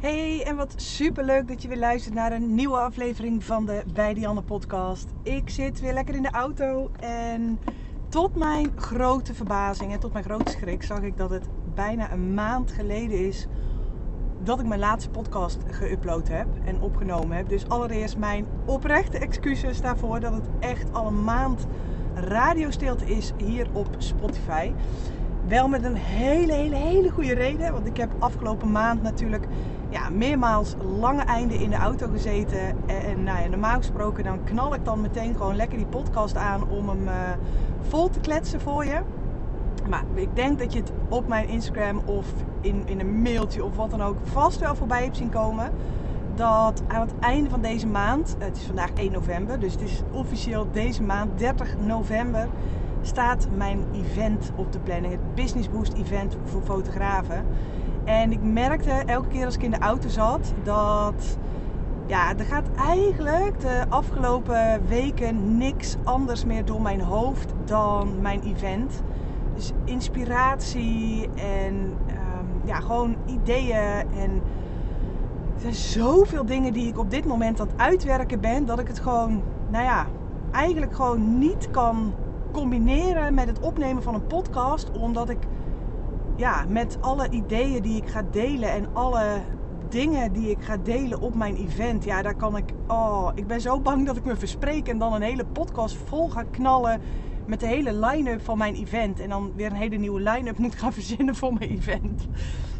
Hey, 0.00 0.42
en 0.44 0.56
wat 0.56 0.74
super 0.76 1.24
leuk 1.24 1.48
dat 1.48 1.62
je 1.62 1.68
weer 1.68 1.78
luistert 1.78 2.14
naar 2.14 2.32
een 2.32 2.54
nieuwe 2.54 2.76
aflevering 2.76 3.44
van 3.44 3.66
de 3.66 3.82
Bij 3.92 4.14
Dianne 4.14 4.42
podcast. 4.42 5.08
Ik 5.22 5.50
zit 5.50 5.80
weer 5.80 5.92
lekker 5.92 6.14
in 6.14 6.22
de 6.22 6.30
auto 6.30 6.90
en 7.00 7.58
tot 8.08 8.36
mijn 8.36 8.70
grote 8.76 9.34
verbazing 9.34 9.92
en 9.92 10.00
tot 10.00 10.12
mijn 10.12 10.24
grote 10.24 10.52
schrik 10.52 10.82
zag 10.82 11.02
ik 11.02 11.16
dat 11.16 11.30
het 11.30 11.48
bijna 11.74 12.12
een 12.12 12.34
maand 12.34 12.72
geleden 12.72 13.26
is 13.26 13.46
dat 14.42 14.60
ik 14.60 14.66
mijn 14.66 14.80
laatste 14.80 15.10
podcast 15.10 15.58
geüpload 15.70 16.28
heb 16.28 16.46
en 16.64 16.80
opgenomen 16.80 17.36
heb. 17.36 17.48
Dus 17.48 17.68
allereerst 17.68 18.16
mijn 18.16 18.46
oprechte 18.64 19.18
excuses 19.18 19.80
daarvoor 19.80 20.20
dat 20.20 20.32
het 20.32 20.48
echt 20.60 20.92
al 20.92 21.06
een 21.06 21.24
maand 21.24 21.66
radiostilte 22.14 23.04
is 23.04 23.32
hier 23.36 23.66
op 23.72 23.88
Spotify. 23.98 24.72
Wel 25.46 25.68
met 25.68 25.84
een 25.84 25.96
hele, 25.96 26.52
hele, 26.52 26.76
hele 26.76 27.10
goede 27.10 27.34
reden. 27.34 27.72
Want 27.72 27.86
ik 27.86 27.96
heb 27.96 28.10
afgelopen 28.18 28.72
maand 28.72 29.02
natuurlijk 29.02 29.46
ja, 29.88 30.08
meermaals 30.10 30.74
lange 31.00 31.22
einden 31.22 31.60
in 31.60 31.70
de 31.70 31.76
auto 31.76 32.08
gezeten. 32.08 32.60
En, 32.86 33.22
nou 33.22 33.42
ja, 33.42 33.48
normaal 33.48 33.76
gesproken 33.76 34.24
dan 34.24 34.44
knal 34.44 34.74
ik 34.74 34.84
dan 34.84 35.00
meteen 35.00 35.34
gewoon 35.34 35.56
lekker 35.56 35.78
die 35.78 35.86
podcast 35.86 36.36
aan 36.36 36.68
om 36.68 36.88
hem 36.88 37.02
uh, 37.08 37.12
vol 37.80 38.08
te 38.08 38.20
kletsen 38.20 38.60
voor 38.60 38.84
je. 38.84 39.00
Maar 39.88 40.04
ik 40.14 40.36
denk 40.36 40.58
dat 40.58 40.72
je 40.72 40.78
het 40.78 40.92
op 41.08 41.28
mijn 41.28 41.48
Instagram 41.48 42.00
of 42.04 42.26
in, 42.60 42.82
in 42.86 43.00
een 43.00 43.22
mailtje 43.22 43.64
of 43.64 43.76
wat 43.76 43.90
dan 43.90 44.02
ook 44.02 44.16
vast 44.22 44.60
wel 44.60 44.76
voorbij 44.76 45.02
hebt 45.02 45.16
zien 45.16 45.30
komen. 45.30 45.70
Dat 46.34 46.82
aan 46.86 47.00
het 47.00 47.18
einde 47.20 47.50
van 47.50 47.60
deze 47.60 47.86
maand, 47.86 48.36
het 48.38 48.56
is 48.56 48.62
vandaag 48.62 48.92
1 48.92 49.12
november, 49.12 49.60
dus 49.60 49.72
het 49.72 49.82
is 49.82 50.02
officieel 50.12 50.66
deze 50.72 51.02
maand, 51.02 51.38
30 51.38 51.76
november, 51.78 52.48
staat 53.02 53.48
mijn 53.56 53.84
event 53.92 54.50
op 54.56 54.72
de 54.72 54.78
planning. 54.78 55.12
Het 55.12 55.34
Business 55.34 55.70
Boost 55.70 55.92
event 55.92 56.36
voor 56.44 56.62
fotografen. 56.62 57.44
En 58.08 58.32
ik 58.32 58.42
merkte 58.42 58.90
elke 58.90 59.28
keer 59.28 59.44
als 59.44 59.54
ik 59.54 59.62
in 59.62 59.70
de 59.70 59.78
auto 59.78 60.08
zat 60.08 60.52
dat 60.62 61.38
ja, 62.06 62.36
er 62.36 62.44
gaat 62.44 62.70
eigenlijk 62.76 63.60
de 63.60 63.84
afgelopen 63.88 64.86
weken 64.86 65.58
niks 65.58 65.96
anders 66.04 66.44
meer 66.44 66.64
door 66.64 66.82
mijn 66.82 67.00
hoofd 67.00 67.52
dan 67.64 68.20
mijn 68.20 68.42
event. 68.42 69.02
Dus 69.54 69.72
inspiratie 69.84 71.28
en 71.34 71.96
ehm, 72.06 72.66
ja, 72.66 72.80
gewoon 72.80 73.16
ideeën. 73.26 74.12
En 74.16 74.42
er 75.54 75.60
zijn 75.60 75.74
zoveel 75.74 76.44
dingen 76.44 76.72
die 76.72 76.88
ik 76.88 76.98
op 76.98 77.10
dit 77.10 77.24
moment 77.24 77.60
aan 77.60 77.66
het 77.66 77.80
uitwerken 77.80 78.40
ben, 78.40 78.66
dat 78.66 78.78
ik 78.78 78.88
het 78.88 78.98
gewoon, 78.98 79.42
nou 79.70 79.84
ja, 79.84 80.06
eigenlijk 80.52 80.94
gewoon 80.94 81.38
niet 81.38 81.70
kan 81.70 82.14
combineren 82.52 83.34
met 83.34 83.46
het 83.46 83.60
opnemen 83.60 84.02
van 84.02 84.14
een 84.14 84.26
podcast. 84.26 84.90
Omdat 84.90 85.28
ik 85.28 85.38
ja, 86.38 86.64
met 86.68 86.98
alle 87.00 87.30
ideeën 87.30 87.82
die 87.82 87.96
ik 87.96 88.08
ga 88.08 88.22
delen 88.30 88.70
en 88.70 88.94
alle 88.94 89.42
dingen 89.88 90.32
die 90.32 90.50
ik 90.50 90.62
ga 90.62 90.76
delen 90.76 91.20
op 91.20 91.34
mijn 91.34 91.56
event. 91.56 92.04
Ja, 92.04 92.22
daar 92.22 92.34
kan 92.34 92.56
ik. 92.56 92.64
Oh, 92.86 93.30
ik 93.34 93.46
ben 93.46 93.60
zo 93.60 93.80
bang 93.80 94.06
dat 94.06 94.16
ik 94.16 94.24
me 94.24 94.36
verspreek 94.36 94.88
en 94.88 94.98
dan 94.98 95.12
een 95.12 95.22
hele 95.22 95.44
podcast 95.44 95.96
vol 96.04 96.28
ga 96.28 96.42
knallen 96.42 97.00
met 97.46 97.60
de 97.60 97.66
hele 97.66 97.94
line-up 97.94 98.44
van 98.44 98.58
mijn 98.58 98.74
event. 98.74 99.20
En 99.20 99.28
dan 99.28 99.52
weer 99.56 99.66
een 99.66 99.76
hele 99.76 99.96
nieuwe 99.96 100.20
line-up 100.20 100.58
moet 100.58 100.74
gaan 100.74 100.92
verzinnen 101.00 101.34
voor 101.34 101.52
mijn 101.52 101.70
event. 101.70 102.26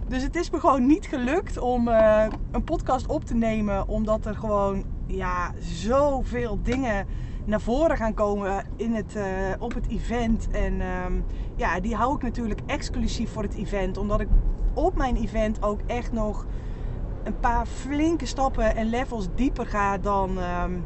Dus 0.08 0.22
het 0.22 0.36
is 0.36 0.50
me 0.50 0.60
gewoon 0.60 0.86
niet 0.86 1.06
gelukt 1.06 1.58
om 1.58 1.88
uh, 1.88 2.26
een 2.50 2.64
podcast 2.64 3.06
op 3.06 3.24
te 3.24 3.34
nemen. 3.34 3.88
Omdat 3.88 4.26
er 4.26 4.34
gewoon 4.34 4.84
ja, 5.06 5.52
zoveel 5.58 6.58
dingen 6.62 7.06
naar 7.48 7.60
voren 7.60 7.96
gaan 7.96 8.14
komen 8.14 8.64
in 8.76 8.94
het, 8.94 9.14
uh, 9.16 9.24
op 9.58 9.74
het 9.74 9.88
event. 9.88 10.50
En 10.50 10.80
um, 10.80 11.24
ja, 11.56 11.80
die 11.80 11.94
hou 11.94 12.14
ik 12.14 12.22
natuurlijk 12.22 12.60
exclusief 12.66 13.32
voor 13.32 13.42
het 13.42 13.54
event. 13.54 13.98
Omdat 13.98 14.20
ik 14.20 14.28
op 14.74 14.96
mijn 14.96 15.16
event 15.16 15.62
ook 15.62 15.80
echt 15.86 16.12
nog 16.12 16.46
een 17.24 17.40
paar 17.40 17.66
flinke 17.66 18.26
stappen 18.26 18.76
en 18.76 18.86
levels 18.86 19.28
dieper 19.34 19.66
ga 19.66 19.98
dan 19.98 20.38
um, 20.38 20.84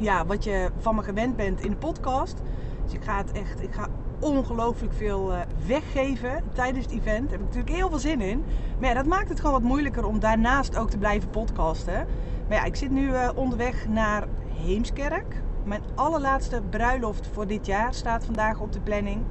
ja, 0.00 0.26
wat 0.26 0.44
je 0.44 0.70
van 0.78 0.94
me 0.94 1.02
gewend 1.02 1.36
bent 1.36 1.60
in 1.60 1.70
de 1.70 1.76
podcast. 1.76 2.42
Dus 2.84 2.92
ik 2.92 3.04
ga 3.04 3.16
het 3.16 3.32
echt, 3.32 3.62
ik 3.62 3.72
ga 3.72 3.88
ongelooflijk 4.20 4.92
veel 4.92 5.32
uh, 5.32 5.40
weggeven 5.66 6.42
tijdens 6.52 6.84
het 6.84 6.94
event. 6.94 7.30
Daar 7.30 7.38
heb 7.38 7.40
ik 7.40 7.46
natuurlijk 7.46 7.76
heel 7.76 7.88
veel 7.88 7.98
zin 7.98 8.20
in. 8.20 8.44
Maar 8.78 8.88
ja, 8.88 8.94
dat 8.94 9.06
maakt 9.06 9.28
het 9.28 9.40
gewoon 9.40 9.60
wat 9.60 9.70
moeilijker 9.70 10.06
om 10.06 10.20
daarnaast 10.20 10.76
ook 10.76 10.90
te 10.90 10.98
blijven 10.98 11.30
podcasten. 11.30 12.06
Maar 12.48 12.56
ja, 12.56 12.64
ik 12.64 12.76
zit 12.76 12.90
nu 12.90 13.08
uh, 13.08 13.28
onderweg 13.34 13.88
naar 13.88 14.26
Heemskerk. 14.64 15.42
Mijn 15.64 15.82
allerlaatste 15.94 16.62
bruiloft 16.70 17.26
voor 17.32 17.46
dit 17.46 17.66
jaar 17.66 17.94
staat 17.94 18.24
vandaag 18.24 18.60
op 18.60 18.72
de 18.72 18.80
planning. 18.80 19.22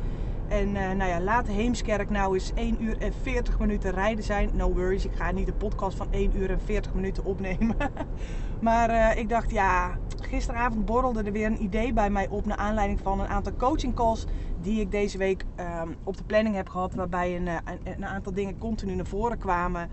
En 0.48 0.68
uh, 0.68 0.92
nou 0.92 1.10
ja, 1.10 1.22
laat 1.22 1.48
Heemskerk 1.48 2.10
nou 2.10 2.34
eens 2.34 2.52
1 2.54 2.84
uur 2.84 2.98
en 2.98 3.14
40 3.22 3.60
minuten 3.60 3.92
rijden 3.92 4.24
zijn. 4.24 4.50
No 4.54 4.74
worries, 4.74 5.06
ik 5.06 5.16
ga 5.16 5.32
niet 5.32 5.48
een 5.48 5.58
podcast 5.58 5.98
van 5.98 6.08
1 6.10 6.38
uur 6.38 6.50
en 6.50 6.62
40 6.62 6.94
minuten 6.94 7.26
opnemen. 7.26 7.76
maar 8.62 8.90
uh, 8.90 9.18
ik 9.18 9.30
dacht, 9.30 9.52
ja, 9.52 9.98
gisteravond 10.22 10.86
borrelde 10.86 11.24
er 11.24 11.32
weer 11.32 11.46
een 11.46 11.64
idee 11.64 11.94
bij 11.94 12.10
mij 12.10 12.28
op... 12.28 12.46
naar 12.46 12.58
aanleiding 12.58 13.00
van 13.00 13.20
een 13.20 13.28
aantal 13.28 13.54
coaching 13.58 13.96
calls 13.96 14.26
die 14.62 14.82
ik 14.82 14.92
deze 14.92 15.18
week 15.18 15.46
uh, 15.60 15.82
op 16.04 16.18
de 16.18 16.24
planning 16.24 16.56
heb 16.56 16.70
gehad... 16.70 16.94
waarbij 16.94 17.36
een, 17.36 17.48
een, 17.48 17.62
een, 17.84 18.06
aantal 18.06 18.34
dingen 18.34 18.58
continu 18.58 18.96
naar 18.96 19.06
voren 19.06 19.38
kwamen. 19.38 19.90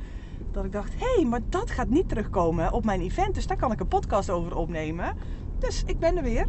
Dat 0.52 0.64
ik 0.64 0.72
dacht, 0.72 0.92
hé, 0.98 1.14
hey, 1.14 1.24
maar 1.24 1.40
dat 1.48 1.70
gaat 1.70 1.88
niet 1.88 2.08
terugkomen 2.08 2.72
op 2.72 2.84
mijn 2.84 3.00
event. 3.00 3.34
Dus 3.34 3.46
daar 3.46 3.56
kan 3.56 3.72
ik 3.72 3.80
een 3.80 3.88
podcast 3.88 4.30
over 4.30 4.56
opnemen. 4.56 5.16
Dus 5.58 5.82
ik 5.86 5.98
ben 5.98 6.16
er 6.16 6.22
weer. 6.22 6.46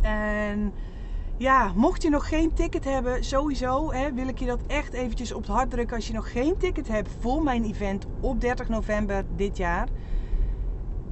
En 0.00 0.72
ja, 1.36 1.72
mocht 1.74 2.02
je 2.02 2.10
nog 2.10 2.28
geen 2.28 2.52
ticket 2.52 2.84
hebben, 2.84 3.24
sowieso 3.24 3.92
hè, 3.92 4.12
wil 4.12 4.28
ik 4.28 4.38
je 4.38 4.46
dat 4.46 4.60
echt 4.66 4.92
eventjes 4.92 5.32
op 5.32 5.42
het 5.42 5.50
hart 5.50 5.70
drukken. 5.70 5.96
Als 5.96 6.06
je 6.06 6.12
nog 6.12 6.32
geen 6.32 6.56
ticket 6.56 6.88
hebt 6.88 7.10
voor 7.20 7.42
mijn 7.42 7.64
event 7.64 8.06
op 8.20 8.40
30 8.40 8.68
november 8.68 9.24
dit 9.36 9.56
jaar. 9.56 9.88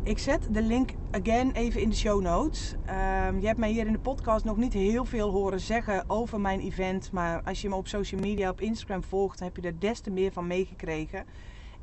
Ik 0.03 0.19
zet 0.19 0.49
de 0.51 0.62
link 0.62 0.91
again 1.11 1.53
even 1.53 1.81
in 1.81 1.89
de 1.89 1.97
show 1.97 2.21
notes. 2.21 2.73
Um, 2.73 3.41
je 3.41 3.47
hebt 3.47 3.59
mij 3.59 3.71
hier 3.71 3.87
in 3.87 3.93
de 3.93 3.99
podcast 3.99 4.45
nog 4.45 4.57
niet 4.57 4.73
heel 4.73 5.05
veel 5.05 5.31
horen 5.31 5.61
zeggen 5.61 6.05
over 6.07 6.41
mijn 6.41 6.61
event. 6.61 7.13
Maar 7.13 7.43
als 7.45 7.61
je 7.61 7.69
me 7.69 7.75
op 7.75 7.89
social 7.89 8.21
media, 8.21 8.51
op 8.51 8.61
Instagram 8.61 9.05
volgt, 9.05 9.41
heb 9.41 9.57
je 9.57 9.63
er 9.63 9.78
des 9.78 10.01
te 10.01 10.11
meer 10.11 10.33
van 10.33 10.47
meegekregen. 10.47 11.25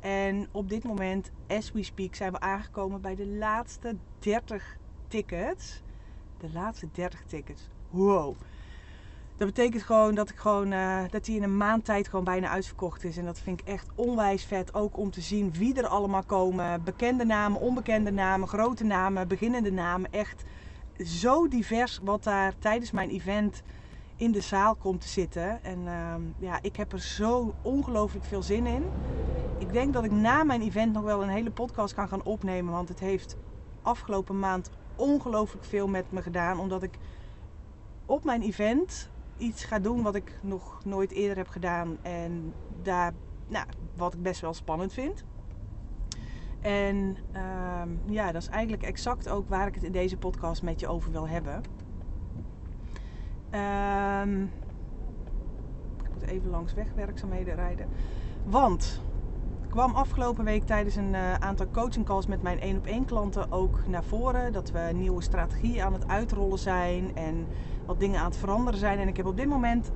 En 0.00 0.48
op 0.52 0.68
dit 0.68 0.84
moment, 0.84 1.30
as 1.48 1.72
we 1.72 1.82
speak, 1.82 2.14
zijn 2.14 2.32
we 2.32 2.40
aangekomen 2.40 3.00
bij 3.00 3.14
de 3.14 3.26
laatste 3.26 3.96
30 4.18 4.76
tickets. 5.14 5.82
De 6.38 6.50
laatste 6.52 6.88
30 6.92 7.22
tickets. 7.26 7.62
Wow. 7.90 8.34
Dat 9.36 9.48
betekent 9.48 9.82
gewoon 9.82 10.14
dat 10.14 10.30
ik 10.30 10.36
gewoon 10.36 10.72
uh, 10.72 11.02
dat 11.10 11.24
die 11.24 11.36
in 11.36 11.42
een 11.42 11.56
maand 11.56 11.84
tijd 11.84 12.08
gewoon 12.08 12.24
bijna 12.24 12.48
uitverkocht 12.48 13.04
is. 13.04 13.16
En 13.16 13.24
dat 13.24 13.40
vind 13.40 13.60
ik 13.60 13.66
echt 13.66 13.88
onwijs 13.94 14.44
vet. 14.44 14.74
Ook 14.74 14.96
om 14.96 15.10
te 15.10 15.20
zien 15.20 15.52
wie 15.52 15.74
er 15.74 15.86
allemaal 15.86 16.22
komen. 16.24 16.84
Bekende 16.84 17.24
namen, 17.24 17.60
onbekende 17.60 18.10
namen, 18.10 18.48
grote 18.48 18.84
namen, 18.84 19.28
beginnende 19.28 19.72
namen. 19.72 20.12
Echt 20.12 20.44
zo 21.04 21.48
divers 21.48 22.00
wat 22.02 22.24
daar 22.24 22.58
tijdens 22.58 22.90
mijn 22.90 23.10
event 23.10 23.62
in 24.16 24.32
de 24.32 24.40
zaal 24.40 24.74
komt 24.74 25.00
te 25.00 25.08
zitten. 25.08 25.64
En 25.64 25.78
uh, 25.78 26.14
ja, 26.38 26.58
ik 26.62 26.76
heb 26.76 26.92
er 26.92 27.00
zo 27.00 27.54
ongelooflijk 27.62 28.24
veel 28.24 28.42
zin 28.42 28.66
in. 28.66 28.84
Ik 29.58 29.72
denk 29.72 29.92
dat 29.92 30.04
ik 30.04 30.12
na 30.12 30.44
mijn 30.44 30.62
event 30.62 30.92
nog 30.92 31.02
wel 31.02 31.22
een 31.22 31.28
hele 31.28 31.50
podcast 31.50 31.94
kan 31.94 32.08
gaan 32.08 32.24
opnemen. 32.24 32.72
Want 32.72 32.88
het 32.88 33.00
heeft 33.00 33.36
afgelopen 33.82 34.38
maand 34.38 34.70
ongelooflijk 34.96 35.64
veel 35.64 35.88
met 35.88 36.12
me 36.12 36.22
gedaan. 36.22 36.58
Omdat 36.58 36.82
ik 36.82 36.98
op 38.06 38.24
mijn 38.24 38.42
event 38.42 39.10
iets 39.36 39.64
ga 39.64 39.78
doen 39.78 40.02
wat 40.02 40.14
ik 40.14 40.38
nog 40.42 40.84
nooit 40.84 41.10
eerder 41.10 41.36
heb 41.36 41.48
gedaan. 41.48 41.98
En 42.02 42.52
daar, 42.82 43.12
nou, 43.48 43.66
wat 43.96 44.14
ik 44.14 44.22
best 44.22 44.40
wel 44.40 44.54
spannend 44.54 44.92
vind. 44.92 45.24
En 46.60 47.16
uh, 47.32 47.82
ja, 48.06 48.32
dat 48.32 48.42
is 48.42 48.48
eigenlijk 48.48 48.82
exact 48.82 49.28
ook 49.28 49.48
waar 49.48 49.66
ik 49.66 49.74
het 49.74 49.84
in 49.84 49.92
deze 49.92 50.16
podcast 50.16 50.62
met 50.62 50.80
je 50.80 50.88
over 50.88 51.12
wil 51.12 51.28
hebben. 51.28 51.62
Uh, 53.54 54.42
ik 56.02 56.12
moet 56.12 56.22
even 56.22 56.50
langs 56.50 56.74
wegwerkzaamheden 56.74 57.54
rijden. 57.54 57.88
Want 58.44 59.02
kwam 59.74 59.94
afgelopen 59.94 60.44
week 60.44 60.64
tijdens 60.64 60.96
een 60.96 61.12
uh, 61.12 61.34
aantal 61.34 61.66
coaching 61.72 62.04
calls 62.04 62.26
met 62.26 62.42
mijn 62.42 62.60
één 62.60 62.76
op 62.76 62.86
één 62.86 63.04
klanten 63.04 63.52
ook 63.52 63.78
naar 63.86 64.04
voren 64.04 64.52
dat 64.52 64.70
we 64.70 64.90
nieuwe 64.94 65.22
strategie 65.22 65.84
aan 65.84 65.92
het 65.92 66.08
uitrollen 66.08 66.58
zijn 66.58 67.16
en 67.16 67.46
wat 67.86 68.00
dingen 68.00 68.18
aan 68.18 68.24
het 68.24 68.36
veranderen 68.36 68.80
zijn. 68.80 68.98
En 68.98 69.08
ik 69.08 69.16
heb 69.16 69.26
op 69.26 69.36
dit 69.36 69.48
moment 69.48 69.90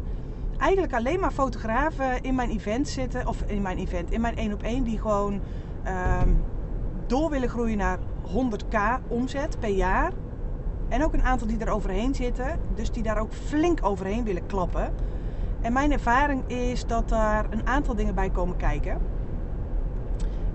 eigenlijk 0.57 0.95
alleen 0.95 1.21
maar 1.21 1.31
fotografen 1.31 2.23
in 2.23 2.35
mijn 2.35 2.51
event 2.51 2.89
zitten, 2.89 3.27
of 3.27 3.43
in 3.47 3.63
mijn 3.63 3.79
event, 3.79 4.11
in 4.11 4.21
mijn 4.21 4.37
één 4.37 4.53
op 4.53 4.63
één, 4.63 4.85
die 4.85 4.99
gewoon 4.99 5.33
um, 6.23 6.45
door 7.07 7.31
willen 7.31 7.49
groeien 7.49 7.79
naar 7.79 7.99
100k 8.27 8.79
omzet 9.09 9.59
per 9.61 9.71
jaar. 9.71 10.13
En 10.89 11.05
ook 11.05 11.13
een 11.13 11.25
aantal 11.25 11.47
die 11.47 11.59
er 11.59 11.71
overheen 11.71 12.15
zitten, 12.15 12.61
dus 12.75 12.91
die 12.91 13.03
daar 13.03 13.19
ook 13.19 13.33
flink 13.33 13.79
overheen 13.83 14.25
willen 14.25 14.47
klappen. 14.47 14.93
En 15.61 15.73
mijn 15.73 15.93
ervaring 15.93 16.49
is 16.49 16.87
dat 16.87 17.09
daar 17.09 17.47
een 17.51 17.67
aantal 17.67 17.95
dingen 17.95 18.15
bij 18.15 18.31
komen 18.31 18.57
kijken. 18.57 19.18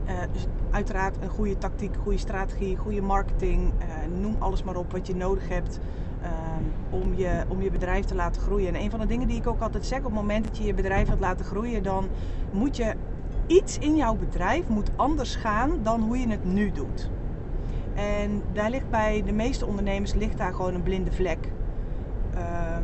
Uh, 0.06 0.12
dus 0.32 0.46
uiteraard 0.72 1.16
een 1.22 1.30
goede 1.30 1.58
tactiek, 1.58 1.96
goede 2.02 2.18
strategie, 2.18 2.78
goede 2.78 3.02
marketing. 3.02 3.72
Uh, 3.80 4.20
noem 4.22 4.36
alles 4.40 4.64
maar 4.64 4.76
op 4.76 4.92
wat 4.92 5.08
je 5.08 5.16
nodig 5.16 5.50
hebt 5.50 5.80
um, 6.24 7.00
om, 7.02 7.14
je, 7.16 7.44
om 7.48 7.62
je 7.62 7.72
bedrijf 7.72 8.06
te 8.06 8.16
laten 8.16 8.42
groeien. 8.42 8.68
En 8.68 8.82
een 8.82 8.90
van 8.90 9.00
de 9.00 9.06
dingen 9.06 9.28
die 9.28 9.38
ik 9.38 9.48
ook 9.48 9.62
altijd 9.62 9.86
zeg, 9.86 9.98
op 9.98 10.06
het 10.06 10.14
moment 10.14 10.46
dat 10.46 10.58
je 10.58 10.64
je 10.64 10.74
bedrijf 10.74 11.08
wilt 11.08 11.20
laten 11.20 11.46
groeien, 11.46 11.84
dan 11.84 12.08
moet 12.52 12.76
je 12.78 12.94
iets 13.48 13.78
in 13.78 13.96
jouw 13.96 14.16
bedrijf 14.16 14.68
moet 14.68 14.90
anders 14.96 15.36
gaan 15.36 15.72
dan 15.84 16.02
hoe 16.02 16.20
je 16.20 16.28
het 16.28 16.46
nu 16.46 16.72
doet. 16.72 17.10
En 17.94 18.42
daar 18.54 18.70
ligt 18.70 18.90
bij 18.90 19.24
de 19.26 19.34
meeste 19.34 19.66
ondernemers 19.66 20.14
ligt 20.14 20.38
daar 20.38 20.54
gewoon 20.54 20.74
een 20.74 20.84
blinde 20.84 21.12
vlek. 21.12 21.50
Ehm, 22.34 22.84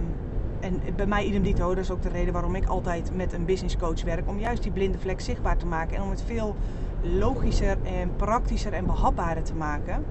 en 0.60 0.82
bij 0.96 1.06
mij 1.06 1.26
idem 1.26 1.44
dito, 1.44 1.68
dat 1.68 1.84
is 1.84 1.92
ook 1.92 2.02
de 2.02 2.10
reden 2.10 2.34
waarom 2.34 2.56
ik 2.56 2.66
altijd 2.66 3.16
met 3.16 3.34
een 3.34 3.46
business 3.46 3.78
coach 3.78 4.04
werk. 4.04 4.30
Om 4.30 4.40
juist 4.40 4.64
die 4.64 4.72
blinde 4.72 5.00
vlek 5.00 5.22
zichtbaar 5.22 5.58
te 5.58 5.66
maken 5.66 5.96
en 5.96 6.04
om 6.04 6.10
het 6.10 6.24
veel 6.26 6.56
logischer 7.02 7.78
en 7.84 8.16
praktischer 8.16 8.74
en 8.74 8.86
behapbaarder 8.86 9.44
te 9.44 9.56
maken. 9.56 10.06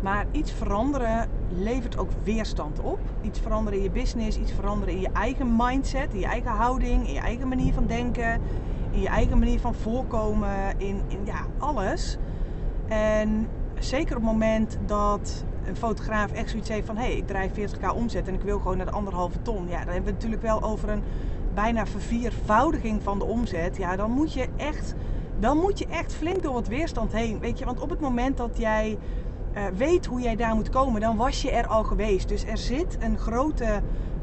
Maar 0.00 0.26
iets 0.30 0.52
veranderen 0.52 1.28
levert 1.48 1.98
ook 1.98 2.10
weerstand 2.22 2.80
op. 2.80 2.98
Iets 3.22 3.40
veranderen 3.40 3.78
in 3.78 3.84
je 3.84 3.90
business, 3.90 4.38
iets 4.38 4.52
veranderen 4.52 4.94
in 4.94 5.00
je 5.00 5.10
eigen 5.12 5.56
mindset, 5.56 6.12
in 6.12 6.20
je 6.20 6.26
eigen 6.26 6.50
houding, 6.50 7.06
in 7.06 7.12
je 7.12 7.20
eigen 7.20 7.48
manier 7.48 7.72
van 7.72 7.86
denken, 7.86 8.40
in 8.90 9.00
je 9.00 9.08
eigen 9.08 9.38
manier 9.38 9.60
van 9.60 9.74
voorkomen, 9.74 10.78
in, 10.78 11.00
in 11.08 11.18
ja, 11.24 11.46
alles. 11.58 12.16
En 12.88 13.48
zeker 13.78 14.16
op 14.16 14.22
het 14.22 14.32
moment 14.32 14.78
dat 14.86 15.44
een 15.66 15.76
fotograaf 15.76 16.32
echt 16.32 16.50
zoiets 16.50 16.68
heeft 16.68 16.86
van 16.86 16.96
hé, 16.96 17.02
hey, 17.02 17.16
ik 17.16 17.26
draai 17.26 17.50
40k 17.50 17.94
omzet 17.94 18.28
en 18.28 18.34
ik 18.34 18.42
wil 18.42 18.58
gewoon 18.58 18.76
naar 18.76 18.86
de 18.86 18.92
anderhalve 18.92 19.42
ton. 19.42 19.68
Ja, 19.68 19.78
dan 19.84 19.92
hebben 19.92 20.04
we 20.04 20.10
het 20.10 20.12
natuurlijk 20.12 20.42
wel 20.42 20.62
over 20.62 20.88
een 20.88 21.02
bijna 21.54 21.86
verviervoudiging 21.86 23.02
van 23.02 23.18
de 23.18 23.24
omzet. 23.24 23.76
Ja, 23.76 23.96
dan 23.96 24.10
moet 24.10 24.32
je 24.32 24.48
echt, 24.56 24.94
dan 25.40 25.56
moet 25.56 25.78
je 25.78 25.86
echt 25.86 26.14
flink 26.14 26.42
door 26.42 26.52
wat 26.52 26.68
weerstand 26.68 27.12
heen. 27.12 27.38
Weet 27.38 27.58
je, 27.58 27.64
want 27.64 27.80
op 27.80 27.90
het 27.90 28.00
moment 28.00 28.36
dat 28.36 28.58
jij 28.58 28.98
uh, 29.54 29.62
weet 29.76 30.06
hoe 30.06 30.20
jij 30.20 30.36
daar 30.36 30.54
moet 30.54 30.70
komen, 30.70 31.00
dan 31.00 31.16
was 31.16 31.42
je 31.42 31.50
er 31.50 31.66
al 31.66 31.84
geweest. 31.84 32.28
Dus 32.28 32.44
er 32.44 32.58
zit 32.58 32.96
een 33.00 33.18
grote 33.18 33.82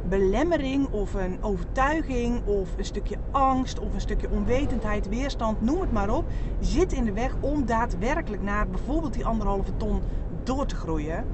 belemmering 0.09 0.87
of 0.91 1.13
een 1.13 1.37
overtuiging 1.41 2.45
of 2.45 2.69
een 2.77 2.85
stukje 2.85 3.17
angst 3.31 3.79
of 3.79 3.93
een 3.93 4.01
stukje 4.01 4.29
onwetendheid, 4.29 5.09
weerstand, 5.09 5.61
noem 5.61 5.81
het 5.81 5.91
maar 5.91 6.09
op, 6.09 6.25
zit 6.59 6.93
in 6.93 7.05
de 7.05 7.13
weg 7.13 7.35
om 7.39 7.65
daadwerkelijk 7.65 8.41
naar 8.41 8.67
bijvoorbeeld 8.67 9.13
die 9.13 9.25
anderhalve 9.25 9.77
ton 9.77 10.01
door 10.43 10.65
te 10.65 10.75
groeien. 10.75 11.25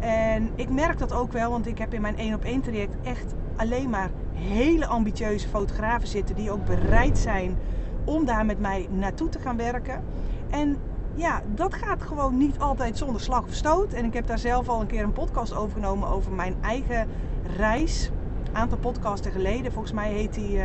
En 0.00 0.50
ik 0.54 0.70
merk 0.70 0.98
dat 0.98 1.12
ook 1.12 1.32
wel, 1.32 1.50
want 1.50 1.66
ik 1.66 1.78
heb 1.78 1.94
in 1.94 2.00
mijn 2.00 2.18
1 2.18 2.34
op 2.34 2.44
1 2.44 2.60
traject 2.60 2.94
echt 3.02 3.34
alleen 3.56 3.90
maar 3.90 4.10
hele 4.32 4.86
ambitieuze 4.86 5.48
fotografen 5.48 6.08
zitten 6.08 6.34
die 6.34 6.50
ook 6.50 6.64
bereid 6.64 7.18
zijn 7.18 7.56
om 8.04 8.24
daar 8.24 8.46
met 8.46 8.60
mij 8.60 8.88
naartoe 8.90 9.28
te 9.28 9.38
gaan 9.38 9.56
werken. 9.56 10.04
En 10.50 10.78
ja, 11.14 11.42
dat 11.54 11.74
gaat 11.74 12.02
gewoon 12.02 12.36
niet 12.36 12.58
altijd 12.58 12.98
zonder 12.98 13.20
slag 13.20 13.44
of 13.44 13.52
stoot. 13.54 13.92
En 13.92 14.04
ik 14.04 14.14
heb 14.14 14.26
daar 14.26 14.38
zelf 14.38 14.68
al 14.68 14.80
een 14.80 14.86
keer 14.86 15.02
een 15.02 15.12
podcast 15.12 15.54
over 15.54 15.72
genomen 15.72 16.08
over 16.08 16.32
mijn 16.32 16.54
eigen 16.60 17.08
reis. 17.56 18.10
Een 18.48 18.56
aantal 18.56 18.78
podcasten 18.78 19.32
geleden. 19.32 19.72
Volgens 19.72 19.92
mij 19.92 20.12
heet 20.12 20.34
die 20.34 20.56
uh, 20.56 20.64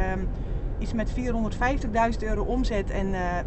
iets 0.78 0.94
met 0.94 1.10
450.000 1.10 1.18
euro 2.20 2.44
omzet. 2.44 2.90
En 2.90 3.08
uh, 3.08 3.38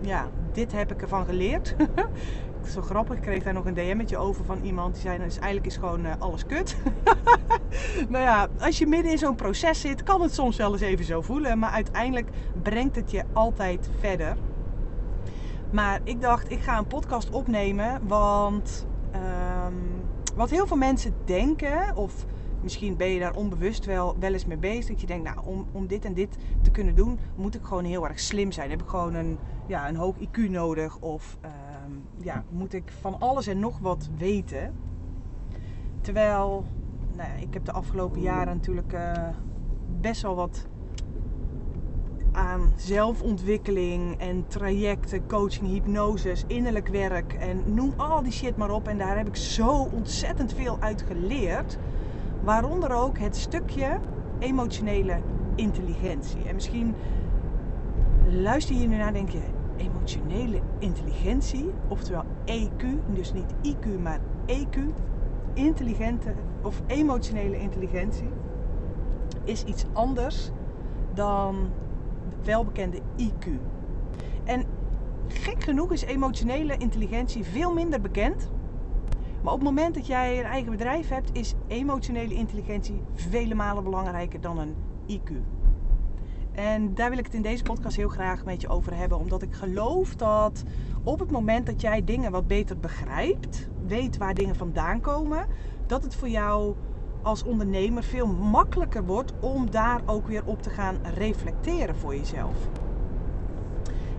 ja, 0.00 0.28
dit 0.52 0.72
heb 0.72 0.92
ik 0.92 1.02
ervan 1.02 1.24
geleerd. 1.24 1.74
Zo 2.66 2.82
grappig, 2.82 3.20
kreeg 3.20 3.42
daar 3.42 3.52
nog 3.52 3.64
een 3.64 3.74
DM'tje 3.74 4.16
over 4.16 4.44
van 4.44 4.58
iemand 4.62 4.94
die 4.94 5.02
zei: 5.02 5.18
dus 5.18 5.36
eigenlijk 5.36 5.66
is 5.66 5.76
gewoon 5.76 6.06
uh, 6.06 6.12
alles 6.18 6.46
kut. 6.46 6.76
nou 8.08 8.24
ja, 8.24 8.48
als 8.60 8.78
je 8.78 8.86
midden 8.86 9.10
in 9.10 9.18
zo'n 9.18 9.34
proces 9.34 9.80
zit, 9.80 10.02
kan 10.02 10.22
het 10.22 10.34
soms 10.34 10.56
wel 10.56 10.72
eens 10.72 10.80
even 10.80 11.04
zo 11.04 11.22
voelen. 11.22 11.58
Maar 11.58 11.70
uiteindelijk 11.70 12.28
brengt 12.62 12.96
het 12.96 13.10
je 13.10 13.24
altijd 13.32 13.90
verder. 14.00 14.36
Maar 15.70 16.00
ik 16.04 16.20
dacht, 16.20 16.50
ik 16.50 16.60
ga 16.60 16.78
een 16.78 16.86
podcast 16.86 17.30
opnemen. 17.30 18.06
Want 18.06 18.86
um, 19.14 20.02
wat 20.34 20.50
heel 20.50 20.66
veel 20.66 20.76
mensen 20.76 21.14
denken, 21.24 21.96
of 21.96 22.26
misschien 22.60 22.96
ben 22.96 23.08
je 23.08 23.20
daar 23.20 23.34
onbewust 23.34 23.84
wel, 23.84 24.16
wel 24.18 24.32
eens 24.32 24.46
mee 24.46 24.56
bezig. 24.56 24.88
Dat 24.88 25.00
je 25.00 25.06
denkt, 25.06 25.24
nou, 25.24 25.46
om, 25.46 25.66
om 25.72 25.86
dit 25.86 26.04
en 26.04 26.14
dit 26.14 26.36
te 26.62 26.70
kunnen 26.70 26.94
doen, 26.94 27.18
moet 27.34 27.54
ik 27.54 27.64
gewoon 27.64 27.84
heel 27.84 28.08
erg 28.08 28.20
slim 28.20 28.52
zijn. 28.52 28.70
Heb 28.70 28.82
ik 28.82 28.88
gewoon 28.88 29.14
een, 29.14 29.38
ja, 29.66 29.88
een 29.88 29.96
hoog 29.96 30.16
IQ 30.18 30.50
nodig? 30.50 30.98
Of 30.98 31.38
um, 31.44 31.71
ja, 32.16 32.44
moet 32.50 32.72
ik 32.72 32.92
van 33.00 33.20
alles 33.20 33.46
en 33.46 33.58
nog 33.58 33.78
wat 33.78 34.08
weten? 34.16 34.74
Terwijl, 36.00 36.64
nou 37.16 37.28
ja, 37.28 37.34
ik 37.34 37.54
heb 37.54 37.64
de 37.64 37.72
afgelopen 37.72 38.20
jaren 38.20 38.54
natuurlijk 38.54 38.92
uh, 38.92 39.28
best 40.00 40.22
wel 40.22 40.34
wat 40.34 40.66
aan 42.32 42.72
zelfontwikkeling 42.76 44.18
en 44.18 44.44
trajecten, 44.46 45.26
coaching, 45.26 45.66
hypnoses, 45.66 46.44
innerlijk 46.46 46.88
werk 46.88 47.32
en 47.32 47.62
noem 47.74 47.92
al 47.96 48.22
die 48.22 48.32
shit 48.32 48.56
maar 48.56 48.70
op. 48.70 48.88
En 48.88 48.98
daar 48.98 49.16
heb 49.16 49.28
ik 49.28 49.36
zo 49.36 49.88
ontzettend 49.92 50.52
veel 50.52 50.76
uit 50.80 51.02
geleerd. 51.02 51.78
Waaronder 52.42 52.92
ook 52.92 53.18
het 53.18 53.36
stukje 53.36 53.98
emotionele 54.38 55.20
intelligentie. 55.54 56.44
En 56.48 56.54
misschien 56.54 56.94
luister 58.28 58.76
je 58.76 58.88
nu 58.88 58.96
naar 58.96 59.06
en 59.06 59.12
denk 59.12 59.28
je, 59.28 59.42
emotionele 60.02 60.60
intelligentie, 60.78 61.70
oftewel 61.88 62.24
EQ, 62.44 62.84
dus 63.06 63.32
niet 63.32 63.54
IQ, 63.62 64.00
maar 64.00 64.20
EQ, 64.46 64.78
intelligente 65.54 66.34
of 66.62 66.82
emotionele 66.86 67.58
intelligentie, 67.58 68.28
is 69.44 69.64
iets 69.64 69.84
anders 69.92 70.50
dan 71.14 71.70
welbekende 72.44 72.98
IQ. 73.16 73.46
En 74.44 74.64
gek 75.28 75.62
genoeg 75.62 75.92
is 75.92 76.02
emotionele 76.02 76.76
intelligentie 76.76 77.44
veel 77.44 77.72
minder 77.72 78.00
bekend. 78.00 78.50
Maar 79.42 79.52
op 79.52 79.58
het 79.58 79.68
moment 79.68 79.94
dat 79.94 80.06
jij 80.06 80.38
een 80.38 80.44
eigen 80.44 80.70
bedrijf 80.70 81.08
hebt, 81.08 81.30
is 81.32 81.54
emotionele 81.66 82.34
intelligentie 82.34 83.02
vele 83.14 83.54
malen 83.54 83.84
belangrijker 83.84 84.40
dan 84.40 84.58
een 84.58 84.74
IQ. 85.06 85.61
En 86.54 86.94
daar 86.94 87.10
wil 87.10 87.18
ik 87.18 87.24
het 87.24 87.34
in 87.34 87.42
deze 87.42 87.62
podcast 87.62 87.96
heel 87.96 88.08
graag 88.08 88.44
met 88.44 88.60
je 88.60 88.68
over 88.68 88.96
hebben. 88.96 89.18
Omdat 89.18 89.42
ik 89.42 89.52
geloof 89.52 90.14
dat 90.14 90.62
op 91.02 91.18
het 91.18 91.30
moment 91.30 91.66
dat 91.66 91.80
jij 91.80 92.04
dingen 92.04 92.30
wat 92.32 92.46
beter 92.46 92.78
begrijpt, 92.78 93.68
weet 93.86 94.16
waar 94.16 94.34
dingen 94.34 94.56
vandaan 94.56 95.00
komen, 95.00 95.46
dat 95.86 96.02
het 96.02 96.14
voor 96.14 96.28
jou 96.28 96.74
als 97.22 97.42
ondernemer 97.42 98.02
veel 98.02 98.26
makkelijker 98.26 99.04
wordt 99.04 99.32
om 99.40 99.70
daar 99.70 100.00
ook 100.06 100.26
weer 100.26 100.42
op 100.44 100.62
te 100.62 100.70
gaan 100.70 100.96
reflecteren 101.14 101.96
voor 101.96 102.16
jezelf. 102.16 102.56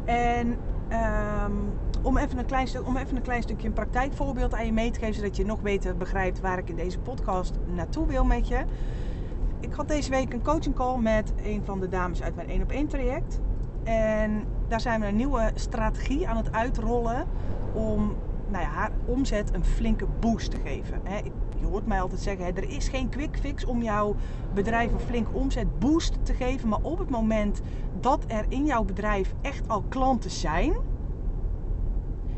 En 0.06 0.48
um, 0.48 1.72
om, 2.02 2.18
even 2.18 2.38
een 2.38 2.46
klein 2.46 2.68
stuk, 2.68 2.88
om 2.88 2.98
even 2.98 3.16
een 3.16 3.22
klein 3.22 3.42
stukje 3.42 3.68
een 3.68 3.74
praktijkvoorbeeld 3.74 4.54
aan 4.54 4.66
je 4.66 4.74
mee 4.74 4.92
te 4.92 5.00
geven, 5.00 5.16
zodat 5.16 5.36
je 5.36 5.46
nog 5.46 5.62
beter 5.62 5.98
begrijpt 5.98 6.40
waar 6.40 6.58
ik 6.58 6.70
in 6.70 6.76
deze 6.76 7.00
podcast 7.00 7.54
naartoe 7.76 8.08
wil 8.08 8.26
met 8.26 8.48
je. 8.48 8.64
Ik 9.64 9.74
had 9.74 9.88
deze 9.88 10.10
week 10.10 10.34
een 10.34 10.44
coaching 10.44 10.76
call 10.76 10.98
met 10.98 11.34
een 11.44 11.62
van 11.66 11.80
de 11.80 11.88
dames 11.88 12.22
uit 12.22 12.36
mijn 12.36 12.50
1 12.50 12.62
op 12.62 12.72
1 12.72 12.88
traject. 12.88 13.40
En 13.84 14.44
daar 14.68 14.82
zijn 14.82 15.00
we 15.00 15.08
een 15.08 15.16
nieuwe 15.16 15.52
strategie 15.54 16.28
aan 16.28 16.38
het 16.38 16.52
uitrollen 16.52 17.26
om 17.74 18.16
nou 18.48 18.64
ja, 18.64 18.70
haar 18.70 18.92
omzet 19.06 19.54
een 19.54 19.66
flinke 19.66 20.06
boost 20.20 20.52
te 20.52 20.58
geven. 20.58 21.02
Je 21.60 21.66
hoort 21.66 21.86
mij 21.86 22.02
altijd 22.02 22.20
zeggen, 22.20 22.56
er 22.56 22.70
is 22.70 22.88
geen 22.88 23.10
quick 23.10 23.40
fix 23.40 23.66
om 23.66 23.82
jouw 23.82 24.16
bedrijf 24.54 24.92
een 24.92 25.00
flink 25.00 25.28
omzet 25.32 25.80
boost 25.80 26.26
te 26.26 26.34
geven. 26.34 26.70
Maar 26.70 26.82
op 26.82 26.98
het 26.98 27.10
moment 27.10 27.62
dat 28.00 28.24
er 28.28 28.46
in 28.50 28.66
jouw 28.66 28.84
bedrijf 28.84 29.34
echt 29.42 29.68
al 29.68 29.84
klanten 29.90 30.32
zijn, 30.32 30.74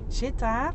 zit 0.08 0.40
daar, 0.40 0.74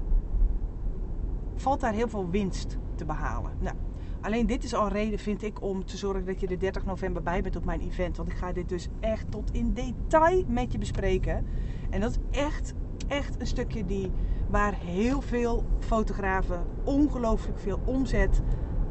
valt 1.54 1.80
daar 1.80 1.92
heel 1.92 2.08
veel 2.08 2.30
winst 2.30 2.78
te 2.94 3.04
behalen. 3.04 3.50
Nou, 3.58 3.76
alleen 4.20 4.46
dit 4.46 4.64
is 4.64 4.74
al 4.74 4.88
reden, 4.88 5.18
vind 5.18 5.42
ik, 5.42 5.62
om 5.62 5.84
te 5.84 5.96
zorgen 5.96 6.24
dat 6.24 6.40
je 6.40 6.46
de 6.46 6.56
30 6.56 6.84
november 6.84 7.22
bij 7.22 7.42
bent 7.42 7.56
op 7.56 7.64
mijn 7.64 7.80
event. 7.80 8.16
Want 8.16 8.28
ik 8.28 8.36
ga 8.36 8.52
dit 8.52 8.68
dus 8.68 8.88
echt 9.00 9.30
tot 9.30 9.50
in 9.52 9.74
detail 9.74 10.44
met 10.48 10.72
je 10.72 10.78
bespreken. 10.78 11.46
En 11.90 12.00
dat 12.00 12.10
is 12.10 12.38
echt, 12.38 12.74
echt 13.08 13.40
een 13.40 13.46
stukje 13.46 13.84
die 13.84 14.10
waar 14.48 14.74
heel 14.74 15.20
veel 15.20 15.64
fotografen 15.78 16.66
ongelooflijk 16.84 17.58
veel 17.58 17.80
omzet 17.84 18.40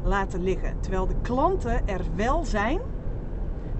laten 0.02 0.42
liggen. 0.42 0.80
Terwijl 0.80 1.06
de 1.06 1.20
klanten 1.22 1.88
er 1.88 2.04
wel 2.14 2.44
zijn, 2.44 2.80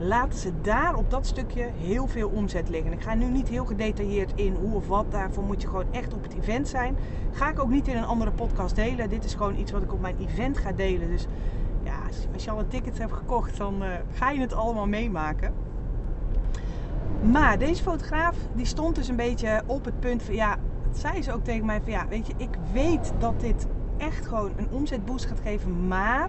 laten 0.01 0.39
ze 0.39 0.53
daar 0.61 0.95
op 0.95 1.11
dat 1.11 1.27
stukje 1.27 1.69
heel 1.77 2.07
veel 2.07 2.29
omzet 2.29 2.69
liggen. 2.69 2.93
Ik 2.93 3.03
ga 3.03 3.15
nu 3.15 3.25
niet 3.25 3.49
heel 3.49 3.65
gedetailleerd 3.65 4.33
in 4.35 4.55
hoe 4.55 4.75
of 4.75 4.89
wat. 4.89 5.11
Daarvoor 5.11 5.45
moet 5.45 5.63
je 5.63 5.69
gewoon 5.69 5.93
echt 5.93 6.15
op 6.15 6.23
het 6.23 6.35
event 6.35 6.69
zijn. 6.69 6.97
Ga 7.33 7.51
ik 7.51 7.59
ook 7.59 7.71
niet 7.71 7.89
in 7.89 7.97
een 7.97 8.05
andere 8.05 8.31
podcast 8.31 8.75
delen. 8.75 9.09
Dit 9.09 9.25
is 9.25 9.35
gewoon 9.35 9.57
iets 9.57 9.73
wat 9.73 9.83
ik 9.83 9.93
op 9.93 10.01
mijn 10.01 10.17
event 10.19 10.59
ga 10.59 10.73
delen. 10.73 11.09
Dus 11.09 11.27
ja, 11.83 11.99
als 12.33 12.45
je 12.45 12.51
al 12.51 12.59
een 12.59 12.69
ticket 12.69 12.99
hebt 12.99 13.13
gekocht, 13.13 13.57
dan 13.57 13.83
uh, 13.83 13.89
ga 14.13 14.31
je 14.31 14.41
het 14.41 14.55
allemaal 14.55 14.87
meemaken. 14.87 15.53
Maar 17.23 17.59
deze 17.59 17.83
fotograaf 17.83 18.37
die 18.55 18.67
stond 18.67 18.95
dus 18.95 19.09
een 19.09 19.17
beetje 19.17 19.63
op 19.67 19.85
het 19.85 20.01
punt 20.01 20.23
van 20.23 20.35
ja, 20.35 20.57
zei 20.93 21.23
ze 21.23 21.33
ook 21.33 21.45
tegen 21.45 21.67
mij 21.67 21.81
van 21.81 21.93
ja, 21.93 22.09
weet 22.09 22.27
je, 22.27 22.33
ik 22.37 22.59
weet 22.73 23.13
dat 23.19 23.41
dit 23.41 23.67
echt 23.97 24.27
gewoon 24.27 24.53
een 24.57 24.69
omzetboost 24.71 25.25
gaat 25.25 25.41
geven, 25.41 25.87
maar 25.87 26.29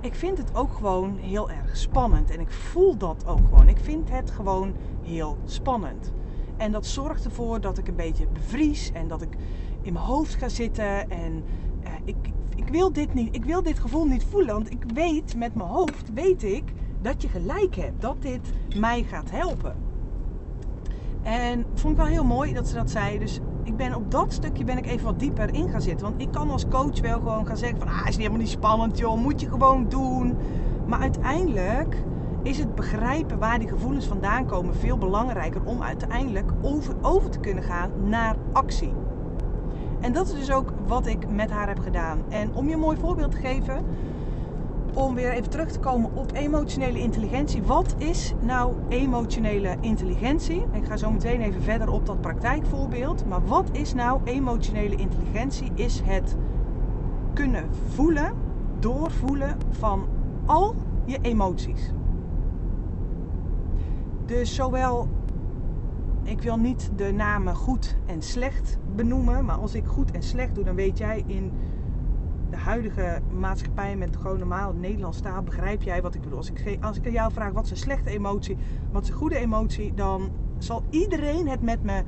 ik 0.00 0.14
vind 0.14 0.38
het 0.38 0.54
ook 0.54 0.72
gewoon 0.72 1.16
heel 1.16 1.50
erg 1.50 1.76
spannend. 1.76 2.30
En 2.30 2.40
ik 2.40 2.50
voel 2.50 2.96
dat 2.96 3.26
ook 3.26 3.46
gewoon. 3.48 3.68
Ik 3.68 3.78
vind 3.78 4.10
het 4.10 4.30
gewoon 4.30 4.74
heel 5.02 5.38
spannend. 5.44 6.12
En 6.56 6.72
dat 6.72 6.86
zorgt 6.86 7.24
ervoor 7.24 7.60
dat 7.60 7.78
ik 7.78 7.88
een 7.88 7.96
beetje 7.96 8.26
bevries 8.32 8.92
en 8.92 9.08
dat 9.08 9.22
ik 9.22 9.36
in 9.82 9.92
mijn 9.92 10.04
hoofd 10.04 10.34
ga 10.34 10.48
zitten. 10.48 11.10
En 11.10 11.44
uh, 11.84 11.90
ik, 12.04 12.16
ik, 12.54 12.68
wil 12.68 12.92
dit 12.92 13.14
niet, 13.14 13.34
ik 13.34 13.44
wil 13.44 13.62
dit 13.62 13.78
gevoel 13.78 14.04
niet 14.06 14.24
voelen. 14.24 14.54
Want 14.54 14.70
ik 14.70 14.84
weet 14.94 15.36
met 15.36 15.54
mijn 15.54 15.68
hoofd, 15.68 16.12
weet 16.14 16.42
ik 16.42 16.72
dat 17.02 17.22
je 17.22 17.28
gelijk 17.28 17.74
hebt. 17.74 18.00
Dat 18.00 18.22
dit 18.22 18.52
mij 18.76 19.02
gaat 19.02 19.30
helpen. 19.30 19.76
En 21.22 21.66
vond 21.74 21.92
ik 21.92 21.98
wel 21.98 22.10
heel 22.10 22.24
mooi 22.24 22.52
dat 22.52 22.68
ze 22.68 22.74
dat 22.74 22.90
zei. 22.90 23.18
Dus 23.18 23.40
ik 23.62 23.76
ben 23.76 23.94
op 23.94 24.10
dat 24.10 24.32
stukje 24.32 24.64
ben 24.64 24.78
ik 24.78 24.86
even 24.86 25.04
wat 25.04 25.18
dieper 25.18 25.54
in 25.54 25.68
gaan 25.68 25.82
zitten. 25.82 26.06
Want 26.06 26.22
ik 26.22 26.32
kan 26.32 26.50
als 26.50 26.68
coach 26.68 27.00
wel 27.00 27.18
gewoon 27.18 27.46
gaan 27.46 27.56
zeggen 27.56 27.78
van... 27.78 27.88
Ah, 27.88 28.08
is 28.08 28.16
helemaal 28.16 28.38
niet 28.38 28.48
spannend 28.48 28.98
joh, 28.98 29.18
moet 29.18 29.40
je 29.40 29.48
gewoon 29.48 29.86
doen. 29.88 30.36
Maar 30.86 31.00
uiteindelijk 31.00 32.02
is 32.42 32.58
het 32.58 32.74
begrijpen 32.74 33.38
waar 33.38 33.58
die 33.58 33.68
gevoelens 33.68 34.06
vandaan 34.06 34.46
komen 34.46 34.74
veel 34.74 34.98
belangrijker... 34.98 35.62
om 35.64 35.82
uiteindelijk 35.82 36.50
over, 36.62 36.94
over 37.02 37.30
te 37.30 37.38
kunnen 37.38 37.62
gaan 37.64 37.90
naar 38.04 38.36
actie. 38.52 38.92
En 40.00 40.12
dat 40.12 40.26
is 40.26 40.34
dus 40.34 40.52
ook 40.52 40.72
wat 40.86 41.06
ik 41.06 41.30
met 41.30 41.50
haar 41.50 41.68
heb 41.68 41.78
gedaan. 41.78 42.18
En 42.28 42.54
om 42.54 42.68
je 42.68 42.74
een 42.74 42.80
mooi 42.80 42.96
voorbeeld 42.96 43.30
te 43.30 43.36
geven 43.36 43.84
om 44.94 45.14
weer 45.14 45.32
even 45.32 45.50
terug 45.50 45.70
te 45.70 45.78
komen 45.78 46.10
op 46.14 46.32
emotionele 46.34 46.98
intelligentie. 46.98 47.62
Wat 47.62 47.94
is 47.98 48.34
nou 48.40 48.74
emotionele 48.88 49.76
intelligentie? 49.80 50.62
Ik 50.72 50.84
ga 50.84 50.96
zo 50.96 51.10
meteen 51.10 51.40
even 51.40 51.62
verder 51.62 51.90
op 51.90 52.06
dat 52.06 52.20
praktijkvoorbeeld. 52.20 53.26
Maar 53.26 53.44
wat 53.44 53.68
is 53.72 53.94
nou 53.94 54.20
emotionele 54.24 54.96
intelligentie? 54.96 55.70
Is 55.74 56.00
het 56.04 56.36
kunnen 57.32 57.68
voelen, 57.88 58.32
doorvoelen 58.78 59.56
van 59.70 60.08
al 60.46 60.74
je 61.04 61.18
emoties. 61.22 61.92
Dus 64.26 64.54
zowel, 64.54 65.08
ik 66.22 66.42
wil 66.42 66.56
niet 66.56 66.90
de 66.96 67.12
namen 67.12 67.54
goed 67.54 67.96
en 68.06 68.22
slecht 68.22 68.78
benoemen, 68.94 69.44
maar 69.44 69.56
als 69.56 69.74
ik 69.74 69.86
goed 69.86 70.10
en 70.10 70.22
slecht 70.22 70.54
doe, 70.54 70.64
dan 70.64 70.74
weet 70.74 70.98
jij 70.98 71.22
in 71.26 71.52
de 72.50 72.56
huidige 72.56 73.20
maatschappij 73.30 73.96
met 73.96 74.16
gewoon 74.16 74.38
normaal 74.38 74.72
Nederlands 74.72 75.20
taal 75.20 75.42
begrijp 75.42 75.82
jij 75.82 76.02
wat 76.02 76.14
ik 76.14 76.20
bedoel. 76.20 76.38
Als 76.38 76.50
ik, 76.50 76.76
als 76.80 76.96
ik 76.96 77.06
aan 77.06 77.12
jou 77.12 77.32
vraag 77.32 77.52
wat 77.52 77.64
is 77.64 77.70
een 77.70 77.76
slechte 77.76 78.10
emotie, 78.10 78.58
wat 78.92 79.02
is 79.02 79.08
een 79.08 79.14
goede 79.14 79.38
emotie, 79.38 79.94
dan 79.94 80.30
zal 80.58 80.82
iedereen 80.90 81.48
het 81.48 81.60
met 81.60 81.82
me, 81.82 82.02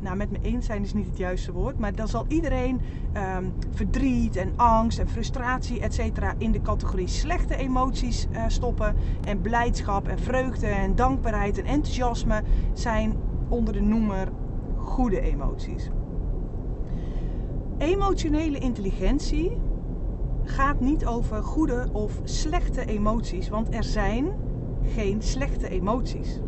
nou 0.00 0.16
met 0.16 0.30
me 0.30 0.38
eens 0.42 0.66
zijn 0.66 0.82
is 0.82 0.92
niet 0.92 1.06
het 1.06 1.16
juiste 1.16 1.52
woord, 1.52 1.78
maar 1.78 1.94
dan 1.94 2.08
zal 2.08 2.24
iedereen 2.28 2.80
ehm, 3.12 3.44
verdriet 3.70 4.36
en 4.36 4.52
angst 4.56 4.98
en 4.98 5.08
frustratie 5.08 5.80
et 5.80 5.94
cetera 5.94 6.34
in 6.38 6.52
de 6.52 6.62
categorie 6.62 7.06
slechte 7.06 7.56
emoties 7.56 8.26
uh, 8.32 8.44
stoppen. 8.48 8.96
En 9.26 9.40
blijdschap 9.40 10.08
en 10.08 10.18
vreugde 10.18 10.66
en 10.66 10.94
dankbaarheid 10.94 11.58
en 11.58 11.64
enthousiasme 11.64 12.42
zijn 12.72 13.16
onder 13.48 13.72
de 13.72 13.80
noemer 13.80 14.28
goede 14.76 15.20
emoties. 15.20 15.90
Emotionele 17.80 18.58
intelligentie 18.58 19.60
gaat 20.44 20.80
niet 20.80 21.06
over 21.06 21.42
goede 21.42 21.88
of 21.92 22.20
slechte 22.24 22.84
emoties, 22.84 23.48
want 23.48 23.74
er 23.74 23.84
zijn 23.84 24.28
geen 24.82 25.22
slechte 25.22 25.68
emoties. 25.68 26.40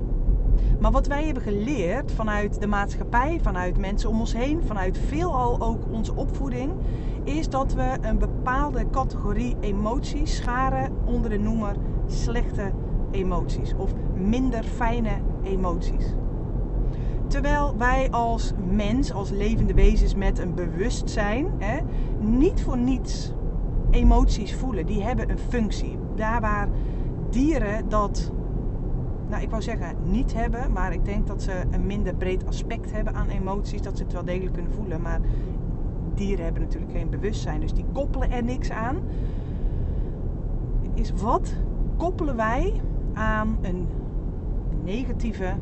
Maar 0.81 0.91
wat 0.91 1.07
wij 1.07 1.25
hebben 1.25 1.43
geleerd 1.43 2.12
vanuit 2.12 2.61
de 2.61 2.67
maatschappij, 2.67 3.41
vanuit 3.43 3.79
mensen 3.79 4.11
om 4.11 4.21
ons 4.21 4.33
heen, 4.33 4.62
vanuit 4.62 4.99
veelal 4.99 5.61
ook 5.61 5.83
onze 5.91 6.15
opvoeding, 6.15 6.73
is 7.25 7.49
dat 7.49 7.73
we 7.73 7.97
een 8.01 8.19
bepaalde 8.19 8.91
categorie 8.91 9.57
emoties 9.61 10.37
scharen 10.37 10.97
onder 11.05 11.31
de 11.31 11.39
noemer 11.39 11.77
slechte 12.07 12.73
emoties 13.11 13.75
of 13.77 13.93
minder 14.15 14.65
fijne 14.65 15.21
emoties. 15.43 16.15
Terwijl 17.33 17.77
wij 17.77 18.11
als 18.11 18.53
mens, 18.71 19.12
als 19.12 19.31
levende 19.31 19.75
wezens 19.75 20.15
met 20.15 20.39
een 20.39 20.55
bewustzijn, 20.55 21.47
hè, 21.59 21.79
niet 22.19 22.62
voor 22.62 22.79
niets 22.79 23.33
emoties 23.91 24.55
voelen. 24.55 24.87
Die 24.87 25.03
hebben 25.03 25.31
een 25.31 25.39
functie. 25.39 25.99
Daar 26.15 26.41
waar 26.41 26.69
dieren 27.31 27.89
dat, 27.89 28.33
nou 29.29 29.43
ik 29.43 29.51
wou 29.51 29.62
zeggen 29.62 29.97
niet 30.05 30.35
hebben, 30.35 30.73
maar 30.73 30.93
ik 30.93 31.05
denk 31.05 31.27
dat 31.27 31.43
ze 31.43 31.62
een 31.71 31.87
minder 31.87 32.15
breed 32.15 32.47
aspect 32.47 32.93
hebben 32.93 33.15
aan 33.15 33.29
emoties, 33.29 33.83
dat 33.83 33.97
ze 33.97 34.03
het 34.03 34.12
wel 34.12 34.25
degelijk 34.25 34.53
kunnen 34.53 34.73
voelen. 34.73 35.01
Maar 35.01 35.21
dieren 36.15 36.45
hebben 36.45 36.62
natuurlijk 36.62 36.93
geen 36.93 37.11
bewustzijn, 37.11 37.61
dus 37.61 37.73
die 37.73 37.87
koppelen 37.93 38.31
er 38.31 38.45
niks 38.45 38.71
aan. 38.71 38.97
Is 40.95 41.12
wat 41.12 41.55
koppelen 41.97 42.37
wij 42.37 42.81
aan 43.12 43.59
een 43.62 43.89
negatieve 44.85 45.55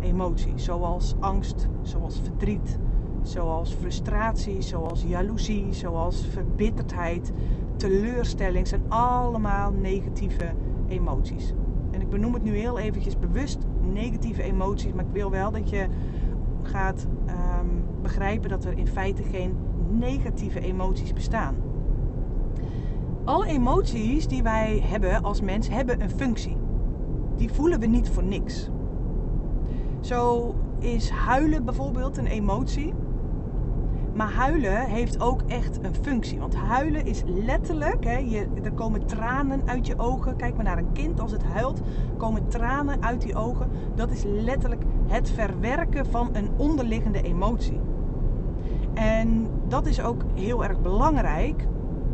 emotie, 0.00 0.52
zoals 0.54 1.14
angst, 1.20 1.68
zoals 1.82 2.20
verdriet, 2.22 2.78
zoals 3.22 3.74
frustratie, 3.74 4.62
zoals 4.62 5.02
jaloezie, 5.02 5.72
zoals 5.72 6.26
verbitterdheid, 6.26 7.32
teleurstelling 7.76 8.68
zijn 8.68 8.82
allemaal 8.88 9.70
negatieve 9.70 10.54
emoties. 10.88 11.52
En 11.90 12.00
ik 12.00 12.08
benoem 12.08 12.34
het 12.34 12.42
nu 12.42 12.56
heel 12.56 12.78
eventjes 12.78 13.18
bewust 13.18 13.58
negatieve 13.92 14.42
emoties, 14.42 14.92
maar 14.92 15.04
ik 15.04 15.12
wil 15.12 15.30
wel 15.30 15.50
dat 15.50 15.70
je 15.70 15.86
gaat 16.62 17.06
ehm, 17.26 17.66
begrijpen 18.02 18.50
dat 18.50 18.64
er 18.64 18.78
in 18.78 18.86
feite 18.86 19.22
geen 19.22 19.56
negatieve 19.90 20.60
emoties 20.60 21.12
bestaan. 21.12 21.56
Alle 23.24 23.46
emoties 23.46 24.26
die 24.26 24.42
wij 24.42 24.82
hebben 24.84 25.22
als 25.22 25.40
mens 25.40 25.68
hebben 25.68 26.02
een 26.02 26.10
functie. 26.10 26.56
Die 27.36 27.52
voelen 27.52 27.80
we 27.80 27.86
niet 27.86 28.08
voor 28.08 28.24
niks. 28.24 28.70
Zo 30.00 30.54
is 30.78 31.10
huilen 31.10 31.64
bijvoorbeeld 31.64 32.16
een 32.16 32.26
emotie. 32.26 32.94
Maar 34.14 34.30
huilen 34.30 34.86
heeft 34.86 35.20
ook 35.20 35.42
echt 35.46 35.78
een 35.82 35.94
functie. 35.94 36.38
Want 36.38 36.54
huilen 36.54 37.06
is 37.06 37.22
letterlijk, 37.26 38.04
hè, 38.04 38.16
je, 38.16 38.46
er 38.62 38.72
komen 38.72 39.06
tranen 39.06 39.62
uit 39.66 39.86
je 39.86 39.98
ogen. 39.98 40.36
Kijk 40.36 40.54
maar 40.54 40.64
naar 40.64 40.78
een 40.78 40.92
kind, 40.92 41.20
als 41.20 41.32
het 41.32 41.44
huilt, 41.44 41.80
komen 42.16 42.48
tranen 42.48 43.02
uit 43.02 43.22
die 43.22 43.34
ogen. 43.34 43.70
Dat 43.94 44.10
is 44.10 44.22
letterlijk 44.24 44.82
het 45.06 45.30
verwerken 45.30 46.06
van 46.06 46.28
een 46.32 46.48
onderliggende 46.56 47.22
emotie. 47.22 47.80
En 48.94 49.46
dat 49.68 49.86
is 49.86 50.00
ook 50.00 50.22
heel 50.34 50.64
erg 50.64 50.80
belangrijk. 50.80 51.66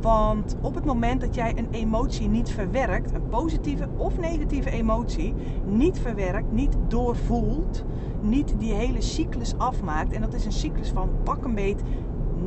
Want 0.05 0.57
op 0.61 0.75
het 0.75 0.85
moment 0.85 1.21
dat 1.21 1.35
jij 1.35 1.53
een 1.57 1.69
emotie 1.71 2.29
niet 2.29 2.51
verwerkt, 2.51 3.15
een 3.15 3.29
positieve 3.29 3.89
of 3.97 4.19
negatieve 4.19 4.71
emotie, 4.71 5.35
niet 5.67 5.99
verwerkt, 5.99 6.53
niet 6.53 6.77
doorvoelt, 6.89 7.85
niet 8.21 8.55
die 8.59 8.73
hele 8.73 9.01
cyclus 9.01 9.59
afmaakt. 9.59 10.13
En 10.13 10.21
dat 10.21 10.35
is 10.35 10.45
een 10.45 10.53
cyclus 10.53 10.89
van 10.89 11.11
pak 11.23 11.45
een 11.45 11.55
beet 11.55 11.83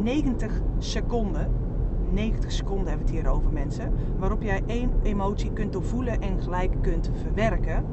90 0.04 0.62
seconden. 0.78 1.52
90 2.12 2.52
seconden 2.52 2.88
hebben 2.88 3.06
we 3.06 3.12
het 3.14 3.22
hier 3.22 3.32
over 3.34 3.52
mensen. 3.52 3.94
Waarop 4.20 4.42
jij 4.42 4.64
één 4.66 4.92
emotie 5.04 5.54
kunt 5.54 5.74
doorvoelen 5.74 6.22
en 6.22 6.42
gelijk 6.42 6.72
kunt 6.82 7.12
verwerken. 7.22 7.86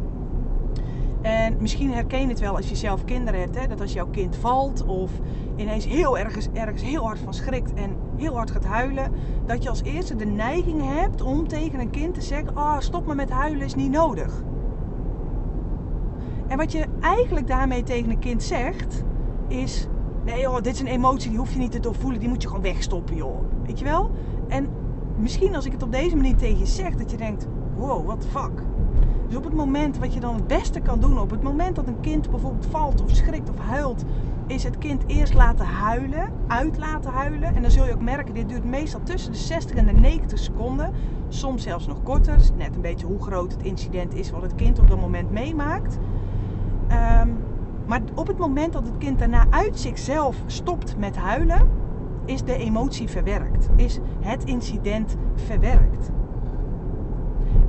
En 1.23 1.57
misschien 1.61 1.93
herken 1.93 2.21
je 2.21 2.27
het 2.27 2.41
wel 2.41 2.57
als 2.57 2.69
je 2.69 2.77
zelf 2.77 3.05
kinderen 3.05 3.41
hebt. 3.41 3.61
Hè? 3.61 3.67
Dat 3.67 3.81
als 3.81 3.93
jouw 3.93 4.09
kind 4.11 4.37
valt 4.37 4.85
of 4.85 5.11
ineens 5.57 5.87
heel 5.87 6.19
ergens, 6.19 6.49
ergens 6.53 6.83
heel 6.83 7.05
hard 7.05 7.19
van 7.19 7.35
schrikt 7.35 7.75
en 7.75 7.97
heel 8.17 8.35
hard 8.35 8.51
gaat 8.51 8.65
huilen. 8.65 9.13
Dat 9.47 9.63
je 9.63 9.69
als 9.69 9.83
eerste 9.83 10.17
de 10.17 10.27
neiging 10.27 10.83
hebt 10.83 11.23
om 11.23 11.49
tegen 11.49 11.81
een 11.81 11.91
kind 11.91 12.15
te 12.15 12.23
zeggen: 12.23 12.57
Oh, 12.57 12.79
stop 12.79 13.07
maar 13.07 13.17
met 13.17 13.31
huilen, 13.31 13.65
is 13.65 13.75
niet 13.75 13.91
nodig. 13.91 14.43
En 16.47 16.57
wat 16.57 16.73
je 16.73 16.85
eigenlijk 17.01 17.47
daarmee 17.47 17.83
tegen 17.83 18.11
een 18.11 18.19
kind 18.19 18.43
zegt, 18.43 19.03
is: 19.49 19.89
Nee 20.25 20.41
joh, 20.41 20.61
dit 20.61 20.75
is 20.75 20.81
een 20.81 20.87
emotie, 20.87 21.31
die 21.31 21.39
hoef 21.39 21.53
je 21.53 21.59
niet 21.59 21.73
te 21.73 21.81
doorvoelen, 21.81 22.21
die 22.21 22.29
moet 22.29 22.43
je 22.43 22.49
gewoon 22.49 22.63
wegstoppen 22.63 23.17
joh. 23.17 23.41
Weet 23.67 23.79
je 23.79 23.85
wel? 23.85 24.11
En 24.49 24.69
misschien 25.17 25.55
als 25.55 25.67
ik 25.67 25.73
het 25.73 25.83
op 25.83 25.93
deze 25.93 26.17
manier 26.17 26.37
tegen 26.37 26.59
je 26.59 26.67
zeg, 26.67 26.95
dat 26.95 27.11
je 27.11 27.17
denkt: 27.17 27.47
Wow, 27.77 28.07
what 28.07 28.21
the 28.21 28.29
fuck. 28.29 28.63
Dus 29.27 29.37
op 29.37 29.45
het 29.45 29.55
moment 29.55 29.99
wat 29.99 30.15
je 30.15 30.21
dan 30.21 30.35
het 30.35 30.47
beste 30.47 30.81
kan 30.81 31.01
doen, 31.01 31.19
op 31.19 31.31
het 31.31 31.43
moment 31.43 31.77
dat 31.77 31.87
een 31.87 32.01
kind 32.01 32.31
bijvoorbeeld 32.31 32.67
valt 32.67 33.03
of 33.03 33.11
schrikt 33.11 33.51
of 33.51 33.59
huilt, 33.59 34.05
is 34.47 34.65
het 34.65 34.79
kind 34.79 35.03
eerst 35.07 35.35
laten 35.35 35.67
huilen, 35.67 36.33
uit 36.47 36.79
laten 36.79 37.11
huilen. 37.13 37.55
En 37.55 37.63
dan 37.63 37.71
zul 37.71 37.87
je 37.87 37.93
ook 37.95 38.03
merken, 38.03 38.35
dit 38.35 38.49
duurt 38.49 38.65
meestal 38.65 39.01
tussen 39.03 39.33
de 39.33 39.39
60 39.39 39.77
en 39.77 39.87
de 39.87 39.93
90 39.93 40.39
seconden. 40.39 40.93
Soms 41.29 41.63
zelfs 41.63 41.87
nog 41.87 42.03
korter. 42.03 42.37
Net 42.57 42.75
een 42.75 42.81
beetje 42.81 43.07
hoe 43.07 43.23
groot 43.23 43.53
het 43.53 43.63
incident 43.63 44.15
is 44.15 44.31
wat 44.31 44.43
het 44.43 44.55
kind 44.55 44.79
op 44.79 44.89
dat 44.89 45.01
moment 45.01 45.31
meemaakt. 45.31 45.99
Ehm, 46.89 47.29
maar 47.87 48.01
op 48.15 48.27
het 48.27 48.39
moment 48.39 48.73
dat 48.73 48.87
het 48.87 48.99
kind 48.99 49.19
daarna 49.19 49.47
uit 49.51 49.81
zichzelf 49.81 50.37
stopt 50.47 50.97
met 50.99 51.17
huilen, 51.17 51.69
is 52.25 52.45
de 52.45 52.57
emotie 52.57 53.09
verwerkt. 53.09 53.69
Is 53.77 54.01
het 54.21 54.45
incident 54.45 55.17
verwerkt. 55.35 56.11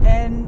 En 0.01 0.45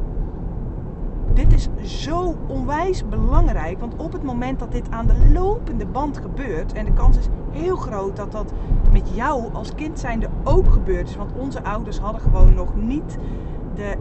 dit 1.37 1.53
is 1.53 1.69
zo 2.03 2.35
onwijs 2.47 3.07
belangrijk. 3.07 3.79
Want 3.79 3.95
op 3.95 4.11
het 4.11 4.23
moment 4.23 4.59
dat 4.59 4.71
dit 4.71 4.91
aan 4.91 5.07
de 5.07 5.29
lopende 5.33 5.85
band 5.85 6.17
gebeurt. 6.17 6.73
En 6.73 6.85
de 6.85 6.93
kans 6.93 7.17
is 7.17 7.27
heel 7.51 7.75
groot 7.75 8.15
dat 8.15 8.31
dat 8.31 8.53
met 8.91 9.09
jou 9.13 9.53
als 9.53 9.75
kind 9.75 9.99
zijnde 9.99 10.29
ook 10.43 10.71
gebeurd 10.71 11.09
is. 11.09 11.15
Want 11.15 11.31
onze 11.33 11.63
ouders 11.63 11.99
hadden 11.99 12.21
gewoon 12.21 12.53
nog 12.53 12.75
niet 12.75 13.17
de, 13.75 13.95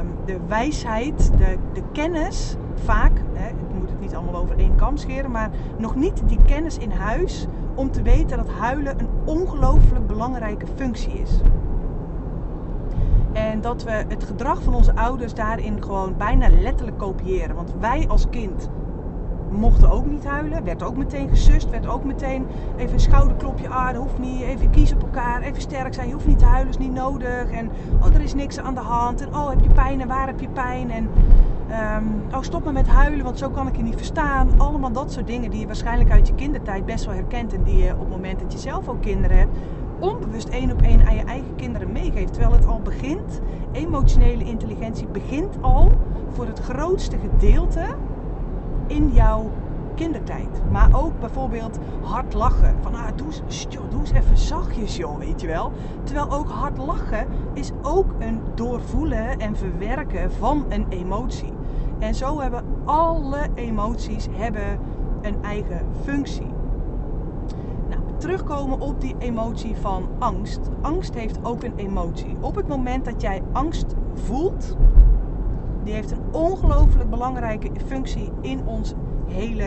um, 0.00 0.08
de 0.24 0.38
wijsheid, 0.48 1.30
de, 1.38 1.58
de 1.72 1.82
kennis. 1.92 2.56
Vaak, 2.74 3.12
hè, 3.32 3.48
ik 3.48 3.78
moet 3.78 3.90
het 3.90 4.00
niet 4.00 4.14
allemaal 4.14 4.42
over 4.42 4.58
één 4.58 4.74
kam 4.74 4.96
scheren. 4.96 5.30
Maar 5.30 5.50
nog 5.78 5.94
niet 5.94 6.22
die 6.26 6.38
kennis 6.46 6.78
in 6.78 6.90
huis. 6.90 7.46
Om 7.74 7.90
te 7.90 8.02
weten 8.02 8.36
dat 8.36 8.48
huilen 8.48 9.00
een 9.00 9.08
ongelooflijk 9.24 10.06
belangrijke 10.06 10.66
functie 10.76 11.12
is. 11.12 11.40
En 13.34 13.60
dat 13.60 13.82
we 13.82 13.90
het 13.90 14.24
gedrag 14.24 14.62
van 14.62 14.74
onze 14.74 14.96
ouders 14.96 15.34
daarin 15.34 15.82
gewoon 15.82 16.14
bijna 16.16 16.48
letterlijk 16.48 16.98
kopiëren. 16.98 17.56
Want 17.56 17.74
wij 17.80 18.08
als 18.08 18.28
kind 18.30 18.70
mochten 19.50 19.90
ook 19.90 20.06
niet 20.06 20.24
huilen. 20.24 20.64
Werd 20.64 20.82
ook 20.82 20.96
meteen 20.96 21.28
gesust. 21.28 21.70
Werd 21.70 21.86
ook 21.86 22.04
meteen 22.04 22.46
even 22.76 22.92
een 22.92 23.00
schouderklopje. 23.00 23.68
Ah, 23.68 23.96
hoeft 23.96 24.18
niet. 24.18 24.40
Even 24.40 24.70
kiezen 24.70 24.96
op 24.96 25.02
elkaar. 25.02 25.42
Even 25.42 25.60
sterk 25.60 25.94
zijn. 25.94 26.06
Je 26.06 26.12
hoeft 26.14 26.26
niet 26.26 26.38
te 26.38 26.44
huilen. 26.44 26.68
is 26.68 26.78
niet 26.78 26.92
nodig. 26.92 27.50
En 27.50 27.70
oh, 28.00 28.14
er 28.14 28.20
is 28.20 28.34
niks 28.34 28.58
aan 28.58 28.74
de 28.74 28.80
hand. 28.80 29.20
En 29.20 29.34
oh, 29.34 29.48
heb 29.48 29.60
je 29.60 29.70
pijn? 29.70 30.00
En 30.00 30.08
waar 30.08 30.26
heb 30.26 30.40
je 30.40 30.48
pijn? 30.48 30.90
En 30.90 31.08
um, 31.96 32.22
oh, 32.34 32.42
stop 32.42 32.64
maar 32.64 32.72
met 32.72 32.88
huilen. 32.88 33.24
Want 33.24 33.38
zo 33.38 33.50
kan 33.50 33.66
ik 33.66 33.76
je 33.76 33.82
niet 33.82 33.96
verstaan. 33.96 34.48
Allemaal 34.56 34.92
dat 34.92 35.12
soort 35.12 35.26
dingen 35.26 35.50
die 35.50 35.60
je 35.60 35.66
waarschijnlijk 35.66 36.10
uit 36.10 36.26
je 36.26 36.34
kindertijd 36.34 36.84
best 36.84 37.04
wel 37.04 37.14
herkent. 37.14 37.54
En 37.54 37.62
die 37.62 37.76
je 37.76 37.92
op 37.92 38.00
het 38.00 38.08
moment 38.08 38.40
dat 38.40 38.52
je 38.52 38.58
zelf 38.58 38.88
ook 38.88 39.00
kinderen 39.00 39.38
hebt 39.38 39.56
onbewust 39.98 40.48
één 40.48 40.72
op 40.72 40.82
één 40.82 41.06
aan 41.06 41.14
je 41.14 41.24
eigen 41.24 41.54
kinderen 41.56 41.92
meegeeft. 41.92 42.32
Terwijl 42.32 42.54
het 42.54 42.66
al 42.66 42.80
begint, 42.80 43.40
emotionele 43.72 44.44
intelligentie 44.44 45.06
begint 45.06 45.56
al 45.60 45.92
voor 46.28 46.46
het 46.46 46.58
grootste 46.58 47.16
gedeelte 47.18 47.84
in 48.86 49.12
jouw 49.12 49.50
kindertijd. 49.94 50.62
Maar 50.70 50.88
ook 50.92 51.20
bijvoorbeeld 51.20 51.78
hard 52.02 52.34
lachen. 52.34 52.76
Van 52.82 52.94
ah, 52.94 53.06
doe, 53.16 53.26
eens, 53.26 53.66
doe 53.90 54.00
eens 54.00 54.12
even 54.12 54.38
zachtjes 54.38 54.96
joh, 54.96 55.18
weet 55.18 55.40
je 55.40 55.46
wel. 55.46 55.72
Terwijl 56.02 56.32
ook 56.32 56.48
hard 56.48 56.78
lachen 56.78 57.26
is 57.52 57.70
ook 57.82 58.06
een 58.18 58.40
doorvoelen 58.54 59.38
en 59.38 59.56
verwerken 59.56 60.32
van 60.32 60.64
een 60.68 60.86
emotie. 60.88 61.52
En 61.98 62.14
zo 62.14 62.40
hebben 62.40 62.64
alle 62.84 63.48
emoties 63.54 64.26
hebben 64.30 64.78
een 65.22 65.42
eigen 65.42 65.86
functie. 66.04 66.53
Terugkomen 68.24 68.80
op 68.80 69.00
die 69.00 69.14
emotie 69.18 69.76
van 69.76 70.08
angst. 70.18 70.60
Angst 70.80 71.14
heeft 71.14 71.38
ook 71.42 71.62
een 71.62 71.76
emotie. 71.76 72.36
Op 72.40 72.54
het 72.54 72.68
moment 72.68 73.04
dat 73.04 73.20
jij 73.20 73.42
angst 73.52 73.94
voelt, 74.14 74.76
die 75.82 75.94
heeft 75.94 76.10
een 76.10 76.22
ongelooflijk 76.32 77.10
belangrijke 77.10 77.70
functie 77.86 78.30
in 78.40 78.66
ons 78.66 78.94
hele, 79.28 79.64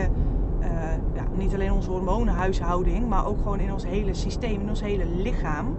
uh, 0.60 0.68
ja, 1.14 1.24
niet 1.34 1.54
alleen 1.54 1.72
onze 1.72 1.90
hormonenhuishouding, 1.90 3.08
maar 3.08 3.26
ook 3.26 3.38
gewoon 3.38 3.60
in 3.60 3.72
ons 3.72 3.86
hele 3.86 4.14
systeem, 4.14 4.60
in 4.60 4.68
ons 4.68 4.82
hele 4.82 5.06
lichaam. 5.06 5.76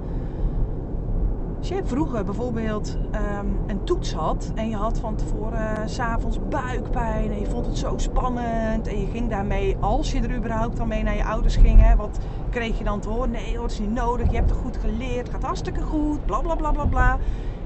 Als 1.59 1.67
je 1.67 1.81
vroeger 1.83 2.25
bijvoorbeeld 2.25 2.97
um, 3.11 3.59
een 3.67 3.83
toets 3.83 4.13
had 4.13 4.51
en 4.55 4.69
je 4.69 4.75
had 4.75 4.99
van 4.99 5.15
tevoren 5.15 5.59
uh, 5.59 5.77
s'avonds 5.85 6.39
buikpijn 6.49 7.31
en 7.31 7.39
je 7.39 7.49
vond 7.49 7.65
het 7.65 7.77
zo 7.77 7.93
spannend 7.97 8.87
en 8.87 8.99
je 8.99 9.07
ging 9.07 9.29
daarmee, 9.29 9.77
als 9.79 10.11
je 10.11 10.21
er 10.21 10.35
überhaupt 10.35 10.77
dan 10.77 10.87
mee 10.87 11.03
naar 11.03 11.15
je 11.15 11.25
ouders 11.25 11.55
ging, 11.55 11.81
hè, 11.81 11.95
wat 11.95 12.17
kreeg 12.49 12.77
je 12.77 12.83
dan 12.83 12.99
te 12.99 13.09
horen? 13.09 13.31
Nee 13.31 13.57
hoor, 13.57 13.65
is 13.65 13.79
niet 13.79 13.93
nodig, 13.93 14.29
je 14.29 14.35
hebt 14.35 14.49
het 14.49 14.59
goed 14.59 14.77
geleerd, 14.77 15.27
het 15.27 15.29
gaat 15.29 15.43
hartstikke 15.43 15.81
goed, 15.81 16.25
bla 16.25 16.39
bla 16.39 16.55
bla 16.55 16.71
bla 16.71 16.85
bla 16.85 17.17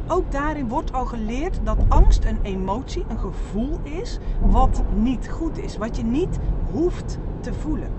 ook 0.08 0.32
daarin 0.32 0.68
wordt 0.68 0.94
al 0.94 1.06
geleerd 1.06 1.60
dat 1.64 1.78
angst 1.88 2.26
een 2.26 2.40
emotie, 2.42 3.06
een 3.08 3.20
gevoel 3.20 3.80
is 3.84 4.20
wat 4.42 4.84
niet 4.96 5.30
goed 5.30 5.58
is, 5.58 5.78
wat 5.78 5.98
je 5.98 6.04
niet 6.04 6.40
hoeft 6.72 7.20
te 7.40 7.54
voelen. 7.54 7.90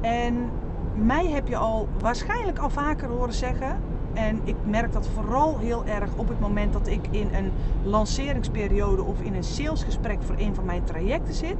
En 0.00 0.50
mij 0.94 1.26
heb 1.26 1.48
je 1.48 1.56
al 1.56 1.88
waarschijnlijk 2.00 2.58
al 2.58 2.70
vaker 2.70 3.08
horen 3.08 3.32
zeggen, 3.32 3.80
en 4.18 4.40
ik 4.44 4.56
merk 4.64 4.92
dat 4.92 5.08
vooral 5.14 5.58
heel 5.58 5.84
erg 5.84 6.10
op 6.16 6.28
het 6.28 6.40
moment 6.40 6.72
dat 6.72 6.86
ik 6.86 7.06
in 7.10 7.28
een 7.34 7.52
lanceringsperiode 7.82 9.02
of 9.02 9.20
in 9.20 9.34
een 9.34 9.44
salesgesprek 9.44 10.22
voor 10.22 10.34
een 10.38 10.54
van 10.54 10.64
mijn 10.64 10.84
trajecten 10.84 11.34
zit, 11.34 11.56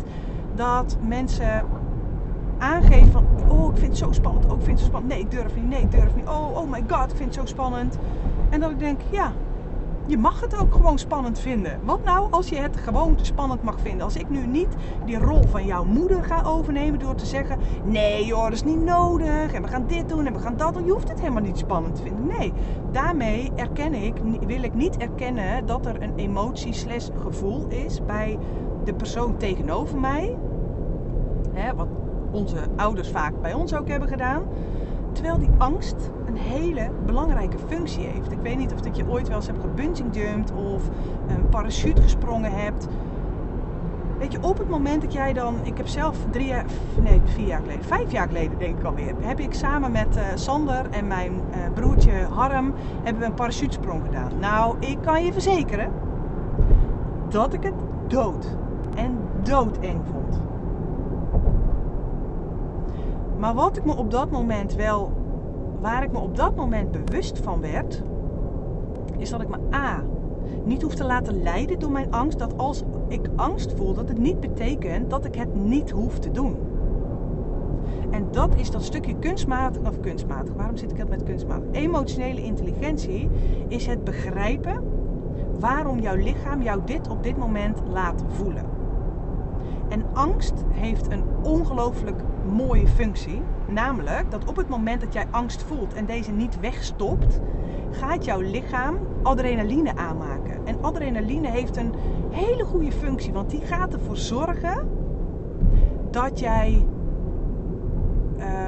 dat 0.55 0.97
mensen 1.07 1.65
aangeven 2.59 3.13
van, 3.13 3.27
oh 3.49 3.71
ik 3.73 3.79
vind 3.79 3.89
het 3.89 3.99
zo 3.99 4.13
spannend, 4.13 4.47
oh 4.47 4.59
ik 4.59 4.65
vind 4.65 4.71
het 4.71 4.81
zo 4.81 4.87
spannend, 4.87 5.13
nee 5.13 5.23
ik 5.23 5.31
durf 5.31 5.55
niet, 5.55 5.69
nee 5.69 5.83
ik 5.83 5.91
durf 5.91 6.15
niet, 6.15 6.29
oh 6.29 6.57
oh 6.57 6.71
my 6.71 6.85
god 6.89 7.11
ik 7.11 7.17
vind 7.17 7.35
het 7.35 7.35
zo 7.35 7.45
spannend. 7.45 7.99
En 8.51 8.61
dat 8.61 8.71
ik 8.71 8.79
denk, 8.79 9.01
ja, 9.11 9.33
je 10.09 10.19
mag 10.19 10.41
het 10.41 10.61
ook 10.61 10.73
gewoon 10.73 10.99
spannend 10.99 11.39
vinden. 11.39 11.81
Wat 11.85 12.05
nou 12.05 12.31
als 12.31 12.49
je 12.49 12.57
het 12.57 12.77
gewoon 12.77 13.17
spannend 13.23 13.63
mag 13.63 13.81
vinden? 13.81 14.05
Als 14.05 14.17
ik 14.17 14.31
nu 14.31 14.47
niet 14.47 14.77
die 15.05 15.19
rol 15.19 15.43
van 15.43 15.65
jouw 15.65 15.85
moeder 15.85 16.25
ga 16.25 16.43
overnemen 16.45 16.99
door 16.99 17.15
te 17.15 17.27
zeggen: 17.27 17.59
nee 17.85 18.25
joh, 18.25 18.43
dat 18.43 18.53
is 18.53 18.65
niet 18.65 18.85
nodig. 18.85 19.53
En 19.53 19.63
we 19.63 19.69
gaan 19.69 19.87
dit 19.87 20.09
doen 20.09 20.27
en 20.27 20.33
we 20.33 20.39
gaan 20.39 20.57
dat 20.57 20.75
doen. 20.75 20.85
Je 20.85 20.93
hoeft 20.93 21.09
het 21.09 21.21
helemaal 21.21 21.43
niet 21.43 21.59
spannend 21.59 21.97
te 21.97 22.03
vinden. 22.03 22.27
Nee, 22.27 22.53
daarmee 22.93 23.53
erken 23.57 23.95
ik, 23.95 24.15
wil 24.47 24.63
ik 24.63 24.75
niet 24.75 24.97
erkennen 24.97 25.67
dat 25.67 25.87
er 25.87 26.03
een 26.03 26.17
emotie 26.17 26.73
slash 26.73 27.09
gevoel 27.23 27.67
is 27.69 28.05
bij 28.05 28.39
de 28.85 28.95
persoon 28.95 29.37
tegenover 29.37 29.99
mij. 29.99 30.37
Hè, 31.53 31.75
wat 31.75 31.89
onze 32.31 32.57
ouders 32.77 33.11
vaak 33.11 33.41
bij 33.41 33.55
ons 33.55 33.75
ook 33.75 33.89
hebben 33.89 34.09
gedaan. 34.09 34.43
Terwijl 35.13 35.39
die 35.39 35.51
angst 35.59 36.11
hele 36.39 36.91
belangrijke 37.07 37.57
functie 37.67 38.07
heeft. 38.07 38.33
Ik 38.33 38.39
weet 38.43 38.57
niet 38.57 38.73
of 38.73 38.81
dat 38.81 38.97
je 38.97 39.09
ooit 39.09 39.29
wel 39.29 39.37
eens 39.37 39.47
hebt 39.47 39.61
gebungee 39.61 40.11
jumped 40.11 40.53
of 40.53 40.83
een 41.29 41.49
parachute 41.49 42.03
gesprongen 42.03 42.53
hebt. 42.53 42.89
Weet 44.19 44.33
je, 44.33 44.43
op 44.43 44.59
het 44.59 44.69
moment 44.69 45.03
dat 45.03 45.13
jij 45.13 45.33
dan, 45.33 45.55
ik 45.63 45.77
heb 45.77 45.87
zelf 45.87 46.17
drie 46.31 46.47
jaar, 46.47 46.65
nee 47.03 47.21
vier 47.25 47.47
jaar 47.47 47.61
geleden, 47.61 47.85
vijf 47.85 48.13
jaar 48.13 48.27
geleden 48.27 48.59
denk 48.59 48.79
ik 48.79 48.85
alweer, 48.85 49.15
heb 49.21 49.41
ik 49.41 49.55
samen 49.55 49.93
met 49.93 50.17
uh, 50.17 50.23
Sander 50.35 50.91
en 50.91 51.07
mijn 51.07 51.33
uh, 51.33 51.57
broertje 51.75 52.13
Harm, 52.13 52.75
hebben 53.03 53.23
we 53.23 53.29
een 53.29 53.35
parachutesprong 53.35 54.03
gedaan. 54.05 54.31
Nou, 54.41 54.77
ik 54.79 54.99
kan 55.01 55.25
je 55.25 55.33
verzekeren 55.33 55.93
dat 57.29 57.53
ik 57.53 57.63
het 57.63 57.75
dood 58.07 58.57
en 58.95 59.19
doodeng 59.43 60.01
vond. 60.13 60.41
Maar 63.39 63.55
wat 63.55 63.77
ik 63.77 63.85
me 63.85 63.97
op 63.97 64.11
dat 64.11 64.31
moment 64.31 64.75
wel, 64.75 65.13
waar 65.81 66.03
ik 66.03 66.13
me 66.13 66.19
op 66.19 66.37
dat 66.37 66.57
moment 66.57 66.91
bewust 66.91 67.39
van 67.39 67.61
werd, 67.61 68.03
is 69.19 69.31
dat 69.31 69.41
ik 69.41 69.49
me 69.49 69.59
A. 69.75 70.03
niet 70.65 70.83
hoef 70.83 70.95
te 70.95 71.05
laten 71.05 71.43
leiden 71.43 71.79
door 71.79 71.91
mijn 71.91 72.13
angst. 72.13 72.39
Dat 72.39 72.57
als 72.57 72.83
ik 73.09 73.29
angst 73.37 73.73
voel, 73.77 73.95
dat 73.95 74.09
het 74.09 74.19
niet 74.19 74.41
betekent 74.41 75.11
dat 75.11 75.25
ik 75.25 75.35
het 75.35 75.55
niet 75.55 75.91
hoef 75.91 76.19
te 76.19 76.31
doen. 76.31 76.57
En 78.11 78.29
dat 78.31 78.55
is 78.55 78.71
dat 78.71 78.83
stukje 78.83 79.19
kunstmatig, 79.19 79.83
of 79.83 80.01
kunstmatig, 80.01 80.55
waarom 80.55 80.77
zit 80.77 80.91
ik 80.91 80.97
het 80.97 81.09
met 81.09 81.23
kunstmatig? 81.23 81.69
Emotionele 81.73 82.43
intelligentie 82.43 83.31
is 83.69 83.87
het 83.87 84.05
begrijpen 84.05 84.83
waarom 85.59 86.01
jouw 86.01 86.17
lichaam 86.17 86.63
jou 86.63 86.81
dit 86.85 87.09
op 87.09 87.23
dit 87.23 87.37
moment 87.37 87.81
laat 87.89 88.25
voelen. 88.29 88.65
En 89.89 90.05
angst 90.13 90.65
heeft 90.69 91.11
een 91.11 91.23
ongelooflijk 91.43 92.23
mooie 92.49 92.87
functie. 92.87 93.43
Namelijk 93.67 94.31
dat 94.31 94.45
op 94.45 94.57
het 94.57 94.69
moment 94.69 95.01
dat 95.01 95.13
jij 95.13 95.27
angst 95.31 95.63
voelt 95.63 95.95
en 95.95 96.07
deze 96.07 96.31
niet 96.31 96.61
wegstopt, 96.61 97.41
gaat 97.91 98.25
jouw 98.25 98.41
lichaam 98.41 98.99
adrenaline 99.23 99.97
aanmaken. 99.97 100.67
En 100.67 100.83
adrenaline 100.83 101.51
heeft 101.51 101.77
een 101.77 101.95
hele 102.31 102.65
goede 102.65 102.93
functie, 102.93 103.33
want 103.33 103.51
die 103.51 103.61
gaat 103.61 103.93
ervoor 103.93 104.17
zorgen 104.17 104.89
dat 106.11 106.39
jij. 106.39 106.87
Ehm, 108.39 108.68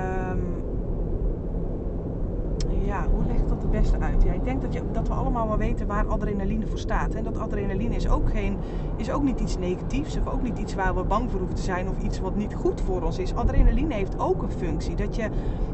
hoe 3.12 3.24
leg 3.26 3.36
ik 3.36 3.48
dat 3.48 3.62
het 3.62 3.70
beste 3.70 3.98
uit? 3.98 4.22
Ja, 4.22 4.32
ik 4.32 4.44
denk 4.44 4.62
dat, 4.62 4.72
je, 4.72 4.82
dat 4.92 5.08
we 5.08 5.14
allemaal 5.14 5.48
wel 5.48 5.56
weten 5.56 5.86
waar 5.86 6.06
adrenaline 6.06 6.66
voor 6.66 6.78
staat. 6.78 7.14
En 7.14 7.24
dat 7.24 7.38
adrenaline 7.38 7.94
is 7.94 8.08
ook, 8.08 8.30
geen, 8.30 8.58
is 8.96 9.10
ook 9.10 9.22
niet 9.22 9.40
iets 9.40 9.58
negatiefs 9.58 10.16
of 10.16 10.32
ook 10.32 10.42
niet 10.42 10.58
iets 10.58 10.74
waar 10.74 10.94
we 10.94 11.02
bang 11.02 11.30
voor 11.30 11.38
hoeven 11.38 11.56
te 11.56 11.62
zijn 11.62 11.88
of 11.88 12.02
iets 12.02 12.20
wat 12.20 12.36
niet 12.36 12.54
goed 12.54 12.80
voor 12.80 13.02
ons 13.02 13.18
is. 13.18 13.34
Adrenaline 13.34 13.94
heeft 13.94 14.18
ook 14.18 14.42
een 14.42 14.50
functie. 14.50 14.94
Dat 14.94 15.16
je, 15.16 15.28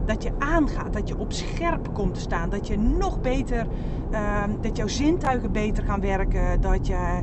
dat 0.04 0.22
je 0.22 0.30
aangaat, 0.38 0.92
dat 0.92 1.08
je 1.08 1.18
op 1.18 1.32
scherp 1.32 1.94
komt 1.94 2.14
te 2.14 2.20
staan, 2.20 2.50
dat 2.50 2.66
je 2.66 2.78
nog 2.78 3.20
beter, 3.20 3.66
ehm, 4.10 4.50
dat 4.60 4.76
jouw 4.76 4.88
zintuigen 4.88 5.52
beter 5.52 5.84
gaan 5.84 6.00
werken. 6.00 6.60
Dat 6.60 6.86
je, 6.86 7.22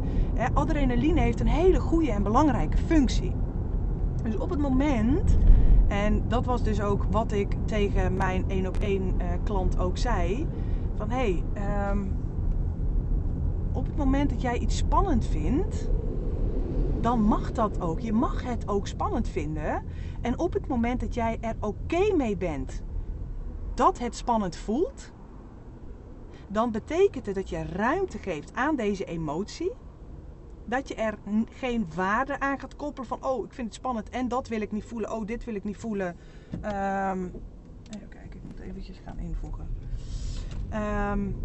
adrenaline 0.54 1.22
heeft 1.22 1.40
een 1.40 1.48
hele 1.48 1.80
goede 1.80 2.12
en 2.12 2.24
belangrijke 2.24 2.78
functie. 2.78 3.32
Dus 4.24 4.38
op 4.38 4.50
het 4.50 4.60
moment 4.60 5.38
en 5.94 6.24
dat 6.28 6.46
was 6.46 6.64
dus 6.64 6.82
ook 6.82 7.04
wat 7.12 7.32
ik 7.32 7.56
tegen 7.66 8.18
mijn 8.18 8.44
één 8.48 8.68
op 8.68 8.78
één 8.78 9.16
uh, 9.22 9.28
klant 9.44 9.80
ook 9.80 9.98
zei. 9.98 10.48
Van 10.96 11.10
hé, 11.10 11.16
hey, 11.16 11.44
ehm, 11.54 12.04
op 13.72 13.86
het 13.86 13.98
moment 13.98 14.30
dat 14.30 14.42
jij 14.42 14.58
iets 14.58 14.78
spannend 14.78 15.26
vindt, 15.26 15.90
dan 17.02 17.22
mag 17.22 17.52
dat 17.52 17.82
ook. 17.82 18.00
Je 18.00 18.14
mag 18.14 18.44
het 18.44 18.68
ook 18.68 18.88
spannend 18.88 19.28
vinden. 19.28 19.84
En 20.22 20.40
op 20.40 20.54
het 20.54 20.68
moment 20.68 21.00
dat 21.00 21.14
jij 21.14 21.38
er 21.42 21.56
oké 21.60 22.16
mee 22.16 22.38
bent 22.38 22.82
dat 23.74 24.00
het 24.00 24.16
spannend 24.16 24.56
voelt, 24.56 25.12
dan 26.48 26.72
betekent 26.72 27.26
het 27.26 27.36
dat 27.36 27.50
je 27.50 27.64
ruimte 27.64 28.18
geeft 28.18 28.54
aan 28.54 28.76
deze 28.76 29.06
emotie 29.06 29.72
dat 30.66 30.88
je 30.88 30.96
er 30.96 31.18
geen 31.50 31.88
waarde 31.96 32.40
aan 32.40 32.60
gaat 32.60 32.76
koppelen 32.76 33.08
van 33.08 33.26
oh, 33.26 33.46
ik 33.46 33.54
vind 33.54 33.68
het 33.68 33.76
spannend 33.76 34.10
en 34.10 34.28
dat 34.28 34.48
wil 34.48 34.62
ik 34.62 34.72
niet 34.72 34.84
voelen. 34.84 35.12
Oh, 35.12 35.26
dit 35.26 35.44
wil 35.44 35.56
ik 35.56 35.64
niet 35.64 35.78
voelen. 35.78 36.16
Um, 36.54 37.32
even 37.96 38.10
kijken, 38.10 38.40
ik 38.40 38.44
moet 38.46 38.60
eventjes 38.60 39.02
gaan 39.06 39.20
invoegen. 39.20 39.68
Um, 40.74 41.36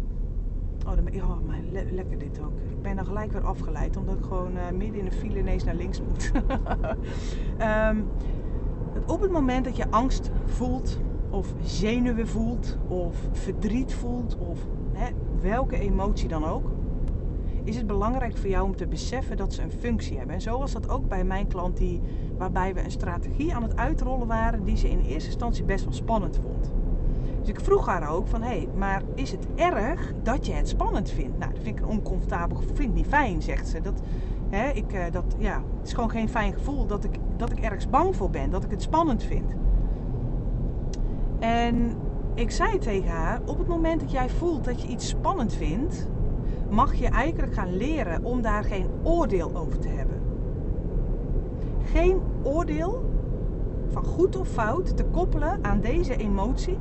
oh, 0.85 0.95
dan 0.95 1.21
oh 1.23 1.91
lekker 1.91 2.17
dit 2.17 2.39
ook. 2.39 2.59
Ik 2.69 2.81
ben 2.81 2.95
dan 2.95 3.05
gelijk 3.05 3.31
weer 3.31 3.45
afgeleid 3.45 3.97
omdat 3.97 4.17
ik 4.17 4.23
gewoon 4.23 4.57
uh, 4.57 4.69
midden 4.69 4.99
in 4.99 5.05
de 5.05 5.11
file 5.11 5.39
ineens 5.39 5.63
naar 5.63 5.75
links 5.75 6.01
moet. 6.01 6.31
um, 7.91 8.07
op 9.07 9.21
het 9.21 9.31
moment 9.31 9.65
dat 9.65 9.75
je 9.75 9.89
angst 9.89 10.31
voelt 10.45 10.99
of 11.29 11.53
zenuwen 11.63 12.27
voelt 12.27 12.77
of 12.87 13.17
verdriet 13.31 13.93
voelt 13.93 14.37
of 14.37 14.59
hè, 14.93 15.09
welke 15.41 15.79
emotie 15.79 16.27
dan 16.27 16.45
ook 16.45 16.71
is 17.69 17.75
het 17.75 17.87
belangrijk 17.87 18.37
voor 18.37 18.49
jou 18.49 18.65
om 18.65 18.75
te 18.75 18.87
beseffen 18.87 19.37
dat 19.37 19.53
ze 19.53 19.61
een 19.61 19.71
functie 19.71 20.17
hebben. 20.17 20.35
En 20.35 20.41
zo 20.41 20.59
was 20.59 20.71
dat 20.71 20.89
ook 20.89 21.07
bij 21.07 21.23
mijn 21.23 21.47
klant, 21.47 21.77
die, 21.77 22.01
waarbij 22.37 22.73
we 22.73 22.83
een 22.83 22.91
strategie 22.91 23.55
aan 23.55 23.63
het 23.63 23.75
uitrollen 23.75 24.27
waren 24.27 24.63
die 24.63 24.77
ze 24.77 24.89
in 24.89 24.99
eerste 24.99 25.29
instantie 25.29 25.63
best 25.63 25.83
wel 25.83 25.93
spannend 25.93 26.39
vond. 26.41 26.71
Dus 27.39 27.49
ik 27.49 27.59
vroeg 27.59 27.85
haar 27.85 28.09
ook 28.09 28.27
van, 28.27 28.41
hé, 28.41 28.47
hey, 28.47 28.67
maar 28.75 29.01
is 29.15 29.31
het 29.31 29.47
erg 29.55 30.13
dat 30.23 30.45
je 30.45 30.53
het 30.53 30.67
spannend 30.67 31.09
vindt? 31.09 31.37
Nou, 31.37 31.51
dat 31.53 31.63
vind 31.63 31.77
ik 31.77 31.83
een 31.83 31.89
oncomfortabel 31.89 32.57
gevoel, 32.57 32.75
vind 32.75 32.93
niet 32.93 33.07
fijn, 33.07 33.41
zegt 33.41 33.67
ze. 33.67 33.81
Dat, 33.81 34.01
hè, 34.49 34.69
ik, 34.69 34.93
eh, 34.93 35.11
dat, 35.11 35.35
ja, 35.37 35.63
het 35.77 35.87
is 35.87 35.93
gewoon 35.93 36.09
geen 36.09 36.29
fijn 36.29 36.53
gevoel 36.53 36.85
dat 36.85 37.03
ik, 37.03 37.17
dat 37.37 37.51
ik 37.51 37.59
ergens 37.59 37.89
bang 37.89 38.15
voor 38.15 38.29
ben, 38.29 38.49
dat 38.49 38.63
ik 38.63 38.71
het 38.71 38.81
spannend 38.81 39.23
vind. 39.23 39.53
En 41.39 41.91
ik 42.33 42.51
zei 42.51 42.77
tegen 42.77 43.09
haar, 43.09 43.41
op 43.45 43.57
het 43.57 43.67
moment 43.67 43.99
dat 43.99 44.11
jij 44.11 44.29
voelt 44.29 44.63
dat 44.63 44.81
je 44.81 44.87
iets 44.87 45.07
spannend 45.07 45.53
vindt, 45.53 46.07
mag 46.69 46.93
je 46.93 47.07
eigenlijk 47.07 47.53
gaan 47.53 47.77
leren 47.77 48.23
om 48.23 48.41
daar 48.41 48.63
geen 48.63 48.87
oordeel 49.03 49.55
over 49.55 49.79
te 49.79 49.87
hebben. 49.87 50.21
Geen 51.83 52.19
oordeel 52.43 53.09
van 53.87 54.03
goed 54.05 54.35
of 54.35 54.47
fout 54.47 54.97
te 54.97 55.03
koppelen 55.03 55.59
aan 55.61 55.81
deze 55.81 56.15
emotie, 56.15 56.77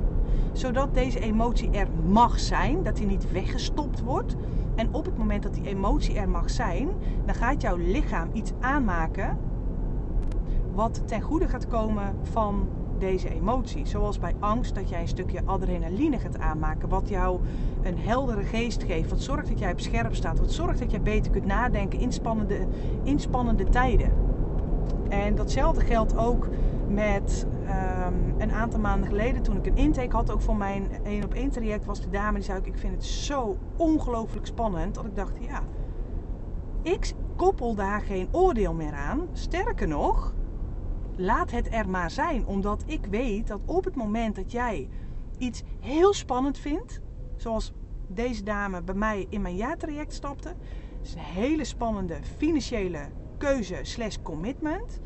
zodat 0.53 0.94
deze 0.94 1.20
emotie 1.20 1.70
er 1.70 1.88
mag 2.07 2.40
zijn, 2.40 2.83
dat 2.83 2.96
die 2.96 3.07
niet 3.07 3.33
weggestopt 3.33 4.03
wordt. 4.03 4.37
En 4.74 4.94
op 4.94 5.05
het 5.05 5.18
moment 5.18 5.42
dat 5.42 5.55
die 5.55 5.66
emotie 5.66 6.18
er 6.18 6.29
mag 6.29 6.51
zijn, 6.51 6.88
dan 7.24 7.35
gaat 7.35 7.62
jouw 7.62 7.77
lichaam 7.77 8.29
iets 8.33 8.53
aanmaken 8.61 9.38
wat 10.74 11.03
ten 11.05 11.20
goede 11.20 11.48
gaat 11.48 11.66
komen 11.66 12.16
van 12.22 12.68
deze 12.99 13.31
emotie. 13.31 13.87
Zoals 13.87 14.19
bij 14.19 14.35
angst 14.39 14.75
dat 14.75 14.89
jij 14.89 15.01
een 15.01 15.09
stukje 15.09 15.43
adrenaline 15.45 16.19
gaat 16.19 16.39
aanmaken. 16.39 16.89
Wat 16.89 17.09
jou 17.09 17.41
een 17.83 17.99
heldere 17.99 18.43
geest 18.43 18.83
geeft. 18.83 19.11
Wat 19.11 19.21
zorgt 19.21 19.49
dat 19.49 19.59
jij 19.59 19.73
op 19.73 19.81
scherp 19.81 20.15
staat. 20.15 20.39
Wat 20.39 20.53
zorgt 20.53 20.79
dat 20.79 20.91
jij 20.91 21.03
beter 21.03 21.33
kunt 21.33 21.45
nadenken 21.45 22.01
in 23.03 23.19
spannende, 23.19 23.69
tijden. 23.71 24.13
En 25.09 25.35
datzelfde 25.35 25.85
geldt 25.85 26.17
ook 26.17 26.49
met 26.89 27.47
um, 27.63 28.35
een 28.39 28.53
aantal 28.53 28.81
maanden 28.81 29.09
geleden 29.09 29.43
toen 29.43 29.57
ik 29.57 29.67
een 29.67 29.77
intake 29.77 30.17
had. 30.17 30.33
Ook 30.33 30.43
voor 30.43 30.57
mijn 30.57 30.87
1 31.05 31.25
op 31.25 31.35
1 31.35 31.51
traject 31.51 31.85
was 31.85 32.01
de 32.01 32.11
dame 32.11 32.35
die 32.35 32.45
zei 32.45 32.59
ook 32.59 32.67
ik 32.67 32.79
vind 32.79 32.95
het 32.95 33.05
zo 33.05 33.57
ongelooflijk 33.77 34.47
spannend. 34.47 34.95
Dat 34.95 35.05
ik 35.05 35.17
dacht 35.17 35.33
ja, 35.41 35.63
ik 36.83 37.13
koppel 37.37 37.75
daar 37.75 38.01
geen 38.01 38.29
oordeel 38.31 38.75
meer 38.75 38.93
aan. 38.93 39.27
Sterker 39.33 39.89
nog, 39.89 40.35
laat 41.19 41.51
het 41.51 41.73
er 41.73 41.89
maar 41.89 42.11
zijn. 42.11 42.47
Omdat 42.47 42.83
ik 42.87 43.07
weet 43.07 43.47
dat 43.47 43.61
op 43.65 43.85
het 43.85 43.95
moment 43.95 44.37
dat 44.37 44.53
jij 44.53 44.89
iets 45.39 45.63
heel 45.81 46.15
spannend 46.15 46.59
vindt, 46.59 47.01
zoals 47.37 47.73
deze 48.07 48.43
dame 48.43 48.83
bij 48.83 48.95
mij 48.95 49.27
in 49.29 49.43
mijn 49.43 49.57
jaartraject 49.57 50.13
stapte, 50.13 50.55
is 51.03 51.15
een 51.15 51.21
hele 51.21 51.65
spannende 51.65 52.19
financiële 52.37 53.09
keuze 53.39 53.79
slash 53.83 54.17
commitment. 54.23 55.01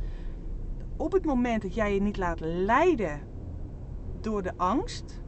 Op 0.97 1.13
het 1.13 1.25
moment 1.25 1.63
dat 1.63 1.75
jij 1.75 1.95
je 1.95 2.01
niet 2.01 2.17
laat 2.17 2.41
leiden 2.41 3.21
door 4.21 4.43
de 4.43 4.53
angst, 4.57 5.21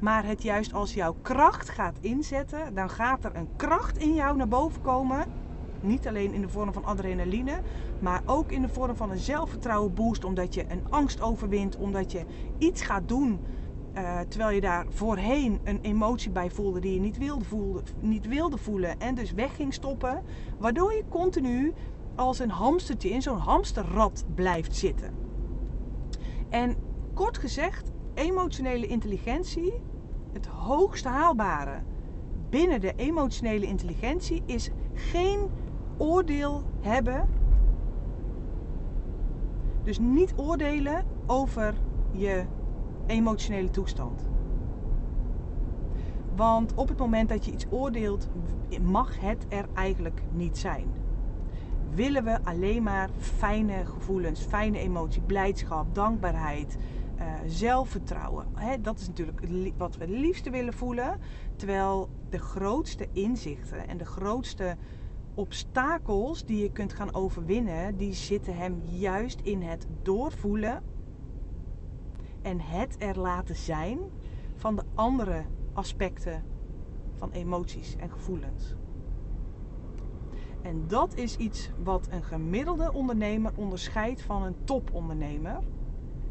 maar 0.00 0.26
het 0.26 0.42
juist 0.42 0.72
als 0.72 0.94
jouw 0.94 1.16
kracht 1.22 1.68
gaat 1.68 1.98
inzetten, 2.00 2.74
dan 2.74 2.90
gaat 2.90 3.24
er 3.24 3.36
een 3.36 3.56
kracht 3.56 3.98
in 3.98 4.14
jou 4.14 4.36
naar 4.36 4.48
boven 4.48 4.82
komen 4.82 5.43
niet 5.84 6.08
alleen 6.08 6.32
in 6.32 6.40
de 6.40 6.48
vorm 6.48 6.72
van 6.72 6.84
adrenaline, 6.84 7.60
maar 7.98 8.22
ook 8.26 8.52
in 8.52 8.62
de 8.62 8.68
vorm 8.68 8.96
van 8.96 9.10
een 9.10 9.18
zelfvertrouwen 9.18 9.94
boost. 9.94 10.24
Omdat 10.24 10.54
je 10.54 10.64
een 10.68 10.84
angst 10.90 11.20
overwint, 11.20 11.76
omdat 11.76 12.12
je 12.12 12.24
iets 12.58 12.82
gaat 12.82 13.08
doen 13.08 13.40
uh, 13.96 14.20
terwijl 14.20 14.50
je 14.50 14.60
daar 14.60 14.86
voorheen 14.88 15.60
een 15.64 15.78
emotie 15.82 16.30
bij 16.30 16.50
voelde 16.50 16.80
die 16.80 16.94
je 16.94 17.00
niet 17.00 17.18
wilde, 17.18 17.44
voelde, 17.44 17.82
niet 18.00 18.26
wilde 18.26 18.58
voelen. 18.58 18.98
En 19.00 19.14
dus 19.14 19.32
weg 19.32 19.56
ging 19.56 19.74
stoppen. 19.74 20.22
Waardoor 20.58 20.92
je 20.92 21.04
continu 21.08 21.72
als 22.14 22.38
een 22.38 22.50
hamstertje 22.50 23.10
in 23.10 23.22
zo'n 23.22 23.38
hamsterrad 23.38 24.24
blijft 24.34 24.76
zitten. 24.76 25.14
En 26.48 26.76
kort 27.14 27.38
gezegd, 27.38 27.90
emotionele 28.14 28.86
intelligentie, 28.86 29.72
het 30.32 30.46
hoogst 30.46 31.04
haalbare 31.04 31.82
binnen 32.50 32.80
de 32.80 32.92
emotionele 32.96 33.66
intelligentie 33.66 34.42
is 34.46 34.70
geen 34.94 35.38
oordeel 35.96 36.62
hebben. 36.80 37.28
Dus 39.82 39.98
niet 39.98 40.32
oordelen 40.36 41.04
over 41.26 41.74
je 42.12 42.44
emotionele 43.06 43.70
toestand. 43.70 44.28
Want 46.36 46.74
op 46.74 46.88
het 46.88 46.98
moment 46.98 47.28
dat 47.28 47.44
je 47.44 47.52
iets 47.52 47.66
oordeelt, 47.70 48.28
mag 48.82 49.20
het 49.20 49.46
er 49.48 49.66
eigenlijk 49.74 50.22
niet 50.32 50.58
zijn. 50.58 50.86
Willen 51.94 52.24
we 52.24 52.38
alleen 52.44 52.82
maar 52.82 53.08
fijne 53.18 53.84
gevoelens, 53.84 54.40
fijne 54.40 54.78
emotie, 54.78 55.22
blijdschap, 55.22 55.94
dankbaarheid, 55.94 56.76
uh, 57.18 57.24
zelfvertrouwen. 57.46 58.46
Hè, 58.54 58.80
dat 58.80 58.98
is 58.98 59.06
natuurlijk 59.06 59.40
wat 59.76 59.96
we 59.96 60.04
het 60.04 60.14
liefste 60.14 60.50
willen 60.50 60.72
voelen. 60.72 61.18
Terwijl 61.56 62.08
de 62.28 62.38
grootste 62.38 63.08
inzichten 63.12 63.88
en 63.88 63.96
de 63.96 64.04
grootste 64.04 64.76
obstakels 65.34 66.44
die 66.44 66.62
je 66.62 66.72
kunt 66.72 66.92
gaan 66.92 67.14
overwinnen, 67.14 67.96
die 67.96 68.12
zitten 68.12 68.56
hem 68.56 68.82
juist 68.84 69.40
in 69.40 69.62
het 69.62 69.86
doorvoelen 70.02 70.82
en 72.42 72.60
het 72.60 72.96
er 72.98 73.18
laten 73.18 73.56
zijn 73.56 73.98
van 74.54 74.76
de 74.76 74.82
andere 74.94 75.44
aspecten 75.72 76.44
van 77.14 77.30
emoties 77.30 77.96
en 77.96 78.10
gevoelens. 78.10 78.74
En 80.62 80.84
dat 80.86 81.14
is 81.14 81.36
iets 81.36 81.70
wat 81.82 82.08
een 82.10 82.24
gemiddelde 82.24 82.92
ondernemer 82.92 83.52
onderscheidt 83.54 84.22
van 84.22 84.42
een 84.42 84.56
topondernemer. 84.64 85.58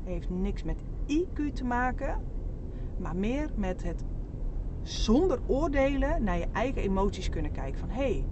Heeft 0.03 0.29
niks 0.29 0.63
met 0.63 0.83
IQ 1.07 1.53
te 1.53 1.63
maken, 1.63 2.21
maar 2.97 3.15
meer 3.15 3.49
met 3.55 3.83
het 3.83 4.03
zonder 4.81 5.39
oordelen 5.45 6.23
naar 6.23 6.37
je 6.37 6.47
eigen 6.51 6.81
emoties 6.81 7.29
kunnen 7.29 7.51
kijken. 7.51 7.79
Van 7.79 7.89
hé, 7.89 7.95
hey, 7.95 8.25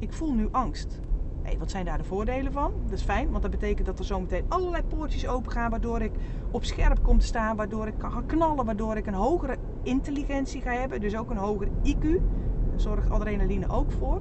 ik 0.00 0.12
voel 0.12 0.32
nu 0.34 0.48
angst. 0.50 1.00
Wat 1.58 1.70
zijn 1.70 1.84
daar 1.84 1.98
de 1.98 2.04
voordelen 2.04 2.52
van? 2.52 2.72
Dat 2.84 2.98
is 2.98 3.04
fijn, 3.04 3.30
want 3.30 3.42
dat 3.42 3.50
betekent 3.50 3.86
dat 3.86 3.98
er 3.98 4.04
zometeen 4.04 4.44
allerlei 4.48 4.82
poortjes 4.82 5.26
open 5.26 5.52
gaan, 5.52 5.70
waardoor 5.70 6.00
ik 6.00 6.12
op 6.50 6.64
scherp 6.64 7.02
kom 7.02 7.18
te 7.18 7.26
staan, 7.26 7.56
waardoor 7.56 7.86
ik 7.86 7.98
kan 7.98 8.12
gaan 8.12 8.26
knallen, 8.26 8.64
waardoor 8.64 8.96
ik 8.96 9.06
een 9.06 9.14
hogere 9.14 9.56
intelligentie 9.82 10.60
ga 10.60 10.72
hebben, 10.72 11.00
dus 11.00 11.16
ook 11.16 11.30
een 11.30 11.36
hoger 11.36 11.68
IQ. 11.82 12.02
Daar 12.70 12.80
zorgt 12.80 13.10
adrenaline 13.10 13.68
ook 13.68 13.92
voor. 13.92 14.20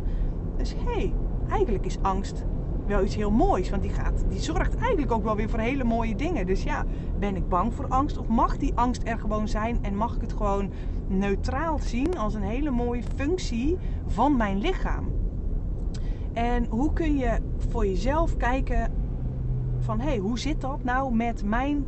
Dus 0.58 0.74
hé, 0.74 0.92
hey, 0.92 1.13
eigenlijk 1.50 1.86
is 1.86 1.98
angst 2.02 2.46
wel 2.89 3.04
iets 3.04 3.15
heel 3.15 3.32
moois, 3.32 3.70
want 3.70 3.82
die, 3.82 3.92
gaat, 3.92 4.26
die 4.30 4.39
zorgt 4.39 4.76
eigenlijk 4.76 5.12
ook 5.12 5.24
wel 5.24 5.36
weer 5.36 5.50
voor 5.50 5.60
hele 5.60 5.84
mooie 5.84 6.15
dingen. 6.15 6.46
Dus 6.46 6.63
ja, 6.63 6.86
ben 7.20 7.36
ik 7.36 7.50
bang 7.50 7.74
voor 7.74 7.88
angst 7.88 8.18
of 8.18 8.28
mag 8.28 8.58
die 8.58 8.72
angst 8.76 9.02
er 9.06 9.20
gewoon 9.20 9.48
zijn 9.48 9.80
en 9.82 9.96
mag 9.96 10.15
ik 10.15 10.22
het 10.22 10.34
gewoon 10.34 10.72
neutraal 11.08 11.80
zien 11.80 12.18
als 12.18 12.34
een 12.34 12.42
hele 12.42 12.70
mooie 12.70 13.04
functie 13.15 13.78
van 14.08 14.38
mijn 14.38 14.58
lichaam? 14.58 15.18
En 16.34 16.65
hoe 16.65 16.94
kun 16.94 17.18
je 17.18 17.39
voor 17.58 17.86
jezelf 17.86 18.38
kijken 18.38 18.92
van 19.80 20.00
hé, 20.00 20.08
hey, 20.10 20.18
hoe 20.18 20.39
zit 20.39 20.62
dat 20.62 20.84
nou 20.84 21.15
met 21.15 21.44
mijn 21.44 21.86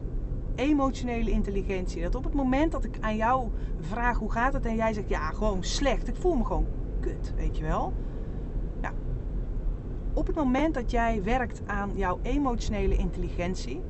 emotionele 0.55 1.31
intelligentie? 1.31 2.01
Dat 2.01 2.15
op 2.15 2.23
het 2.23 2.33
moment 2.33 2.71
dat 2.71 2.83
ik 2.83 2.97
aan 2.99 3.15
jou 3.15 3.49
vraag 3.79 4.17
hoe 4.17 4.31
gaat 4.31 4.53
het 4.53 4.65
en 4.65 4.75
jij 4.75 4.93
zegt 4.93 5.09
ja, 5.09 5.31
gewoon 5.31 5.63
slecht. 5.63 6.07
Ik 6.07 6.15
voel 6.15 6.35
me 6.35 6.45
gewoon 6.45 6.67
kut, 6.99 7.33
weet 7.35 7.57
je 7.57 7.63
wel. 7.63 7.93
Nou, 8.81 8.93
op 10.13 10.27
het 10.27 10.35
moment 10.35 10.73
dat 10.73 10.91
jij 10.91 11.23
werkt 11.23 11.61
aan 11.65 11.91
jouw 11.95 12.19
emotionele 12.21 12.95
intelligentie, 12.95 13.81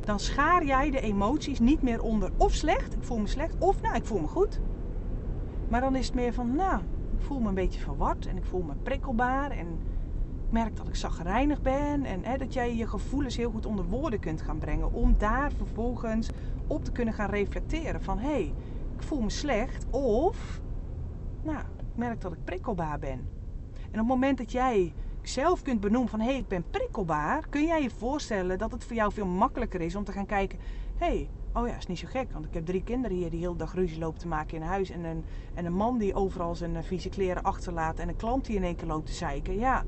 dan 0.00 0.20
schaar 0.20 0.64
jij 0.64 0.90
de 0.90 1.00
emoties 1.00 1.60
niet 1.60 1.82
meer 1.82 2.02
onder 2.02 2.30
of 2.36 2.52
slecht, 2.52 2.94
ik 2.94 3.02
voel 3.02 3.18
me 3.18 3.26
slecht, 3.26 3.54
of 3.58 3.82
nou, 3.82 3.94
ik 3.94 4.04
voel 4.04 4.20
me 4.20 4.26
goed. 4.26 4.60
Maar 5.68 5.80
dan 5.80 5.96
is 5.96 6.06
het 6.06 6.14
meer 6.14 6.32
van, 6.32 6.54
nou, 6.54 6.80
voel 7.22 7.40
me 7.40 7.48
een 7.48 7.54
beetje 7.54 7.80
verward 7.80 8.26
en 8.26 8.36
ik 8.36 8.44
voel 8.44 8.62
me 8.62 8.74
prikkelbaar 8.82 9.50
en 9.50 9.66
ik 10.46 10.50
merk 10.50 10.76
dat 10.76 10.88
ik 10.88 10.94
zagrijnig 10.94 11.62
ben 11.62 12.04
en 12.04 12.24
hè, 12.24 12.36
dat 12.36 12.52
jij 12.52 12.76
je 12.76 12.86
gevoelens 12.86 13.36
heel 13.36 13.50
goed 13.50 13.66
onder 13.66 13.84
woorden 13.84 14.20
kunt 14.20 14.42
gaan 14.42 14.58
brengen 14.58 14.92
om 14.92 15.14
daar 15.18 15.52
vervolgens 15.52 16.30
op 16.66 16.84
te 16.84 16.92
kunnen 16.92 17.14
gaan 17.14 17.30
reflecteren 17.30 18.02
van 18.02 18.18
hé, 18.18 18.30
hey, 18.30 18.54
ik 18.96 19.02
voel 19.02 19.20
me 19.20 19.30
slecht 19.30 19.86
of 19.90 20.60
nou, 21.42 21.58
ik 21.58 21.96
merk 21.96 22.20
dat 22.20 22.32
ik 22.32 22.44
prikkelbaar 22.44 22.98
ben. 22.98 23.28
En 23.72 24.00
op 24.00 24.06
het 24.06 24.06
moment 24.06 24.38
dat 24.38 24.52
jij 24.52 24.92
zelf 25.22 25.62
kunt 25.62 25.80
benoemen 25.80 26.10
van 26.10 26.20
hé, 26.20 26.26
hey, 26.26 26.38
ik 26.38 26.48
ben 26.48 26.64
prikkelbaar, 26.70 27.48
kun 27.48 27.66
jij 27.66 27.82
je 27.82 27.90
voorstellen 27.90 28.58
dat 28.58 28.72
het 28.72 28.84
voor 28.84 28.96
jou 28.96 29.12
veel 29.12 29.26
makkelijker 29.26 29.80
is 29.80 29.96
om 29.96 30.04
te 30.04 30.12
gaan 30.12 30.26
kijken, 30.26 30.58
hé, 30.96 31.06
hey, 31.06 31.28
Oh 31.54 31.68
ja, 31.68 31.76
is 31.76 31.86
niet 31.86 31.98
zo 31.98 32.06
gek, 32.10 32.32
want 32.32 32.44
ik 32.44 32.54
heb 32.54 32.66
drie 32.66 32.82
kinderen 32.82 33.16
hier 33.16 33.30
die 33.30 33.38
heel 33.38 33.56
dag 33.56 33.74
ruzie 33.74 33.98
lopen 33.98 34.18
te 34.18 34.28
maken 34.28 34.56
in 34.56 34.62
huis. 34.62 34.90
En 34.90 35.04
een, 35.04 35.24
en 35.54 35.64
een 35.64 35.74
man 35.74 35.98
die 35.98 36.14
overal 36.14 36.54
zijn 36.54 36.76
eh, 36.76 36.82
vieze 36.82 37.08
kleren 37.08 37.42
achterlaat. 37.42 37.98
En 37.98 38.08
een 38.08 38.16
klant 38.16 38.44
die 38.44 38.56
in 38.56 38.64
één 38.64 38.76
keer 38.76 38.86
loopt 38.86 39.06
te 39.06 39.12
zeiken. 39.12 39.58
Ja, 39.58 39.84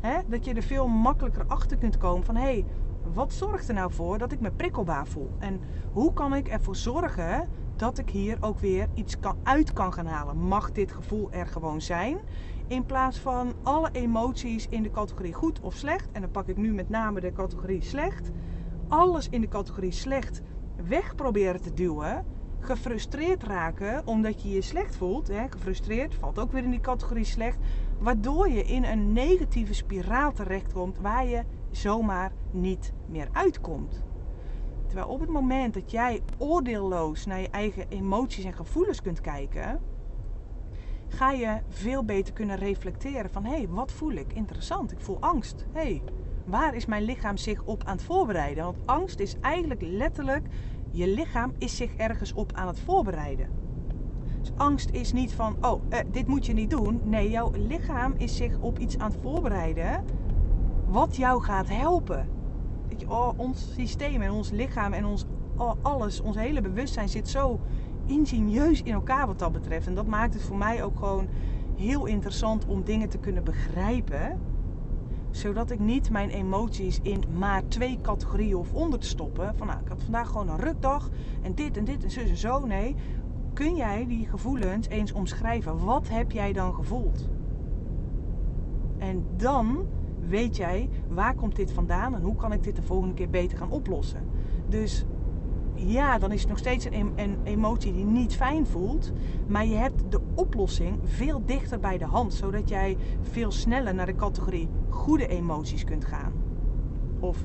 hè, 0.00 0.18
dat 0.26 0.44
je 0.44 0.54
er 0.54 0.62
veel 0.62 0.86
makkelijker 0.86 1.44
achter 1.46 1.76
kunt 1.76 1.98
komen 1.98 2.24
van... 2.24 2.36
hé, 2.36 2.42
hey, 2.42 2.64
wat 3.12 3.32
zorgt 3.32 3.68
er 3.68 3.74
nou 3.74 3.92
voor 3.92 4.18
dat 4.18 4.32
ik 4.32 4.40
me 4.40 4.50
prikkelbaar 4.50 5.06
voel? 5.06 5.30
En 5.38 5.60
hoe 5.92 6.12
kan 6.12 6.34
ik 6.34 6.48
ervoor 6.48 6.76
zorgen 6.76 7.48
dat 7.76 7.98
ik 7.98 8.10
hier 8.10 8.36
ook 8.40 8.58
weer 8.58 8.88
iets 8.94 9.18
kan, 9.20 9.38
uit 9.42 9.72
kan 9.72 9.92
gaan 9.92 10.06
halen? 10.06 10.36
Mag 10.36 10.72
dit 10.72 10.92
gevoel 10.92 11.32
er 11.32 11.46
gewoon 11.46 11.80
zijn? 11.80 12.18
In 12.66 12.86
plaats 12.86 13.18
van 13.18 13.54
alle 13.62 13.88
emoties 13.92 14.66
in 14.68 14.82
de 14.82 14.90
categorie 14.90 15.32
goed 15.32 15.60
of 15.60 15.74
slecht, 15.74 16.08
en 16.12 16.20
dan 16.20 16.30
pak 16.30 16.48
ik 16.48 16.56
nu 16.56 16.72
met 16.72 16.88
name 16.88 17.20
de 17.20 17.32
categorie 17.32 17.82
slecht, 17.82 18.30
alles 18.88 19.28
in 19.28 19.40
de 19.40 19.48
categorie 19.48 19.92
slecht 19.92 20.42
weg 20.88 21.14
proberen 21.14 21.62
te 21.62 21.74
duwen, 21.74 22.24
gefrustreerd 22.60 23.42
raken 23.42 24.06
omdat 24.06 24.42
je 24.42 24.50
je 24.50 24.62
slecht 24.62 24.96
voelt. 24.96 25.28
Hè? 25.28 25.48
Gefrustreerd 25.48 26.14
valt 26.14 26.38
ook 26.38 26.52
weer 26.52 26.64
in 26.64 26.70
die 26.70 26.80
categorie 26.80 27.24
slecht, 27.24 27.58
waardoor 27.98 28.48
je 28.48 28.64
in 28.64 28.84
een 28.84 29.12
negatieve 29.12 29.74
spiraal 29.74 30.32
terechtkomt 30.32 30.98
waar 30.98 31.26
je 31.26 31.44
zomaar 31.70 32.32
niet 32.50 32.92
meer 33.06 33.28
uitkomt. 33.32 34.04
Terwijl 34.86 35.08
op 35.08 35.20
het 35.20 35.28
moment 35.28 35.74
dat 35.74 35.90
jij 35.90 36.22
oordeelloos 36.38 37.26
naar 37.26 37.40
je 37.40 37.50
eigen 37.50 37.88
emoties 37.88 38.44
en 38.44 38.52
gevoelens 38.52 39.02
kunt 39.02 39.20
kijken, 39.20 39.80
ga 41.08 41.30
je 41.30 41.58
veel 41.68 42.04
beter 42.04 42.32
kunnen 42.32 42.56
reflecteren 42.56 43.30
van 43.30 43.44
hé, 43.44 43.56
hey, 43.56 43.68
wat 43.68 43.92
voel 43.92 44.12
ik? 44.12 44.32
Interessant, 44.32 44.92
ik 44.92 45.00
voel 45.00 45.20
angst. 45.20 45.66
Hé, 45.72 45.80
hey, 45.80 46.02
waar 46.50 46.74
is 46.74 46.86
mijn 46.86 47.02
lichaam 47.02 47.36
zich 47.36 47.62
op 47.64 47.84
aan 47.84 47.96
het 47.96 48.04
voorbereiden? 48.04 48.64
Want 48.64 48.78
angst 48.84 49.20
is 49.20 49.36
eigenlijk 49.40 49.82
letterlijk, 49.82 50.46
je 50.90 51.08
lichaam 51.08 51.52
is 51.58 51.76
zich 51.76 51.94
ergens 51.96 52.32
op 52.32 52.52
aan 52.52 52.66
het 52.66 52.80
voorbereiden. 52.80 53.48
Dus 54.40 54.52
angst 54.56 54.90
is 54.90 55.12
niet 55.12 55.32
van, 55.32 55.56
oh, 55.60 55.82
eh, 55.88 55.98
dit 56.10 56.26
moet 56.26 56.46
je 56.46 56.52
niet 56.52 56.70
doen. 56.70 57.00
Nee, 57.04 57.30
jouw 57.30 57.50
lichaam 57.56 58.14
is 58.16 58.36
zich 58.36 58.58
op 58.58 58.78
iets 58.78 58.98
aan 58.98 59.10
het 59.10 59.20
voorbereiden 59.22 60.04
wat 60.88 61.16
jou 61.16 61.42
gaat 61.42 61.68
helpen. 61.68 62.28
Weet 62.88 63.00
je, 63.00 63.10
oh, 63.10 63.38
ons 63.38 63.72
systeem 63.74 64.22
en 64.22 64.30
ons 64.30 64.50
lichaam 64.50 64.92
en 64.92 65.04
ons 65.04 65.26
oh, 65.56 65.72
alles, 65.82 66.20
ons 66.20 66.36
hele 66.36 66.60
bewustzijn 66.60 67.08
zit 67.08 67.28
zo 67.28 67.60
ingenieus 68.06 68.82
in 68.82 68.92
elkaar 68.92 69.26
wat 69.26 69.38
dat 69.38 69.52
betreft. 69.52 69.86
En 69.86 69.94
dat 69.94 70.06
maakt 70.06 70.34
het 70.34 70.42
voor 70.42 70.56
mij 70.56 70.84
ook 70.84 70.98
gewoon 70.98 71.28
heel 71.76 72.06
interessant 72.06 72.66
om 72.66 72.84
dingen 72.84 73.08
te 73.08 73.18
kunnen 73.18 73.44
begrijpen. 73.44 74.40
Zodat 75.30 75.70
ik 75.70 75.78
niet 75.78 76.10
mijn 76.10 76.28
emoties 76.28 77.00
in 77.02 77.24
maar 77.38 77.68
twee 77.68 77.98
categorieën 78.02 78.56
of 78.56 78.72
onder 78.72 78.98
te 78.98 79.06
stoppen. 79.06 79.54
Van 79.56 79.66
nou, 79.66 79.80
ik 79.80 79.88
had 79.88 80.02
vandaag 80.02 80.28
gewoon 80.28 80.48
een 80.48 80.60
rukdag 80.60 81.10
en 81.42 81.54
dit 81.54 81.76
en 81.76 81.84
dit 81.84 82.04
en 82.04 82.10
zo 82.10 82.20
en 82.20 82.36
zo. 82.36 82.66
Nee, 82.66 82.96
kun 83.52 83.76
jij 83.76 84.06
die 84.06 84.28
gevoelens 84.28 84.88
eens 84.88 85.12
omschrijven? 85.12 85.84
Wat 85.84 86.08
heb 86.08 86.32
jij 86.32 86.52
dan 86.52 86.74
gevoeld? 86.74 87.28
En 88.98 89.26
dan 89.36 89.84
weet 90.28 90.56
jij 90.56 90.88
waar 91.08 91.34
komt 91.34 91.56
dit 91.56 91.72
vandaan 91.72 92.14
en 92.14 92.22
hoe 92.22 92.36
kan 92.36 92.52
ik 92.52 92.62
dit 92.62 92.76
de 92.76 92.82
volgende 92.82 93.14
keer 93.14 93.30
beter 93.30 93.58
gaan 93.58 93.70
oplossen. 93.70 94.28
Dus 94.68 95.04
ja, 95.86 96.18
dan 96.18 96.32
is 96.32 96.40
het 96.40 96.48
nog 96.48 96.58
steeds 96.58 96.84
een, 96.84 97.38
emotie 97.44 97.92
die 97.92 98.04
niet 98.04 98.36
fijn 98.36 98.66
voelt. 98.66 99.12
Maar 99.46 99.66
je 99.66 99.74
hebt 99.74 100.02
de 100.10 100.20
oplossing 100.34 100.98
veel 101.04 101.44
dichter 101.44 101.80
bij 101.80 101.98
de 101.98 102.04
hand. 102.04 102.34
Zodat 102.34 102.68
jij 102.68 102.96
veel 103.22 103.50
sneller 103.50 103.94
naar 103.94 104.06
de 104.06 104.16
categorie 104.16 104.68
goede 104.88 105.26
emoties 105.26 105.84
kunt 105.84 106.04
gaan. 106.04 106.32
Of 107.20 107.42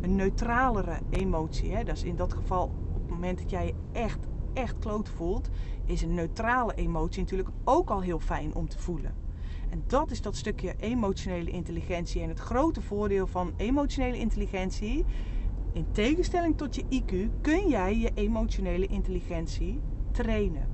een 0.00 0.16
neutralere 0.16 0.98
emotie. 1.10 1.74
Hè? 1.74 1.84
Dat 1.84 1.96
is 1.96 2.04
in 2.04 2.16
dat 2.16 2.32
geval 2.32 2.64
op 2.94 3.00
het 3.00 3.10
moment 3.10 3.38
dat 3.38 3.50
jij 3.50 3.66
je 3.66 3.74
echt, 3.92 4.18
echt 4.52 4.78
kloot 4.78 5.08
voelt. 5.08 5.48
Is 5.84 6.02
een 6.02 6.14
neutrale 6.14 6.74
emotie 6.74 7.20
natuurlijk 7.20 7.50
ook 7.64 7.90
al 7.90 8.00
heel 8.00 8.20
fijn 8.20 8.54
om 8.54 8.68
te 8.68 8.78
voelen. 8.78 9.14
En 9.70 9.84
dat 9.86 10.10
is 10.10 10.22
dat 10.22 10.36
stukje 10.36 10.74
emotionele 10.78 11.50
intelligentie. 11.50 12.22
En 12.22 12.28
het 12.28 12.38
grote 12.38 12.82
voordeel 12.82 13.26
van 13.26 13.52
emotionele 13.56 14.18
intelligentie 14.18 15.04
in 15.76 15.86
tegenstelling 15.92 16.56
tot 16.56 16.74
je 16.74 16.84
IQ 16.88 17.40
kun 17.40 17.68
jij 17.68 17.98
je 17.98 18.10
emotionele 18.14 18.86
intelligentie 18.86 19.80
trainen. 20.10 20.68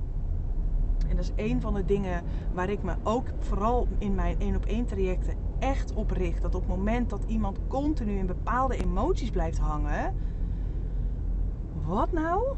En 1.09 1.15
dat 1.15 1.25
is 1.25 1.45
een 1.45 1.61
van 1.61 1.73
de 1.73 1.85
dingen 1.85 2.23
waar 2.53 2.69
ik 2.69 2.83
me 2.83 2.95
ook 3.03 3.27
vooral 3.39 3.87
in 3.97 4.15
mijn 4.15 4.39
één 4.39 4.55
op 4.55 4.65
één 4.65 4.85
trajecten 4.85 5.35
echt 5.59 5.93
op 5.93 6.11
richt. 6.11 6.41
Dat 6.41 6.55
op 6.55 6.61
het 6.61 6.69
moment 6.69 7.09
dat 7.09 7.23
iemand 7.27 7.59
continu 7.67 8.17
in 8.17 8.25
bepaalde 8.25 8.77
emoties 8.77 9.29
blijft 9.29 9.57
hangen, 9.57 10.15
wat 11.85 12.11
nou 12.11 12.55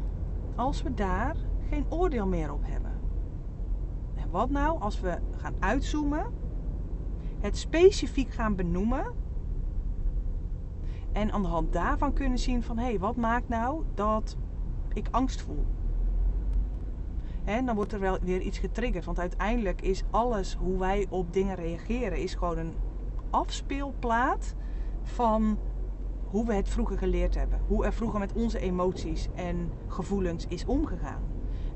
als 0.54 0.82
we 0.82 0.94
daar 0.94 1.36
geen 1.68 1.86
oordeel 1.88 2.26
meer 2.26 2.52
op 2.52 2.62
hebben? 2.62 3.00
En 4.14 4.30
wat 4.30 4.50
nou 4.50 4.80
als 4.80 5.00
we 5.00 5.18
gaan 5.36 5.54
uitzoomen, 5.58 6.26
het 7.38 7.56
specifiek 7.56 8.30
gaan 8.30 8.56
benoemen 8.56 9.06
en 11.16 11.32
aan 11.32 11.42
de 11.42 11.48
hand 11.48 11.72
daarvan 11.72 12.12
kunnen 12.12 12.38
zien 12.38 12.62
van 12.62 12.78
hé, 12.78 12.84
hey, 12.84 12.98
wat 12.98 13.16
maakt 13.16 13.48
nou 13.48 13.82
dat 13.94 14.36
ik 14.94 15.08
angst 15.10 15.42
voel? 15.42 15.64
En 17.44 17.66
dan 17.66 17.74
wordt 17.74 17.92
er 17.92 18.00
wel 18.00 18.18
weer 18.22 18.40
iets 18.40 18.58
getriggerd. 18.58 19.04
Want 19.04 19.18
uiteindelijk 19.18 19.82
is 19.82 20.02
alles 20.10 20.54
hoe 20.54 20.78
wij 20.78 21.06
op 21.08 21.32
dingen 21.32 21.54
reageren, 21.54 22.18
is 22.18 22.34
gewoon 22.34 22.58
een 22.58 22.74
afspeelplaat 23.30 24.54
van 25.02 25.58
hoe 26.24 26.46
we 26.46 26.54
het 26.54 26.68
vroeger 26.68 26.98
geleerd 26.98 27.34
hebben. 27.34 27.60
Hoe 27.66 27.84
er 27.84 27.92
vroeger 27.92 28.18
met 28.18 28.32
onze 28.32 28.58
emoties 28.58 29.28
en 29.34 29.70
gevoelens 29.86 30.46
is 30.48 30.64
omgegaan. 30.64 31.22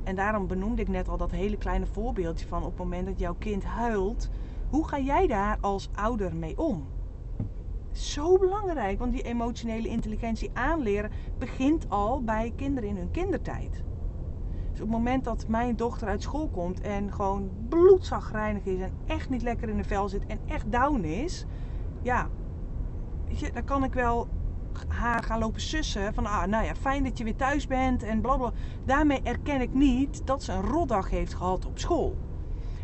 En 0.03 0.16
daarom 0.16 0.46
benoemde 0.46 0.83
ik 0.83 0.88
net 0.88 1.09
al 1.09 1.16
dat 1.16 1.31
hele 1.31 1.57
kleine 1.57 1.87
voorbeeldje 1.87 2.46
van 2.46 2.62
op 2.62 2.68
het 2.68 2.79
moment 2.79 3.07
dat 3.07 3.18
jouw 3.18 3.35
kind 3.38 3.64
huilt, 3.64 4.31
hoe 4.70 4.88
ga 4.88 4.98
jij 4.98 5.26
daar 5.26 5.59
als 5.61 5.88
ouder 5.94 6.37
mee 6.37 6.59
om? 6.59 6.87
Zo 7.92 8.38
belangrijk, 8.38 8.98
want 8.98 9.12
die 9.12 9.22
emotionele 9.22 9.88
intelligentie 9.88 10.50
aanleren 10.53 11.11
begint 11.38 11.88
al 11.88 12.22
bij 12.22 12.53
kinderen 12.57 12.88
in 12.88 12.96
hun 12.96 13.11
kindertijd. 13.11 13.83
Dus 14.70 14.81
op 14.81 14.87
het 14.87 14.96
moment 14.96 15.24
dat 15.24 15.48
mijn 15.48 15.76
dochter 15.76 16.09
uit 16.09 16.22
school 16.22 16.48
komt 16.48 16.81
en 16.81 17.12
gewoon 17.12 17.50
bloedzagrijnig 17.68 18.64
is 18.64 18.81
en 18.81 18.92
echt 19.07 19.31
niet 19.31 19.42
lekker 19.42 19.68
in 19.68 19.76
de 19.76 19.85
vel 19.85 20.09
zit 20.09 20.26
en 20.26 20.38
echt 20.46 20.72
down 20.72 21.00
is, 21.05 21.46
ja, 22.03 22.29
je, 23.26 23.50
dan 23.53 23.64
kan 23.64 23.85
ik 23.85 23.92
wel 23.92 24.29
haar 24.88 25.22
gaan 25.22 25.38
lopen 25.38 25.61
sussen 25.61 26.14
van, 26.14 26.26
ah, 26.26 26.44
nou 26.44 26.64
ja, 26.64 26.74
fijn 26.74 27.05
dat 27.05 27.18
je 27.18 27.24
weer 27.24 27.37
thuis 27.37 27.66
bent 27.66 28.03
en 28.03 28.20
blablabla. 28.20 28.59
Daarmee 28.85 29.22
erken 29.22 29.61
ik 29.61 29.74
niet 29.74 30.26
dat 30.26 30.42
ze 30.42 30.53
een 30.53 30.62
rotdag 30.62 31.11
heeft 31.11 31.35
gehad 31.35 31.66
op 31.66 31.79
school. 31.79 32.16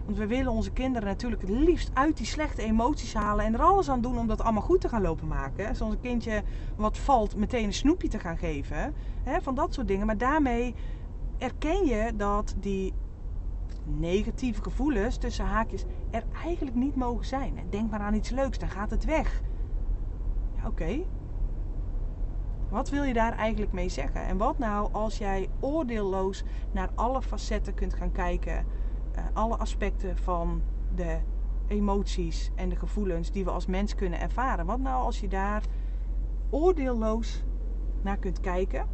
Want 0.07 0.19
we 0.19 0.27
willen 0.27 0.53
onze 0.53 0.71
kinderen 0.71 1.09
natuurlijk 1.09 1.43
het 1.43 1.51
liefst 1.51 1.91
uit 1.95 2.17
die 2.17 2.27
slechte 2.27 2.63
emoties 2.63 3.15
halen 3.15 3.45
en 3.45 3.55
er 3.55 3.61
alles 3.61 3.89
aan 3.89 4.01
doen 4.01 4.19
om 4.19 4.27
dat 4.27 4.41
allemaal 4.41 4.63
goed 4.63 4.81
te 4.81 4.89
gaan 4.89 5.03
lopen 5.03 5.27
maken. 5.27 5.77
Zoals 5.77 5.93
een 5.93 6.01
kindje 6.01 6.43
wat 6.77 6.99
valt 6.99 7.37
meteen 7.37 7.65
een 7.65 7.73
snoepje 7.73 8.09
te 8.09 8.19
gaan 8.19 8.39
geven. 8.39 8.95
Hè, 9.23 9.41
van 9.41 9.55
dat 9.55 9.75
soort 9.75 9.89
dingen. 9.89 10.07
Maar 10.07 10.19
daarmee 10.19 10.75
erken 11.39 11.87
je 11.87 12.13
dat 12.17 12.55
die 12.61 12.95
negatieve 13.85 14.63
gevoelens 14.63 15.17
tussen 15.17 15.45
haakjes 15.45 15.85
er 16.11 16.25
eigenlijk 16.45 16.77
niet 16.77 16.95
mogen 16.95 17.27
zijn. 17.27 17.59
Denk 17.71 17.91
maar 17.91 18.01
aan 18.01 18.15
iets 18.15 18.31
leuks, 18.31 18.59
dan 18.59 18.71
gaat 18.71 18.91
het 18.91 19.05
weg. 19.05 19.43
Ja, 20.57 20.67
oké. 20.67 21.05
Wat 22.69 22.91
wil 22.91 23.03
je 23.03 23.13
daar 23.13 23.33
eigenlijk 23.33 23.73
mee 23.73 23.89
zeggen? 23.89 24.27
En 24.27 24.37
wat 24.37 24.59
nou 24.59 24.93
als 24.93 25.19
jij 25.19 25.49
oordeelloos 25.61 26.45
naar 26.73 26.91
alle 26.95 27.23
facetten 27.23 27.75
kunt 27.75 27.95
gaan 27.95 28.13
kijken 28.13 28.67
alle 29.33 29.57
aspecten 29.57 30.17
van 30.17 30.63
de 30.95 31.19
emoties 31.67 32.51
en 32.55 32.69
de 32.69 32.77
gevoelens 32.77 33.31
die 33.31 33.45
we 33.45 33.51
als 33.51 33.67
mens 33.67 33.95
kunnen 33.95 34.21
ervaren. 34.21 34.67
Wat 34.67 34.81
nou 34.81 35.05
als 35.05 35.21
je 35.21 35.29
daar 35.29 35.63
oordeelloos 36.51 37.45
naar 38.03 38.17
kunt 38.17 38.41
kijken? 38.41 38.87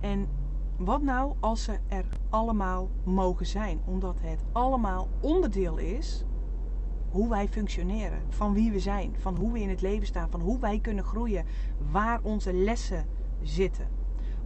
En 0.00 0.28
wat 0.76 1.02
nou 1.02 1.34
als 1.40 1.64
ze 1.64 1.78
er 1.88 2.04
allemaal 2.28 2.90
mogen 3.04 3.46
zijn? 3.46 3.80
Omdat 3.84 4.20
het 4.20 4.44
allemaal 4.52 5.08
onderdeel 5.20 5.76
is 5.76 6.24
hoe 7.10 7.28
wij 7.28 7.48
functioneren, 7.48 8.22
van 8.28 8.52
wie 8.52 8.72
we 8.72 8.80
zijn, 8.80 9.14
van 9.18 9.36
hoe 9.36 9.52
we 9.52 9.60
in 9.60 9.68
het 9.68 9.80
leven 9.80 10.06
staan, 10.06 10.30
van 10.30 10.40
hoe 10.40 10.58
wij 10.58 10.78
kunnen 10.78 11.04
groeien, 11.04 11.44
waar 11.90 12.20
onze 12.22 12.52
lessen 12.52 13.06
zitten. 13.42 13.95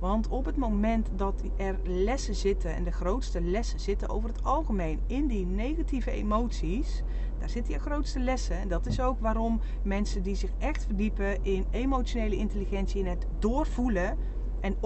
Want 0.00 0.28
op 0.28 0.44
het 0.44 0.56
moment 0.56 1.08
dat 1.16 1.42
er 1.56 1.78
lessen 1.84 2.34
zitten, 2.34 2.74
en 2.74 2.84
de 2.84 2.90
grootste 2.90 3.40
lessen 3.40 3.80
zitten 3.80 4.08
over 4.08 4.28
het 4.28 4.44
algemeen 4.44 5.00
in 5.06 5.26
die 5.26 5.46
negatieve 5.46 6.10
emoties, 6.10 7.02
daar 7.38 7.50
zitten 7.50 7.72
je 7.72 7.80
grootste 7.80 8.20
lessen. 8.20 8.56
En 8.56 8.68
dat 8.68 8.86
is 8.86 9.00
ook 9.00 9.20
waarom 9.20 9.60
mensen 9.82 10.22
die 10.22 10.34
zich 10.34 10.50
echt 10.58 10.84
verdiepen 10.84 11.44
in 11.44 11.66
emotionele 11.70 12.36
intelligentie, 12.36 13.00
in 13.00 13.06
het 13.06 13.26
doorvoelen 13.38 14.18
en 14.60 14.76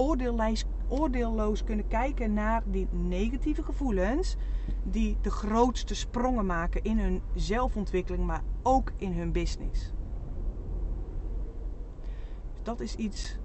oordeelloos 0.88 1.64
kunnen 1.64 1.88
kijken 1.88 2.32
naar 2.32 2.62
die 2.66 2.88
negatieve 2.90 3.62
gevoelens, 3.62 4.36
die 4.82 5.16
de 5.20 5.30
grootste 5.30 5.94
sprongen 5.94 6.46
maken 6.46 6.82
in 6.82 6.98
hun 6.98 7.22
zelfontwikkeling, 7.34 8.24
maar 8.24 8.42
ook 8.62 8.92
in 8.96 9.12
hun 9.12 9.32
business. 9.32 9.92
Dus 12.52 12.62
dat 12.62 12.80
is 12.80 12.94
iets 12.94 13.38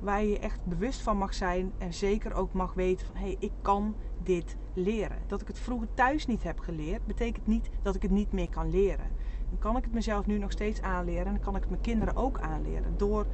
waar 0.00 0.24
je 0.24 0.38
echt 0.38 0.64
bewust 0.64 1.02
van 1.02 1.16
mag 1.16 1.34
zijn 1.34 1.72
en 1.78 1.94
zeker 1.94 2.34
ook 2.34 2.52
mag 2.52 2.74
weten 2.74 3.06
van 3.06 3.16
hé, 3.16 3.22
hey, 3.22 3.36
ik 3.38 3.52
kan 3.62 3.94
dit 4.22 4.56
leren. 4.74 5.18
Dat 5.26 5.40
ik 5.40 5.46
het 5.48 5.58
vroeger 5.58 5.88
thuis 5.94 6.26
niet 6.26 6.42
heb 6.42 6.58
geleerd, 6.58 7.06
betekent 7.06 7.46
niet 7.46 7.70
dat 7.82 7.94
ik 7.94 8.02
het 8.02 8.10
niet 8.10 8.32
meer 8.32 8.48
kan 8.48 8.70
leren. 8.70 9.10
Dan 9.48 9.58
kan 9.58 9.76
ik 9.76 9.84
het 9.84 9.92
mezelf 9.92 10.26
nu 10.26 10.38
nog 10.38 10.52
steeds 10.52 10.82
aanleren 10.82 11.26
en 11.26 11.32
dan 11.32 11.42
kan 11.42 11.54
ik 11.54 11.60
het 11.60 11.70
mijn 11.70 11.82
kinderen 11.82 12.16
ook 12.16 12.40
aanleren. 12.40 12.96
Door 12.96 13.26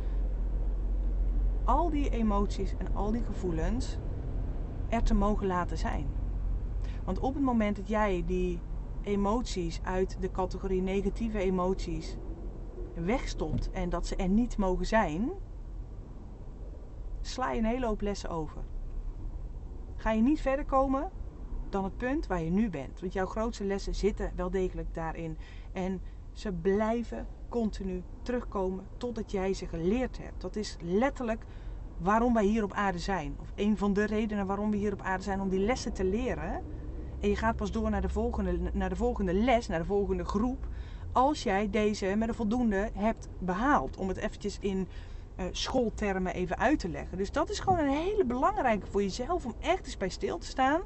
al 1.65 1.91
die 1.91 2.11
emoties 2.11 2.75
en 2.79 2.95
al 2.95 3.11
die 3.11 3.25
gevoelens 3.25 3.99
er 4.89 5.03
te 5.03 5.15
mogen 5.15 5.47
laten 5.47 5.79
zijn. 5.79 6.07
Want 7.05 7.19
op 7.19 7.35
het 7.35 7.43
moment 7.43 7.77
dat 7.77 7.89
jij 7.89 8.23
die 8.27 8.61
emoties 9.03 9.81
uit 9.83 10.17
de 10.21 10.31
categorie 10.31 10.83
negatieve 10.83 11.39
emoties 11.39 12.17
wegstopt 12.95 13.71
en 13.71 13.89
dat 13.89 14.07
ze 14.07 14.17
er 14.17 14.29
niet 14.29 14.57
mogen 14.57 14.87
zijn, 14.87 15.31
sla 17.23 17.51
je 17.51 17.59
een 17.59 17.65
hele 17.65 17.87
hoop 17.87 18.01
lessen 18.01 18.31
over. 18.31 18.63
Ga 19.97 20.11
je 20.11 20.23
niet 20.23 20.41
verder 20.41 20.65
komen 20.65 21.11
dan 21.69 21.85
het 21.85 21.97
punt 21.97 22.27
waar 22.27 22.43
je 22.43 22.51
nu 22.51 22.71
bent. 22.71 23.01
Want 23.01 23.13
jouw 23.13 23.27
grootste 23.27 23.65
lessen 23.65 23.95
zitten 23.95 24.33
wel 24.37 24.51
degelijk 24.51 24.95
daarin. 24.95 25.39
En 25.73 26.01
ze 26.33 26.53
blijven 26.53 27.27
continu 27.49 28.03
terugkomen 28.23 28.87
totdat 28.97 29.31
jij 29.31 29.55
ze 29.55 29.67
geleerd 29.67 30.19
hebt. 30.19 30.41
Dat 30.41 30.57
is 30.57 30.77
letterlijk 30.81 31.45
waarom 31.99 32.35
wij 32.35 32.45
hier 32.45 32.63
op 32.63 32.73
aarde 32.73 32.99
zijn. 32.99 33.37
Of 33.41 33.53
een 33.55 33.77
van 33.77 33.93
de 33.93 34.05
redenen 34.05 34.47
waarom 34.47 34.71
we 34.71 34.77
hier 34.77 34.93
op 34.93 35.03
aarde 35.03 35.23
zijn 35.23 35.41
om 35.41 35.49
die 35.49 35.65
lessen 35.65 35.93
te 35.93 36.05
leren. 36.05 36.63
En 37.21 37.29
je 37.29 37.37
gaat 37.37 37.57
pas 37.57 37.73
door 37.73 37.91
naar 37.91 38.01
de 38.01 38.09
volgende, 38.09 38.59
naar 38.73 38.89
de 38.89 38.97
volgende 38.97 39.35
les, 39.35 39.69
naar 39.69 39.79
de 39.79 39.85
volgende 39.85 40.25
groep. 40.25 40.67
Als 41.13 41.43
jij 41.43 41.71
deze 41.71 42.15
met 42.17 42.29
een 42.29 42.35
voldoende 42.35 42.91
hebt 42.95 43.29
behaald. 43.39 43.97
Om 43.97 44.09
het 44.09 44.17
eventjes 44.17 44.59
in 44.61 44.89
schooltermen 45.51 46.35
even 46.35 46.59
uit 46.59 46.79
te 46.79 46.89
leggen. 46.89 47.19
Dus 47.19 47.33
dat 47.33 47.51
is 47.51 47.61
gewoon 47.61 47.79
een 47.79 47.89
hele 47.89 48.25
belangrijke 48.25 48.87
voor 48.87 49.03
jezelf 49.03 49.45
om 49.45 49.55
echt 49.61 49.87
eens 49.87 49.97
bij 49.97 50.09
stil 50.09 50.39
te 50.39 50.47
staan. 50.47 50.81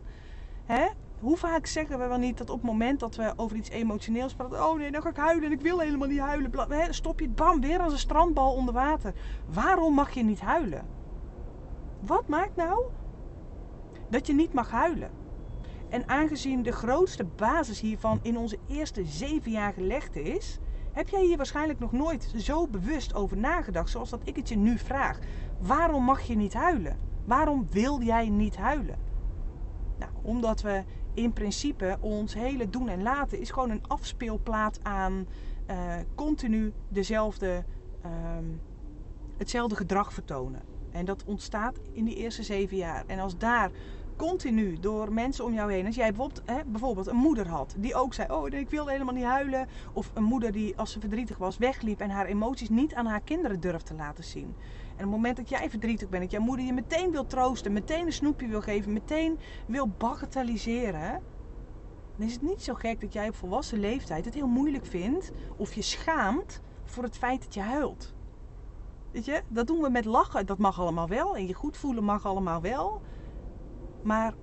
Hè? 0.64 0.86
Hoe 1.20 1.36
vaak 1.36 1.66
zeggen 1.66 1.98
we 1.98 2.06
wel 2.06 2.18
niet 2.18 2.38
dat 2.38 2.50
op 2.50 2.56
het 2.56 2.70
moment 2.70 3.00
dat 3.00 3.16
we 3.16 3.32
over 3.36 3.56
iets 3.56 3.68
emotioneels 3.70 4.34
praten, 4.34 4.66
oh 4.68 4.78
nee, 4.78 4.90
dan 4.90 5.02
ga 5.02 5.08
ik 5.08 5.16
huilen 5.16 5.44
en 5.44 5.52
ik 5.52 5.60
wil 5.60 5.78
helemaal 5.78 6.08
niet 6.08 6.18
huilen. 6.18 6.94
Stop 6.94 7.20
je 7.20 7.28
bam 7.28 7.60
weer 7.60 7.80
als 7.80 7.92
een 7.92 7.98
strandbal 7.98 8.54
onder 8.54 8.74
water. 8.74 9.14
Waarom 9.46 9.94
mag 9.94 10.10
je 10.10 10.22
niet 10.22 10.40
huilen? 10.40 10.86
Wat 12.00 12.28
maakt 12.28 12.56
nou 12.56 12.84
dat 14.08 14.26
je 14.26 14.34
niet 14.34 14.52
mag 14.52 14.70
huilen? 14.70 15.10
En 15.88 16.08
aangezien 16.08 16.62
de 16.62 16.72
grootste 16.72 17.24
basis 17.24 17.80
hiervan 17.80 18.18
in 18.22 18.38
onze 18.38 18.58
eerste 18.68 19.04
zeven 19.04 19.50
jaar 19.50 19.72
gelegd 19.72 20.16
is, 20.16 20.58
heb 20.96 21.08
jij 21.08 21.24
hier 21.24 21.36
waarschijnlijk 21.36 21.78
nog 21.78 21.92
nooit 21.92 22.32
zo 22.36 22.66
bewust 22.66 23.14
over 23.14 23.36
nagedacht 23.36 23.90
zoals 23.90 24.10
dat 24.10 24.20
ik 24.24 24.36
het 24.36 24.48
je 24.48 24.56
nu 24.56 24.78
vraag. 24.78 25.18
Waarom 25.58 26.04
mag 26.04 26.20
je 26.20 26.36
niet 26.36 26.54
huilen? 26.54 26.98
Waarom 27.24 27.66
wil 27.70 28.02
jij 28.02 28.28
niet 28.28 28.56
huilen? 28.56 28.98
Nou, 29.98 30.12
omdat 30.22 30.60
we 30.62 30.84
in 31.14 31.32
principe 31.32 31.96
ons 32.00 32.34
hele 32.34 32.70
doen 32.70 32.88
en 32.88 33.02
laten 33.02 33.40
is 33.40 33.50
gewoon 33.50 33.70
een 33.70 33.86
afspeelplaat 33.86 34.78
aan 34.82 35.26
uh, 35.70 35.94
continu 36.14 36.72
dezelfde, 36.88 37.64
uh, 38.04 38.10
hetzelfde 39.36 39.76
gedrag 39.76 40.12
vertonen. 40.12 40.62
En 40.90 41.04
dat 41.04 41.24
ontstaat 41.24 41.80
in 41.92 42.04
die 42.04 42.16
eerste 42.16 42.42
zeven 42.42 42.76
jaar. 42.76 43.04
En 43.06 43.18
als 43.18 43.38
daar 43.38 43.70
continu 44.16 44.78
door 44.80 45.12
mensen 45.12 45.44
om 45.44 45.52
jou 45.52 45.72
heen. 45.72 45.86
Als 45.86 45.94
jij 45.94 46.12
bijvoorbeeld, 46.12 46.42
hè, 46.44 46.64
bijvoorbeeld 46.66 47.06
een 47.06 47.16
moeder 47.16 47.48
had 47.48 47.74
die 47.78 47.94
ook 47.94 48.14
zei: 48.14 48.32
Oh, 48.32 48.48
ik 48.48 48.70
wil 48.70 48.86
helemaal 48.86 49.14
niet 49.14 49.24
huilen. 49.24 49.68
Of 49.92 50.10
een 50.14 50.24
moeder 50.24 50.52
die 50.52 50.76
als 50.76 50.92
ze 50.92 51.00
verdrietig 51.00 51.38
was 51.38 51.58
wegliep 51.58 52.00
en 52.00 52.10
haar 52.10 52.26
emoties 52.26 52.68
niet 52.68 52.94
aan 52.94 53.06
haar 53.06 53.20
kinderen 53.20 53.60
durft 53.60 53.86
te 53.86 53.94
laten 53.94 54.24
zien. 54.24 54.54
En 54.86 54.92
op 54.92 54.98
het 54.98 55.08
moment 55.08 55.36
dat 55.36 55.48
jij 55.48 55.70
verdrietig 55.70 56.08
bent, 56.08 56.22
dat 56.22 56.32
jouw 56.32 56.42
moeder 56.42 56.66
je 56.66 56.72
meteen 56.72 57.10
wil 57.10 57.26
troosten, 57.26 57.72
meteen 57.72 58.06
een 58.06 58.12
snoepje 58.12 58.46
wil 58.46 58.60
geven, 58.60 58.92
meteen 58.92 59.38
wil 59.66 59.88
bagatelliseren. 59.88 61.22
Dan 62.16 62.26
is 62.26 62.32
het 62.32 62.42
niet 62.42 62.62
zo 62.62 62.74
gek 62.74 63.00
dat 63.00 63.12
jij 63.12 63.28
op 63.28 63.34
volwassen 63.34 63.80
leeftijd 63.80 64.24
het 64.24 64.34
heel 64.34 64.46
moeilijk 64.46 64.86
vindt 64.86 65.32
of 65.56 65.72
je 65.72 65.82
schaamt 65.82 66.60
voor 66.84 67.02
het 67.02 67.16
feit 67.16 67.42
dat 67.42 67.54
je 67.54 67.60
huilt. 67.60 68.14
Weet 69.16 69.24
je, 69.24 69.42
dat 69.48 69.66
doen 69.66 69.80
we 69.80 69.90
met 69.90 70.04
lachen. 70.04 70.46
Dat 70.46 70.58
mag 70.58 70.80
allemaal 70.80 71.08
wel. 71.08 71.36
En 71.36 71.46
je 71.46 71.54
goed 71.54 71.76
voelen 71.76 72.04
mag 72.04 72.26
allemaal 72.26 72.60
wel. 72.60 73.02
Maar 74.06 74.34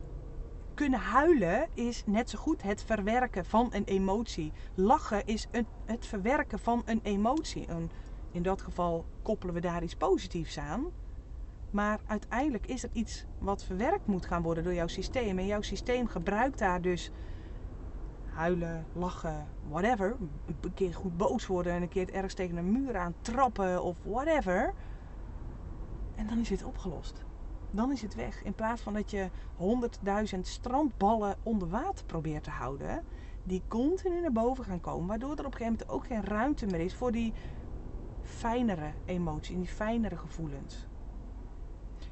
kunnen 0.73 0.99
huilen 0.99 1.67
is 1.73 2.03
net 2.05 2.29
zo 2.29 2.39
goed 2.39 2.61
het 2.61 2.83
verwerken 2.83 3.45
van 3.45 3.67
een 3.71 3.83
emotie. 3.83 4.51
Lachen 4.75 5.25
is 5.25 5.47
het 5.85 6.05
verwerken 6.05 6.59
van 6.59 6.81
een 6.85 6.99
emotie. 7.03 7.67
in 8.31 8.43
dat 8.43 8.61
geval 8.61 9.05
koppelen 9.21 9.53
we 9.53 9.61
daar 9.61 9.83
iets 9.83 9.95
positiefs 9.95 10.57
aan. 10.57 10.85
Maar 11.71 11.99
uiteindelijk 12.05 12.65
is 12.65 12.83
er 12.83 12.89
iets 12.93 13.25
wat 13.37 13.63
verwerkt 13.63 14.07
moet 14.07 14.25
gaan 14.25 14.41
worden 14.41 14.63
door 14.63 14.73
jouw 14.73 14.87
systeem. 14.87 15.39
En 15.39 15.45
jouw 15.45 15.61
systeem 15.61 16.07
gebruikt 16.07 16.59
daar 16.59 16.81
dus 16.81 17.11
huilen, 18.33 18.85
lachen, 18.93 19.47
whatever. 19.69 20.15
Een 20.61 20.73
keer 20.73 20.93
goed 20.93 21.17
boos 21.17 21.47
worden 21.47 21.73
en 21.73 21.81
een 21.81 21.89
keer 21.89 22.13
ergens 22.13 22.33
tegen 22.33 22.57
een 22.57 22.71
muur 22.71 22.97
aan 22.97 23.15
trappen 23.21 23.83
of 23.83 23.97
whatever. 24.03 24.73
En 26.15 26.27
dan 26.27 26.39
is 26.39 26.49
het 26.49 26.63
opgelost 26.63 27.23
dan 27.73 27.91
is 27.91 28.01
het 28.01 28.15
weg. 28.15 28.43
In 28.43 28.53
plaats 28.53 28.81
van 28.81 28.93
dat 28.93 29.11
je 29.11 29.29
100.000 30.33 30.39
strandballen 30.41 31.35
onder 31.43 31.69
water 31.69 32.05
probeert 32.05 32.43
te 32.43 32.49
houden, 32.49 33.03
die 33.43 33.61
continu 33.67 34.21
naar 34.21 34.31
boven 34.31 34.63
gaan 34.63 34.81
komen, 34.81 35.07
waardoor 35.07 35.35
er 35.35 35.45
op 35.45 35.51
een 35.51 35.57
gegeven 35.57 35.71
moment 35.71 35.89
ook 35.89 36.05
geen 36.05 36.23
ruimte 36.23 36.65
meer 36.65 36.79
is 36.79 36.95
voor 36.95 37.11
die 37.11 37.33
fijnere 38.21 38.93
emoties, 39.05 39.55
die 39.55 39.67
fijnere 39.67 40.17
gevoelens. 40.17 40.87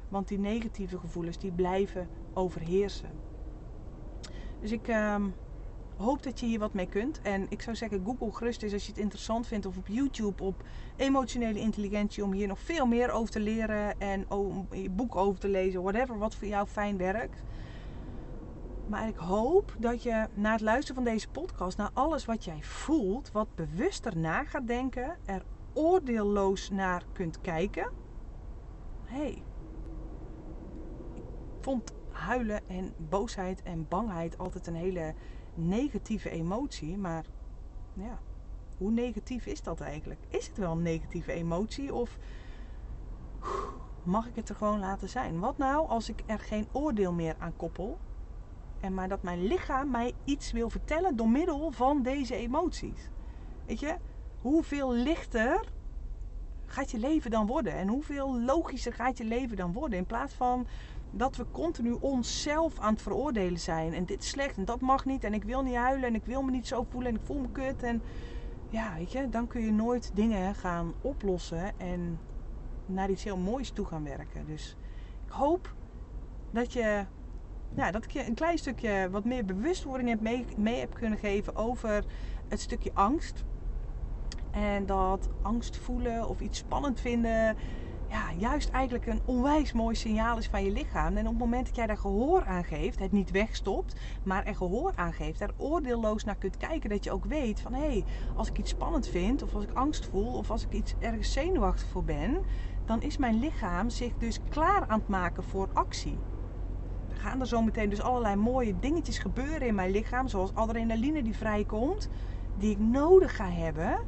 Want 0.08 0.28
die 0.28 0.38
negatieve 0.38 0.98
gevoelens 0.98 1.38
die 1.38 1.52
blijven 1.52 2.08
overheersen. 2.32 3.10
Dus 4.60 4.72
ik, 4.72 4.88
ehm, 4.88 5.28
hoop 6.02 6.22
dat 6.22 6.40
je 6.40 6.46
hier 6.46 6.58
wat 6.58 6.72
mee 6.72 6.88
kunt. 6.88 7.20
En 7.22 7.46
ik 7.48 7.62
zou 7.62 7.76
zeggen, 7.76 8.02
Google 8.04 8.32
gerust 8.32 8.62
eens 8.62 8.72
als 8.72 8.84
je 8.84 8.92
het 8.92 9.00
interessant 9.00 9.46
vindt. 9.46 9.66
Of 9.66 9.76
op 9.76 9.86
YouTube 9.86 10.42
op 10.42 10.62
emotionele 10.96 11.58
intelligentie. 11.58 12.24
Om 12.24 12.32
hier 12.32 12.46
nog 12.46 12.60
veel 12.60 12.86
meer 12.86 13.10
over 13.10 13.32
te 13.32 13.40
leren. 13.40 14.00
En 14.00 14.30
om 14.30 14.66
je 14.70 14.90
boek 14.90 15.16
over 15.16 15.40
te 15.40 15.48
lezen. 15.48 15.82
Whatever, 15.82 16.18
wat 16.18 16.34
voor 16.34 16.48
jou 16.48 16.66
fijn 16.66 16.96
werkt. 16.96 17.42
Maar 18.86 19.08
ik 19.08 19.16
hoop 19.16 19.76
dat 19.78 20.02
je 20.02 20.28
na 20.34 20.52
het 20.52 20.60
luisteren 20.60 21.02
van 21.02 21.12
deze 21.12 21.28
podcast, 21.28 21.76
naar 21.76 21.90
alles 21.92 22.24
wat 22.24 22.44
jij 22.44 22.62
voelt, 22.62 23.32
wat 23.32 23.54
bewuster 23.54 24.18
na 24.18 24.44
gaat 24.44 24.66
denken, 24.66 25.16
er 25.24 25.42
oordeelloos 25.72 26.70
naar 26.70 27.04
kunt 27.12 27.40
kijken. 27.40 27.90
hey, 29.04 29.42
ik 31.14 31.22
vond 31.60 31.92
huilen 32.10 32.68
en 32.68 32.92
boosheid 32.96 33.62
en 33.62 33.86
bangheid 33.88 34.38
altijd 34.38 34.66
een 34.66 34.74
hele 34.74 35.14
negatieve 35.54 36.30
emotie. 36.30 36.96
Maar 36.98 37.24
ja, 37.92 38.18
hoe 38.78 38.90
negatief 38.90 39.46
is 39.46 39.62
dat 39.62 39.80
eigenlijk? 39.80 40.20
Is 40.28 40.46
het 40.46 40.56
wel 40.56 40.72
een 40.72 40.82
negatieve 40.82 41.32
emotie 41.32 41.94
of 41.94 42.18
mag 44.02 44.26
ik 44.26 44.36
het 44.36 44.48
er 44.48 44.54
gewoon 44.54 44.78
laten 44.78 45.08
zijn? 45.08 45.40
Wat 45.40 45.58
nou 45.58 45.88
als 45.88 46.08
ik 46.08 46.22
er 46.26 46.38
geen 46.38 46.68
oordeel 46.72 47.12
meer 47.12 47.34
aan 47.38 47.56
koppel? 47.56 47.98
En 48.80 48.94
maar 48.94 49.08
dat 49.08 49.22
mijn 49.22 49.44
lichaam 49.44 49.90
mij 49.90 50.12
iets 50.24 50.52
wil 50.52 50.70
vertellen 50.70 51.16
door 51.16 51.28
middel 51.28 51.70
van 51.70 52.02
deze 52.02 52.34
emoties. 52.34 53.10
Weet 53.66 53.80
je, 53.80 53.96
hoeveel 54.40 54.92
lichter 54.92 55.72
gaat 56.66 56.90
je 56.90 56.98
leven 56.98 57.30
dan 57.30 57.46
worden? 57.46 57.72
En 57.72 57.88
hoeveel 57.88 58.40
logischer 58.40 58.92
gaat 58.92 59.18
je 59.18 59.24
leven 59.24 59.56
dan 59.56 59.72
worden? 59.72 59.98
In 59.98 60.06
plaats 60.06 60.34
van 60.34 60.66
dat 61.14 61.36
we 61.36 61.46
continu 61.50 61.96
onszelf 62.00 62.78
aan 62.78 62.92
het 62.92 63.02
veroordelen 63.02 63.60
zijn. 63.60 63.94
En 63.94 64.04
dit 64.04 64.22
is 64.22 64.28
slecht 64.28 64.56
en 64.56 64.64
dat 64.64 64.80
mag 64.80 65.04
niet. 65.04 65.24
En 65.24 65.34
ik 65.34 65.44
wil 65.44 65.62
niet 65.62 65.74
huilen 65.74 66.08
en 66.08 66.14
ik 66.14 66.24
wil 66.24 66.42
me 66.42 66.50
niet 66.50 66.66
zo 66.66 66.86
voelen 66.90 67.10
en 67.10 67.16
ik 67.16 67.24
voel 67.24 67.38
me 67.38 67.50
kut. 67.52 67.82
En 67.82 68.02
ja, 68.68 68.94
weet 68.94 69.12
je, 69.12 69.28
dan 69.28 69.46
kun 69.46 69.60
je 69.60 69.72
nooit 69.72 70.10
dingen 70.14 70.54
gaan 70.54 70.92
oplossen 71.00 71.78
en 71.78 72.18
naar 72.86 73.10
iets 73.10 73.24
heel 73.24 73.36
moois 73.36 73.70
toe 73.70 73.86
gaan 73.86 74.04
werken. 74.04 74.46
Dus 74.46 74.76
ik 75.26 75.32
hoop 75.32 75.74
dat 76.50 76.72
je. 76.72 77.04
Ja, 77.74 77.90
dat 77.90 78.04
ik 78.04 78.10
je 78.10 78.26
een 78.26 78.34
klein 78.34 78.58
stukje 78.58 79.08
wat 79.10 79.24
meer 79.24 79.44
bewustwording 79.44 80.08
heb 80.08 80.20
mee, 80.20 80.44
mee 80.56 80.78
heb 80.78 80.94
kunnen 80.94 81.18
geven 81.18 81.56
over 81.56 82.04
het 82.48 82.60
stukje 82.60 82.90
angst. 82.94 83.44
En 84.50 84.86
dat 84.86 85.28
angst 85.42 85.76
voelen 85.76 86.28
of 86.28 86.40
iets 86.40 86.58
spannend 86.58 87.00
vinden 87.00 87.56
ja, 88.12 88.32
juist 88.38 88.68
eigenlijk 88.68 89.06
een 89.06 89.20
onwijs 89.24 89.72
mooi 89.72 89.94
signaal 89.94 90.38
is 90.38 90.48
van 90.48 90.64
je 90.64 90.70
lichaam. 90.70 91.16
En 91.16 91.24
op 91.26 91.30
het 91.30 91.38
moment 91.40 91.66
dat 91.66 91.76
jij 91.76 91.86
daar 91.86 91.96
gehoor 91.96 92.44
aan 92.44 92.64
geeft, 92.64 92.98
het 92.98 93.12
niet 93.12 93.30
wegstopt, 93.30 94.00
maar 94.24 94.44
er 94.44 94.54
gehoor 94.54 94.92
aan 94.94 95.12
geeft, 95.12 95.38
daar 95.38 95.50
oordeelloos 95.56 96.24
naar 96.24 96.36
kunt 96.36 96.56
kijken, 96.56 96.90
dat 96.90 97.04
je 97.04 97.12
ook 97.12 97.24
weet 97.24 97.60
van 97.60 97.74
hé, 97.74 97.86
hey, 97.86 98.04
als 98.36 98.48
ik 98.48 98.58
iets 98.58 98.70
spannend 98.70 99.08
vind, 99.08 99.42
of 99.42 99.54
als 99.54 99.64
ik 99.64 99.72
angst 99.72 100.06
voel, 100.06 100.32
of 100.32 100.50
als 100.50 100.62
ik 100.64 100.72
iets 100.72 100.94
ergens 100.98 101.32
zenuwachtig 101.32 101.88
voor 101.88 102.04
ben, 102.04 102.38
dan 102.84 103.02
is 103.02 103.16
mijn 103.16 103.38
lichaam 103.38 103.90
zich 103.90 104.12
dus 104.18 104.38
klaar 104.48 104.86
aan 104.86 104.98
het 104.98 105.08
maken 105.08 105.42
voor 105.42 105.68
actie. 105.72 106.18
Er 107.10 107.16
gaan 107.16 107.40
er 107.40 107.46
zo 107.46 107.62
meteen 107.62 107.90
dus 107.90 108.02
allerlei 108.02 108.36
mooie 108.36 108.78
dingetjes 108.78 109.18
gebeuren 109.18 109.66
in 109.66 109.74
mijn 109.74 109.90
lichaam, 109.90 110.28
zoals 110.28 110.54
adrenaline 110.54 111.22
die 111.22 111.36
vrijkomt, 111.36 112.08
die 112.58 112.70
ik 112.70 112.78
nodig 112.78 113.36
ga 113.36 113.50
hebben 113.50 113.98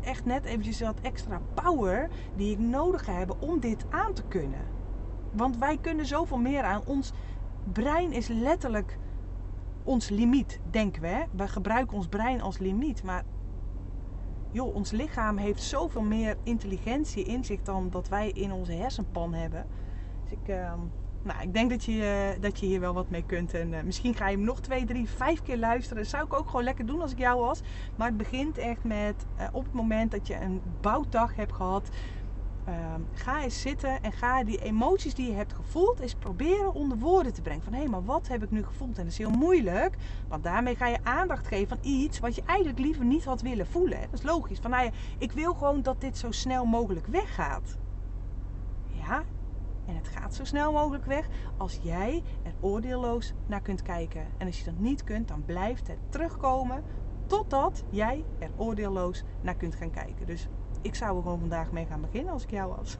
echt 0.00 0.24
net 0.24 0.44
eventjes 0.44 0.80
wat 0.80 1.00
extra 1.00 1.40
power 1.54 2.08
die 2.36 2.52
ik 2.52 2.58
nodig 2.58 3.06
hebben 3.06 3.40
om 3.40 3.60
dit 3.60 3.84
aan 3.90 4.12
te 4.12 4.22
kunnen. 4.28 4.60
Want 5.32 5.58
wij 5.58 5.78
kunnen 5.80 6.06
zoveel 6.06 6.38
meer 6.38 6.62
aan. 6.62 6.82
Ons 6.86 7.12
brein 7.72 8.12
is 8.12 8.28
letterlijk 8.28 8.98
ons 9.84 10.08
limiet, 10.08 10.60
denken 10.70 11.02
we. 11.02 11.08
Hè? 11.08 11.22
Wij 11.30 11.48
gebruiken 11.48 11.96
ons 11.96 12.06
brein 12.06 12.40
als 12.40 12.58
limiet. 12.58 13.02
Maar 13.02 13.24
joh, 14.50 14.74
ons 14.74 14.90
lichaam 14.90 15.36
heeft 15.36 15.62
zoveel 15.62 16.02
meer 16.02 16.36
intelligentie 16.42 17.24
in 17.24 17.44
zich 17.44 17.62
dan 17.62 17.90
dat 17.90 18.08
wij 18.08 18.30
in 18.30 18.52
onze 18.52 18.72
hersenpan 18.72 19.34
hebben. 19.34 19.66
Dus 20.22 20.32
ik, 20.32 20.48
uh, 20.48 20.72
nou, 21.22 21.42
ik 21.42 21.54
denk 21.54 21.70
dat 21.70 21.84
je, 21.84 22.36
dat 22.40 22.60
je 22.60 22.66
hier 22.66 22.80
wel 22.80 22.94
wat 22.94 23.10
mee 23.10 23.24
kunt. 23.26 23.54
En 23.54 23.74
misschien 23.84 24.14
ga 24.14 24.28
je 24.28 24.36
hem 24.36 24.44
nog 24.44 24.60
twee, 24.60 24.84
drie, 24.84 25.08
vijf 25.08 25.42
keer 25.42 25.58
luisteren. 25.58 26.02
Dat 26.02 26.10
zou 26.12 26.24
ik 26.24 26.34
ook 26.34 26.46
gewoon 26.46 26.64
lekker 26.64 26.86
doen 26.86 27.00
als 27.00 27.12
ik 27.12 27.18
jou 27.18 27.40
was. 27.40 27.60
Maar 27.96 28.08
het 28.08 28.16
begint 28.16 28.58
echt 28.58 28.84
met 28.84 29.26
op 29.52 29.64
het 29.64 29.72
moment 29.72 30.10
dat 30.10 30.26
je 30.26 30.40
een 30.40 30.62
bouwdag 30.80 31.36
hebt 31.36 31.52
gehad 31.52 31.90
Ehm, 32.70 33.00
ga 33.12 33.42
eens 33.42 33.60
zitten 33.60 34.02
en 34.02 34.12
ga 34.12 34.44
die 34.44 34.62
emoties 34.62 35.14
die 35.14 35.26
je 35.26 35.36
hebt 35.36 35.52
gevoeld 35.52 36.00
eens 36.00 36.14
proberen 36.14 36.74
onder 36.74 36.98
woorden 36.98 37.32
te 37.32 37.42
brengen. 37.42 37.62
Van 37.62 37.72
hé, 37.72 37.78
hey, 37.78 37.88
maar 37.88 38.04
wat 38.04 38.28
heb 38.28 38.42
ik 38.42 38.50
nu 38.50 38.64
gevoeld? 38.64 38.98
En 38.98 39.02
dat 39.02 39.12
is 39.12 39.18
heel 39.18 39.30
moeilijk, 39.30 39.96
want 40.28 40.44
daarmee 40.44 40.76
ga 40.76 40.86
je 40.86 40.98
aandacht 41.02 41.46
geven 41.46 41.76
aan 41.76 41.84
iets 41.84 42.18
wat 42.18 42.34
je 42.34 42.42
eigenlijk 42.46 42.78
liever 42.78 43.04
niet 43.04 43.24
had 43.24 43.42
willen 43.42 43.66
voelen. 43.66 44.00
Dat 44.00 44.18
is 44.18 44.22
logisch. 44.22 44.58
Van 44.58 44.70
nou 44.70 44.84
ja, 44.84 44.90
ik 45.18 45.32
wil 45.32 45.54
gewoon 45.54 45.82
dat 45.82 46.00
dit 46.00 46.18
zo 46.18 46.30
snel 46.30 46.64
mogelijk 46.64 47.06
weggaat. 47.06 47.76
En 49.90 49.96
het 49.96 50.08
gaat 50.08 50.34
zo 50.34 50.44
snel 50.44 50.72
mogelijk 50.72 51.04
weg 51.04 51.28
als 51.56 51.78
jij 51.82 52.22
er 52.42 52.52
oordeelloos 52.60 53.32
naar 53.46 53.60
kunt 53.60 53.82
kijken. 53.82 54.26
En 54.38 54.46
als 54.46 54.58
je 54.58 54.64
dat 54.64 54.78
niet 54.78 55.04
kunt, 55.04 55.28
dan 55.28 55.44
blijft 55.44 55.86
het 55.86 55.98
terugkomen 56.08 56.82
totdat 57.26 57.84
jij 57.88 58.24
er 58.38 58.50
oordeelloos 58.56 59.24
naar 59.40 59.54
kunt 59.54 59.74
gaan 59.74 59.90
kijken. 59.90 60.26
Dus 60.26 60.48
ik 60.82 60.94
zou 60.94 61.16
er 61.16 61.22
gewoon 61.22 61.38
vandaag 61.40 61.70
mee 61.70 61.86
gaan 61.86 62.00
beginnen 62.00 62.32
als 62.32 62.42
ik 62.42 62.50
jou 62.50 62.74
was. 62.76 62.98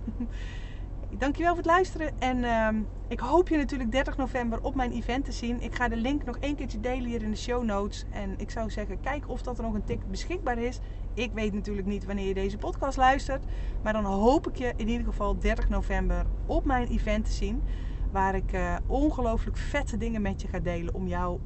Dankjewel 1.18 1.54
voor 1.54 1.62
het 1.62 1.72
luisteren. 1.72 2.18
En 2.18 2.38
uh, 2.38 2.68
ik 3.08 3.20
hoop 3.20 3.48
je 3.48 3.56
natuurlijk 3.56 3.92
30 3.92 4.16
november 4.16 4.62
op 4.62 4.74
mijn 4.74 4.92
event 4.92 5.24
te 5.24 5.32
zien. 5.32 5.60
Ik 5.60 5.74
ga 5.74 5.88
de 5.88 5.96
link 5.96 6.24
nog 6.24 6.36
één 6.38 6.56
keertje 6.56 6.80
delen 6.80 7.04
hier 7.04 7.22
in 7.22 7.30
de 7.30 7.36
show 7.36 7.64
notes. 7.64 8.04
En 8.10 8.34
ik 8.38 8.50
zou 8.50 8.70
zeggen, 8.70 9.00
kijk 9.00 9.28
of 9.28 9.42
dat 9.42 9.58
er 9.58 9.64
nog 9.64 9.74
een 9.74 9.84
ticket 9.84 10.10
beschikbaar 10.10 10.58
is. 10.58 10.80
Ik 11.14 11.32
weet 11.32 11.52
natuurlijk 11.52 11.86
niet 11.86 12.04
wanneer 12.04 12.26
je 12.26 12.34
deze 12.34 12.58
podcast 12.58 12.96
luistert. 12.96 13.44
Maar 13.82 13.92
dan 13.92 14.04
hoop 14.04 14.48
ik 14.48 14.56
je 14.56 14.72
in 14.76 14.88
ieder 14.88 15.06
geval 15.06 15.38
30 15.38 15.68
november 15.68 16.26
op 16.46 16.64
mijn 16.64 16.88
event 16.88 17.24
te 17.24 17.32
zien. 17.32 17.62
Waar 18.10 18.34
ik 18.34 18.52
uh, 18.52 18.76
ongelooflijk 18.86 19.56
vette 19.56 19.96
dingen 19.96 20.22
met 20.22 20.42
je 20.42 20.48
ga 20.48 20.58
delen 20.58 20.94
om 20.94 21.06
jouw 21.06 21.40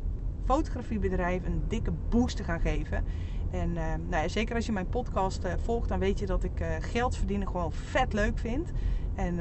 fotografiebedrijf 0.45 1.45
een 1.45 1.63
dikke 1.69 1.93
boost 2.09 2.37
te 2.37 2.45
gaan 2.45 2.61
geven. 2.61 3.05
En 3.51 3.69
uh, 3.69 3.95
nou 4.09 4.23
ja, 4.23 4.29
zeker 4.29 4.55
als 4.55 4.67
je 4.67 4.73
mijn 4.73 4.89
podcast 4.89 5.45
uh, 5.45 5.53
volgt, 5.63 5.89
dan 5.89 5.99
weet 5.99 6.19
je 6.19 6.27
dat 6.27 6.45
ik 6.45 6.65
geld 6.81 7.17
verdienen 7.17 7.47
gewoon 7.47 7.73
vet 7.73 8.13
leuk 8.13 8.39
vind. 8.39 8.73
En 9.15 9.39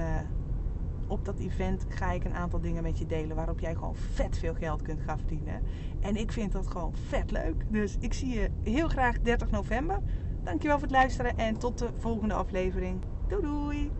op 1.07 1.25
dat 1.25 1.39
event 1.39 1.85
ga 1.89 2.11
ik 2.11 2.23
een 2.23 2.33
aantal 2.33 2.59
dingen 2.59 2.83
met 2.83 2.97
je 2.97 3.05
delen 3.05 3.35
waarop 3.35 3.59
jij 3.59 3.73
gewoon 3.73 3.95
vet 3.95 4.37
veel 4.37 4.53
geld 4.53 4.81
kunt 4.81 5.01
gaan 5.01 5.17
verdienen. 5.17 5.61
En 6.03 6.15
ik 6.15 6.31
vind 6.31 6.51
dat 6.51 6.67
gewoon 6.67 6.93
vet 7.07 7.31
leuk. 7.31 7.65
Dus 7.69 7.97
ik 7.99 8.13
zie 8.13 8.33
je 8.33 8.49
heel 8.63 8.87
graag 8.87 9.19
30 9.19 9.51
november. 9.51 9.99
Dankjewel 10.43 10.79
voor 10.79 10.87
het 10.87 10.95
luisteren 10.95 11.37
en 11.37 11.57
tot 11.57 11.77
de 11.77 11.89
volgende 11.97 12.33
aflevering. 12.33 13.01
Doei 13.27 13.41
doei! 13.41 13.91